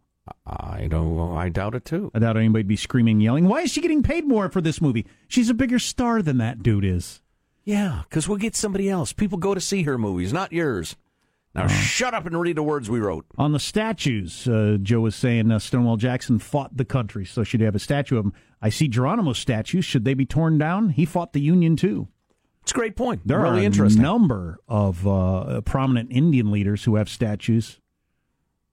I 0.45 0.87
don't. 0.89 1.35
I 1.37 1.49
doubt 1.49 1.75
it 1.75 1.85
too. 1.85 2.11
I 2.13 2.19
doubt 2.19 2.37
anybody'd 2.37 2.67
be 2.67 2.75
screaming, 2.75 3.19
yelling. 3.21 3.47
Why 3.47 3.61
is 3.61 3.71
she 3.71 3.81
getting 3.81 4.03
paid 4.03 4.25
more 4.27 4.49
for 4.49 4.61
this 4.61 4.81
movie? 4.81 5.05
She's 5.27 5.49
a 5.49 5.53
bigger 5.53 5.79
star 5.79 6.21
than 6.21 6.37
that 6.39 6.61
dude 6.63 6.85
is. 6.85 7.21
Yeah, 7.63 8.03
because 8.09 8.27
we'll 8.29 8.37
get 8.37 8.55
somebody 8.55 8.89
else. 8.89 9.11
People 9.13 9.37
go 9.37 9.53
to 9.53 9.59
see 9.61 9.83
her 9.83 9.97
movies, 9.97 10.31
not 10.31 10.53
yours. 10.53 10.95
Now 11.57 11.67
shut 11.67 12.13
up 12.13 12.25
and 12.25 12.39
read 12.39 12.55
the 12.57 12.63
words 12.63 12.89
we 12.89 12.99
wrote. 12.99 13.25
On 13.37 13.51
the 13.51 13.59
statues, 13.59 14.47
uh, 14.47 14.77
Joe 14.81 15.01
was 15.01 15.15
saying 15.15 15.51
uh, 15.51 15.59
Stonewall 15.59 15.97
Jackson 15.97 16.39
fought 16.39 16.77
the 16.77 16.85
country, 16.85 17.25
so 17.25 17.43
should 17.43 17.59
he 17.59 17.65
have 17.65 17.75
a 17.75 17.79
statue 17.79 18.17
of 18.17 18.25
him? 18.25 18.33
I 18.61 18.69
see 18.69 18.87
Geronimo's 18.87 19.39
statues. 19.39 19.83
Should 19.85 20.05
they 20.05 20.13
be 20.13 20.25
torn 20.25 20.57
down? 20.57 20.89
He 20.89 21.05
fought 21.05 21.33
the 21.33 21.41
Union 21.41 21.75
too. 21.75 22.07
It's 22.61 22.71
a 22.71 22.75
great 22.75 22.95
point. 22.95 23.21
There 23.25 23.39
really 23.39 23.61
are 23.61 23.65
interesting. 23.65 23.99
a 24.01 24.03
number 24.03 24.59
of 24.67 25.07
uh, 25.07 25.61
prominent 25.61 26.11
Indian 26.11 26.51
leaders 26.51 26.83
who 26.83 26.95
have 26.95 27.07
statues 27.09 27.79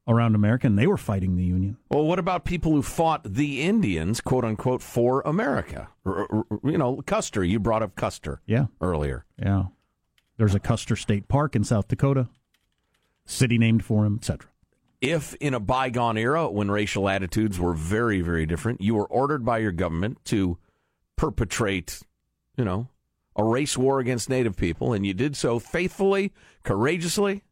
around 0.06 0.34
America, 0.34 0.66
and 0.66 0.78
they 0.78 0.86
were 0.86 0.96
fighting 0.96 1.36
the 1.36 1.44
Union. 1.44 1.76
Well, 1.90 2.04
what 2.04 2.18
about 2.18 2.44
people 2.44 2.72
who 2.72 2.82
fought 2.82 3.22
the 3.24 3.62
Indians, 3.62 4.20
quote 4.20 4.44
unquote, 4.44 4.82
for 4.82 5.22
America? 5.22 5.88
R- 6.04 6.26
r- 6.30 6.44
you 6.64 6.76
know, 6.76 7.00
Custer. 7.06 7.42
You 7.44 7.58
brought 7.60 7.82
up 7.82 7.94
Custer 7.94 8.42
Yeah, 8.46 8.66
earlier. 8.80 9.24
yeah. 9.40 9.64
There's 10.36 10.54
a 10.56 10.60
Custer 10.60 10.96
State 10.96 11.28
Park 11.28 11.54
in 11.54 11.62
South 11.62 11.86
Dakota, 11.88 12.28
city 13.26 13.58
named 13.58 13.84
for 13.84 14.04
him, 14.04 14.16
etc. 14.16 14.48
If 15.00 15.34
in 15.34 15.54
a 15.54 15.60
bygone 15.60 16.16
era 16.16 16.50
when 16.50 16.70
racial 16.70 17.08
attitudes 17.08 17.58
were 17.58 17.74
very, 17.74 18.20
very 18.20 18.46
different, 18.46 18.80
you 18.80 18.94
were 18.94 19.06
ordered 19.06 19.44
by 19.44 19.58
your 19.58 19.72
government 19.72 20.24
to 20.26 20.58
perpetrate, 21.16 22.00
you 22.56 22.64
know, 22.64 22.88
a 23.36 23.44
race 23.44 23.76
war 23.76 23.98
against 23.98 24.30
Native 24.30 24.56
people, 24.56 24.92
and 24.92 25.04
you 25.04 25.12
did 25.12 25.36
so 25.36 25.58
faithfully, 25.58 26.32
courageously, 26.62 27.42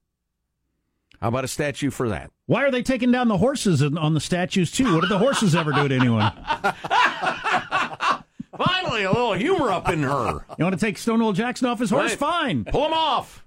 how 1.22 1.28
about 1.28 1.44
a 1.44 1.48
statue 1.48 1.90
for 1.90 2.08
that? 2.08 2.32
Why 2.46 2.64
are 2.64 2.72
they 2.72 2.82
taking 2.82 3.12
down 3.12 3.28
the 3.28 3.36
horses 3.36 3.80
on 3.80 4.12
the 4.12 4.20
statues 4.20 4.72
too? 4.72 4.92
What 4.92 5.02
did 5.02 5.10
the 5.10 5.18
horses 5.18 5.54
ever 5.54 5.70
do 5.70 5.86
to 5.86 5.94
anyone? 5.94 6.32
Finally, 8.56 9.04
a 9.04 9.12
little 9.12 9.32
humor 9.34 9.70
up 9.70 9.88
in 9.88 10.02
her. 10.02 10.44
You 10.58 10.64
want 10.64 10.78
to 10.78 10.84
take 10.84 10.98
Stonewall 10.98 11.32
Jackson 11.32 11.68
off 11.68 11.78
his 11.78 11.90
horse? 11.90 12.10
Right. 12.10 12.18
Fine. 12.18 12.64
Pull 12.64 12.86
him 12.86 12.92
off. 12.92 13.41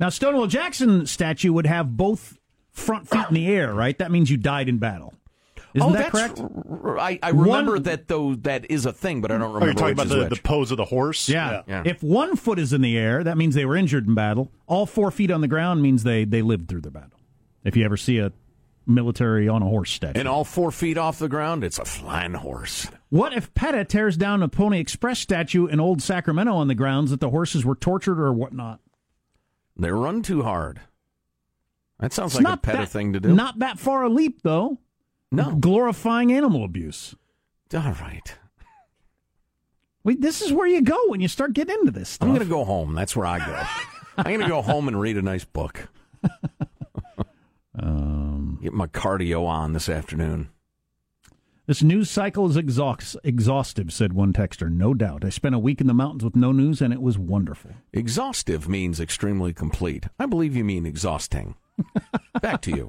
Now, 0.00 0.08
Stonewall 0.08 0.46
Jackson 0.46 1.06
statue 1.06 1.52
would 1.52 1.66
have 1.66 1.96
both 1.96 2.38
front 2.70 3.08
feet 3.08 3.26
in 3.28 3.34
the 3.34 3.48
air, 3.48 3.74
right? 3.74 3.96
That 3.98 4.10
means 4.10 4.30
you 4.30 4.36
died 4.36 4.68
in 4.68 4.78
battle. 4.78 5.14
Isn't 5.74 5.90
oh, 5.90 5.92
that 5.92 6.10
correct? 6.10 6.40
r- 6.40 6.98
I, 6.98 7.18
I 7.22 7.30
remember 7.30 7.72
One- 7.72 7.82
that 7.82 8.08
though 8.08 8.34
that 8.36 8.70
is 8.70 8.86
a 8.86 8.92
thing, 8.92 9.20
but 9.20 9.30
I 9.30 9.38
don't 9.38 9.52
remember 9.52 9.66
you're 9.66 9.74
talking 9.74 9.96
which 9.96 10.06
about 10.06 10.30
the, 10.30 10.36
the 10.36 10.40
pose 10.40 10.70
of 10.70 10.76
the 10.76 10.84
horse? 10.84 11.28
Yeah. 11.28 11.62
Yeah. 11.66 11.82
If 11.84 12.02
one 12.02 12.36
foot 12.36 12.58
is 12.58 12.72
in 12.72 12.80
the 12.80 12.96
air, 12.96 13.22
that 13.22 13.36
means 13.36 13.54
they 13.54 13.66
were 13.66 13.76
injured 13.76 14.06
in 14.06 14.14
battle. 14.14 14.50
All 14.66 14.86
four 14.86 15.10
feet 15.10 15.30
on 15.30 15.40
the 15.40 15.48
ground 15.48 15.82
means 15.82 16.04
they, 16.04 16.24
they 16.24 16.42
lived 16.42 16.68
through 16.68 16.80
the 16.82 16.90
battle. 16.90 17.20
If 17.64 17.76
you 17.76 17.84
ever 17.84 17.96
see 17.96 18.18
a 18.18 18.32
military 18.86 19.48
on 19.48 19.60
a 19.60 19.66
horse 19.66 19.90
statue. 19.90 20.18
and 20.18 20.26
all 20.26 20.44
four 20.44 20.70
feet 20.70 20.96
off 20.96 21.18
the 21.18 21.28
ground, 21.28 21.62
it's 21.62 21.78
a 21.78 21.84
flying 21.84 22.32
horse. 22.32 22.88
What 23.10 23.34
if 23.34 23.52
PETA 23.52 23.84
tears 23.84 24.16
down 24.16 24.42
a 24.42 24.48
Pony 24.48 24.80
Express 24.80 25.18
statue 25.18 25.66
in 25.66 25.78
Old 25.80 26.00
Sacramento 26.00 26.54
on 26.54 26.68
the 26.68 26.74
grounds 26.74 27.10
that 27.10 27.20
the 27.20 27.30
horses 27.30 27.64
were 27.64 27.74
tortured 27.74 28.18
or 28.18 28.32
whatnot? 28.32 28.80
They 29.78 29.90
run 29.90 30.22
too 30.22 30.42
hard. 30.42 30.80
That 32.00 32.12
sounds 32.12 32.34
It's 32.34 32.42
like 32.44 32.58
a 32.64 32.66
that- 32.72 32.88
thing 32.88 33.12
to 33.12 33.20
do. 33.20 33.34
Not 33.34 33.58
that 33.60 33.78
far 33.78 34.02
a 34.04 34.08
leap, 34.08 34.42
though. 34.42 34.78
no. 35.30 35.54
Glorifying 35.56 36.32
animal 36.32 36.64
abuse. 36.64 37.14
All 37.74 37.80
right. 38.00 38.36
We, 40.04 40.16
this 40.16 40.40
is 40.42 40.52
where 40.52 40.66
you 40.66 40.80
go 40.80 40.98
when 41.08 41.20
you 41.20 41.28
start 41.28 41.52
getting 41.52 41.74
into 41.80 41.90
this 41.90 42.08
stuff. 42.08 42.28
I'm 42.28 42.34
going 42.34 42.46
to 42.46 42.50
go 42.52 42.64
home. 42.64 42.94
That's 42.94 43.14
where 43.14 43.26
I 43.26 43.38
go. 43.38 43.62
I'm 44.18 44.24
going 44.24 44.40
to 44.40 44.48
go 44.48 44.62
home 44.62 44.88
and 44.88 44.98
read 44.98 45.16
a 45.16 45.22
nice 45.22 45.44
book. 45.44 45.88
Um, 47.78 48.58
Get 48.62 48.72
my 48.72 48.86
cardio 48.86 49.44
on 49.46 49.72
this 49.72 49.88
afternoon. 49.88 50.48
This 51.68 51.82
news 51.82 52.08
cycle 52.08 52.48
is 52.48 52.56
exhaust- 52.56 53.18
exhaustive, 53.22 53.92
said 53.92 54.14
one 54.14 54.32
texter. 54.32 54.72
No 54.72 54.94
doubt. 54.94 55.22
I 55.22 55.28
spent 55.28 55.54
a 55.54 55.58
week 55.58 55.82
in 55.82 55.86
the 55.86 55.92
mountains 55.92 56.24
with 56.24 56.34
no 56.34 56.50
news, 56.50 56.80
and 56.80 56.94
it 56.94 57.02
was 57.02 57.18
wonderful. 57.18 57.72
Exhaustive 57.92 58.70
means 58.70 59.00
extremely 59.00 59.52
complete. 59.52 60.06
I 60.18 60.24
believe 60.24 60.56
you 60.56 60.64
mean 60.64 60.86
exhausting. 60.86 61.56
Back 62.40 62.62
to 62.62 62.70
you. 62.74 62.88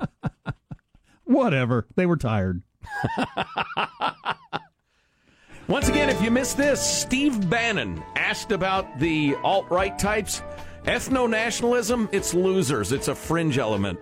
Whatever. 1.25 1.88
They 1.97 2.05
were 2.05 2.15
tired. 2.15 2.61
Once 5.67 5.89
again, 5.89 6.07
if 6.07 6.21
you 6.21 6.32
missed 6.32 6.55
this, 6.55 6.82
Steve 6.82 7.49
Bannon 7.49 8.01
asked 8.15 8.53
about 8.53 8.97
the 8.97 9.36
alt 9.43 9.69
right 9.69 9.99
types. 9.99 10.41
Ethno 10.86 11.30
nationalism, 11.30 12.07
it's 12.13 12.34
losers, 12.34 12.93
it's 12.93 13.09
a 13.09 13.15
fringe 13.15 13.57
element. 13.57 14.01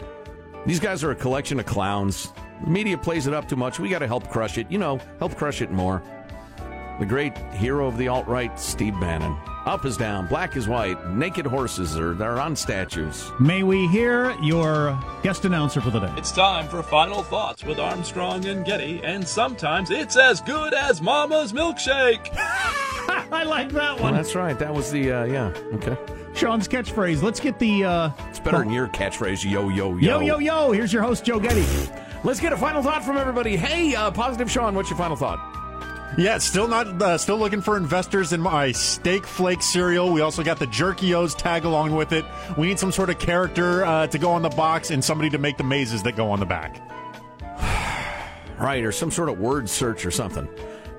These 0.68 0.80
guys 0.80 1.04
are 1.04 1.10
a 1.10 1.16
collection 1.16 1.60
of 1.60 1.66
clowns. 1.66 2.32
The 2.64 2.70
media 2.70 2.98
plays 2.98 3.28
it 3.28 3.34
up 3.34 3.48
too 3.48 3.56
much. 3.56 3.80
We 3.80 3.90
got 3.90 4.00
to 4.00 4.08
help 4.08 4.30
crush 4.30 4.58
it. 4.58 4.70
You 4.72 4.78
know, 4.80 5.00
help 5.20 5.36
crush 5.36 5.62
it 5.62 5.72
more. 5.72 6.02
The 7.00 7.06
great 7.06 7.38
hero 7.54 7.88
of 7.88 7.98
the 7.98 8.08
alt 8.08 8.26
right, 8.28 8.58
Steve 8.60 9.00
Bannon. 9.00 9.38
Up 9.68 9.86
is 9.86 9.98
down, 9.98 10.28
black 10.28 10.56
is 10.56 10.68
white, 10.68 11.10
naked 11.10 11.46
horses 11.46 11.98
are, 11.98 12.14
are 12.24 12.40
on 12.40 12.56
statues. 12.56 13.30
May 13.40 13.64
we 13.64 13.86
hear 13.90 14.32
your 14.42 14.98
guest 15.24 15.44
announcer 15.44 15.82
for 15.82 15.90
the 15.92 16.00
day? 16.00 16.14
It's 16.18 16.32
time 16.32 16.68
for 16.70 16.82
final 16.82 17.22
thoughts 17.22 17.66
with 17.66 17.78
Armstrong 17.78 18.46
and 18.46 18.66
Getty, 18.66 19.02
and 19.04 19.28
sometimes 19.28 19.92
it's 19.92 20.16
as 20.16 20.40
good 20.42 20.74
as 20.74 21.02
Mama's 21.02 21.52
milkshake. 21.52 22.30
I 22.38 23.44
like 23.44 23.70
that 23.74 23.96
Well, 23.96 24.04
one. 24.06 24.14
that's 24.14 24.36
right. 24.36 24.58
That 24.58 24.74
was 24.74 24.90
the, 24.90 25.12
uh, 25.12 25.24
yeah, 25.26 25.48
okay. 25.74 25.98
Sean's 26.34 26.68
catchphrase. 26.68 27.22
Let's 27.22 27.40
get 27.42 27.60
the. 27.60 27.84
Uh, 27.84 28.10
It's 28.30 28.40
better 28.40 28.60
than 28.60 28.72
your 28.72 28.88
catchphrase, 28.88 29.44
yo, 29.44 29.68
yo, 29.70 29.98
yo. 29.98 29.98
yo, 29.98 30.20
yo, 30.22 30.38
yo. 30.40 30.72
Here's 30.72 30.94
your 30.94 31.04
host, 31.04 31.26
Joe 31.26 31.40
Getty. 31.40 31.66
Let's 32.28 32.42
get 32.42 32.52
a 32.52 32.58
final 32.58 32.84
thought 32.84 33.06
from 33.06 33.16
everybody. 33.16 33.56
Hey, 33.56 33.96
uh, 33.96 34.12
Positive 34.12 34.52
Sean, 34.52 34.76
what's 34.76 34.90
your 34.90 34.98
final 34.98 35.16
thought? 35.16 35.40
Yeah, 36.18 36.40
still 36.40 36.68
not 36.68 37.02
uh, 37.02 37.18
still 37.18 37.38
looking 37.38 37.62
for 37.62 37.78
investors 37.78 38.34
in 38.34 38.42
my 38.42 38.74
steak 38.74 39.26
flake 39.26 39.62
cereal. 39.62 40.12
We 40.12 40.20
also 40.20 40.44
got 40.44 40.60
the 40.60 40.66
Jerkyos 40.68 41.38
tag 41.38 41.64
along 41.64 41.96
with 41.96 42.12
it. 42.12 42.26
We 42.58 42.68
need 42.68 42.80
some 42.80 42.92
sort 42.92 43.10
of 43.10 43.18
character 43.18 43.86
uh, 43.86 44.08
to 44.08 44.18
go 44.20 44.32
on 44.32 44.42
the 44.42 44.50
box 44.50 44.92
and 44.92 45.02
somebody 45.02 45.30
to 45.30 45.38
make 45.38 45.56
the 45.56 45.64
mazes 45.64 46.04
that 46.04 46.18
go 46.18 46.30
on 46.30 46.42
the 46.42 46.46
back. 46.46 46.82
Right, 48.60 48.84
or 48.84 48.92
some 48.92 49.12
sort 49.12 49.30
of 49.30 49.40
word 49.40 49.70
search 49.70 50.04
or 50.06 50.12
something. 50.12 50.50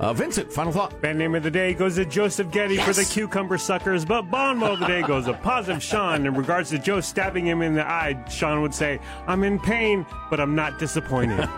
Uh, 0.00 0.12
Vincent, 0.12 0.52
final 0.52 0.72
thought. 0.72 1.00
Band 1.00 1.18
name 1.18 1.34
of 1.34 1.42
the 1.42 1.50
day 1.50 1.74
goes 1.74 1.96
to 1.96 2.04
Joseph 2.04 2.50
Getty 2.52 2.76
for 2.76 2.92
the 2.92 3.04
cucumber 3.04 3.58
suckers, 3.58 4.04
but 4.04 4.22
Bon 4.30 4.56
mot 4.56 4.72
of 4.72 4.78
the 4.78 4.86
day 4.86 5.02
goes 5.02 5.24
to 5.24 5.34
Positive 5.34 5.82
Sean. 5.82 6.24
In 6.24 6.34
regards 6.34 6.70
to 6.70 6.78
Joe 6.78 7.00
stabbing 7.00 7.44
him 7.44 7.62
in 7.62 7.74
the 7.74 7.84
eye, 7.84 8.24
Sean 8.30 8.62
would 8.62 8.72
say, 8.72 9.00
I'm 9.26 9.42
in 9.42 9.58
pain, 9.58 10.06
but 10.30 10.38
I'm 10.38 10.54
not 10.54 10.78
disappointed. 10.78 11.48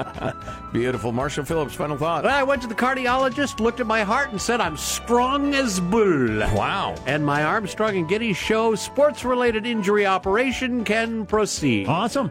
Beautiful. 0.72 1.10
Marshall 1.10 1.44
Phillips, 1.44 1.74
final 1.74 1.96
thought. 1.96 2.24
I 2.26 2.44
went 2.44 2.62
to 2.62 2.68
the 2.68 2.76
cardiologist, 2.76 3.58
looked 3.58 3.80
at 3.80 3.86
my 3.88 4.04
heart, 4.04 4.30
and 4.30 4.40
said 4.40 4.60
I'm 4.60 4.76
strong 4.76 5.54
as 5.54 5.80
bull. 5.80 6.38
Wow. 6.54 6.94
And 7.06 7.26
my 7.26 7.42
Armstrong 7.42 7.96
and 7.96 8.08
Getty 8.08 8.34
show 8.34 8.76
sports 8.76 9.24
related 9.24 9.66
injury 9.66 10.06
operation 10.06 10.84
can 10.84 11.26
proceed. 11.26 11.88
Awesome. 11.88 12.30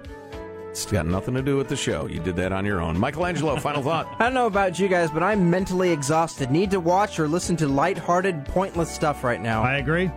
It's 0.84 0.92
got 0.92 1.06
nothing 1.06 1.34
to 1.34 1.42
do 1.42 1.58
with 1.58 1.68
the 1.68 1.76
show. 1.76 2.08
You 2.08 2.20
did 2.20 2.36
that 2.38 2.52
on 2.52 2.66
your 2.66 2.80
own. 2.82 2.98
Michelangelo, 2.98 3.58
final 3.58 3.84
thought. 3.84 4.08
I 4.20 4.26
don't 4.26 4.34
know 4.34 4.48
about 4.48 4.80
you 4.80 4.88
guys, 4.88 5.12
but 5.12 5.22
I'm 5.22 5.50
mentally 5.50 5.92
exhausted. 5.92 6.52
Need 6.52 6.72
to 6.72 6.80
watch 6.80 7.20
or 7.20 7.28
listen 7.28 7.58
to 7.58 7.68
lighthearted, 7.68 8.46
pointless 8.46 8.90
stuff 8.90 9.24
right 9.24 9.42
now. 9.42 9.62
I 9.62 9.78
agree. 9.78 10.10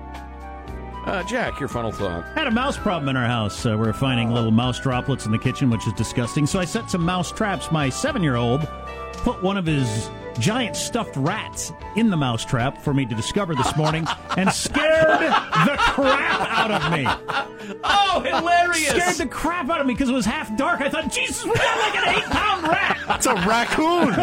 Uh, 1.05 1.25
Jack, 1.25 1.59
your 1.59 1.69
final 1.69 1.91
thought. 1.91 2.25
Had 2.37 2.47
a 2.47 2.51
mouse 2.53 2.79
problem 2.79 3.09
in 3.09 3.17
our 3.17 3.27
house. 3.27 3.67
Uh, 3.67 3.77
we're 3.77 3.93
finding 3.93 4.31
little 4.31 4.53
mouse 4.53 4.79
droplets 4.79 5.27
in 5.27 5.33
the 5.33 5.39
kitchen, 5.39 5.69
which 5.69 5.85
is 5.87 5.93
disgusting. 5.95 6.47
So 6.47 6.61
I 6.61 6.65
set 6.65 6.89
some 6.89 7.03
mouse 7.03 7.33
traps. 7.33 7.73
My 7.73 7.89
seven 7.89 8.23
year 8.23 8.37
old 8.37 8.61
put 9.15 9.43
one 9.43 9.57
of 9.57 9.67
his 9.67 10.09
giant 10.39 10.77
stuffed 10.77 11.17
rats 11.17 11.73
in 11.97 12.11
the 12.11 12.17
mouse 12.17 12.45
trap 12.45 12.81
for 12.81 12.95
me 12.95 13.05
to 13.07 13.15
discover 13.15 13.55
this 13.55 13.77
morning 13.77 14.07
and 14.37 14.51
scared 14.53 15.21
the 15.21 15.77
crap 15.79 16.59
out 16.59 16.71
of 16.71 16.93
me. 16.93 17.07
Oh, 17.85 18.21
hilarious! 18.21 18.89
Scared 18.89 19.17
the 19.17 19.27
crap 19.27 19.71
out 19.71 19.81
of 19.81 19.87
me 19.87 19.95
because 19.95 20.09
it 20.09 20.15
was 20.15 20.27
half 20.27 20.55
dark. 20.57 20.81
I 20.81 20.89
thought, 20.89 21.11
Jesus, 21.13 21.45
we 21.45 21.55
got 21.55 21.79
like 21.79 21.97
an 21.97 22.15
eight 22.19 22.25
pound 22.31 22.63
rat. 22.69 22.99
It's 23.11 23.27
a 23.27 23.35
raccoon. 23.35 24.15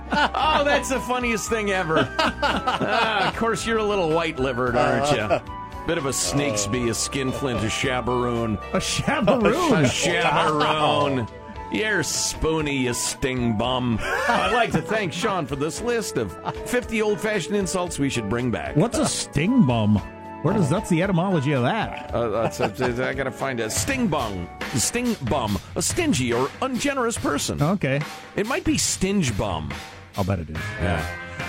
Oh, 0.12 0.64
that's 0.64 0.88
the 0.90 0.98
funniest 1.00 1.48
thing 1.48 1.70
ever. 1.70 2.12
Ah, 2.42 3.28
of 3.28 3.36
course, 3.36 3.64
you're 3.64 3.78
a 3.78 3.84
little 3.84 4.10
white 4.10 4.38
livered, 4.38 4.74
aren't 4.76 5.10
you? 5.12 5.40
Bit 5.86 5.98
of 5.98 6.06
a 6.06 6.10
snakesby, 6.10 6.90
a 6.90 6.94
skinflint, 6.94 7.60
a 7.60 7.66
shabbaroon. 7.66 8.56
A 8.74 8.78
shabaroon. 8.78 9.84
A 9.84 9.88
shabbaroon. 9.88 11.28
You're 11.72 12.02
spoony, 12.02 12.76
you 12.78 12.94
sting 12.94 13.56
bum. 13.56 13.98
I'd 14.02 14.52
like 14.52 14.72
to 14.72 14.82
thank 14.82 15.12
Sean 15.12 15.46
for 15.46 15.54
this 15.56 15.80
list 15.80 16.16
of 16.16 16.32
50 16.68 17.00
old 17.00 17.20
fashioned 17.20 17.54
insults 17.54 17.98
we 17.98 18.08
should 18.08 18.28
bring 18.28 18.50
back. 18.50 18.74
What's 18.76 18.98
a 18.98 19.06
sting 19.06 19.64
bum? 19.66 19.96
Where 20.42 20.54
does 20.54 20.68
that's 20.68 20.88
the 20.90 21.02
etymology 21.02 21.52
of 21.52 21.62
that? 21.62 22.12
Uh, 22.14 22.48
that's, 22.48 22.60
I 22.60 23.12
gotta 23.14 23.30
find 23.30 23.60
a 23.60 23.70
sting 23.70 24.08
bum. 24.08 24.48
Sting 24.74 25.14
bum. 25.28 25.58
A 25.76 25.82
stingy 25.82 26.32
or 26.32 26.50
ungenerous 26.62 27.16
person. 27.18 27.62
Okay, 27.62 28.00
It 28.36 28.46
might 28.46 28.64
be 28.64 28.76
stinge 28.76 29.36
bum. 29.38 29.70
I'll 30.16 30.24
bet 30.24 30.40
it 30.40 30.50
is. 30.50 30.56
Yeah. 30.80 31.06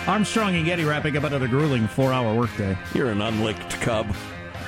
Armstrong 0.08 0.56
and 0.56 0.66
Getty 0.66 0.84
wrapping 0.84 1.18
up 1.18 1.24
another 1.24 1.48
grueling 1.48 1.88
four-hour 1.88 2.36
workday. 2.36 2.78
You're 2.94 3.10
an 3.12 3.22
unlicked 3.22 3.80
cub. 3.82 4.14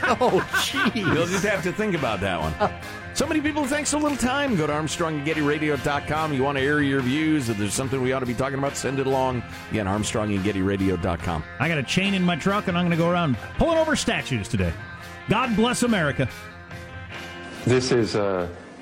Oh, 0.19 0.39
jeez. 0.53 0.95
You'll 0.95 1.25
just 1.25 1.45
have 1.45 1.63
to 1.63 1.71
think 1.71 1.95
about 1.95 2.19
that 2.21 2.39
one. 2.39 2.73
So 3.13 3.27
many 3.27 3.41
people 3.41 3.63
think 3.65 3.85
so 3.85 3.99
little 3.99 4.17
time. 4.17 4.55
Go 4.55 4.65
to 4.65 4.73
ArmstrongandGettyRadio.com. 4.73 6.33
You 6.33 6.41
want 6.41 6.57
to 6.57 6.63
air 6.63 6.81
your 6.81 6.99
views. 6.99 7.47
If 7.47 7.59
there's 7.59 7.75
something 7.75 8.01
we 8.01 8.11
ought 8.11 8.21
to 8.21 8.25
be 8.25 8.33
talking 8.33 8.57
about, 8.57 8.75
send 8.75 8.97
it 8.97 9.05
along. 9.05 9.43
Again, 9.69 9.85
ArmstrongandGettyRadio.com. 9.85 11.43
I 11.59 11.67
got 11.67 11.77
a 11.77 11.83
chain 11.83 12.15
in 12.15 12.23
my 12.23 12.35
truck, 12.35 12.67
and 12.69 12.75
I'm 12.75 12.85
going 12.85 12.97
to 12.97 12.97
go 12.97 13.11
around 13.11 13.37
pulling 13.59 13.77
over 13.77 13.95
statues 13.95 14.47
today. 14.47 14.73
God 15.29 15.55
bless 15.55 15.83
America. 15.83 16.27
This 17.65 17.91
is 17.91 18.15
a 18.15 18.49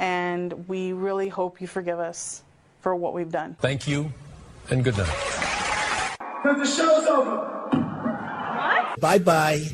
and 0.00 0.66
we 0.66 0.92
really 0.92 1.28
hope 1.28 1.60
you 1.60 1.68
forgive 1.68 2.00
us 2.00 2.42
for 2.80 2.96
what 2.96 3.14
we've 3.14 3.30
done. 3.30 3.54
Thank 3.60 3.86
you, 3.86 4.12
and 4.70 4.82
good 4.82 4.96
night. 4.96 6.16
The 6.42 6.64
show's 6.64 7.06
over. 7.06 7.46
Bye 8.98 9.18
bye. 9.18 9.66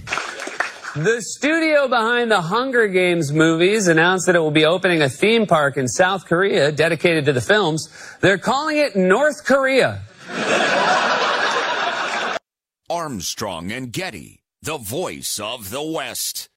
The 0.97 1.21
studio 1.21 1.89
behind 1.89 2.31
the 2.31 2.41
Hunger 2.41 2.89
Games 2.89 3.33
movies 3.33 3.87
announced 3.87 4.27
that 4.27 4.35
it 4.35 4.41
will 4.41 4.51
be 4.51 4.65
opening 4.65 5.03
a 5.03 5.09
theme 5.09 5.47
park 5.47 5.77
in 5.77 5.87
South 5.89 6.27
Korea 6.27 6.73
dedicated 6.73 7.27
to 7.27 7.33
the 7.33 7.41
films. 7.41 7.89
They're 8.21 8.39
calling 8.39 8.79
it 8.79 8.97
North 8.97 9.45
Korea. 9.45 10.03
Armstrong 12.89 13.73
and 13.73 13.93
Getty, 13.93 14.41
the 14.63 14.79
voice 14.79 15.39
of 15.39 15.71
the 15.71 15.83
West. 15.83 16.49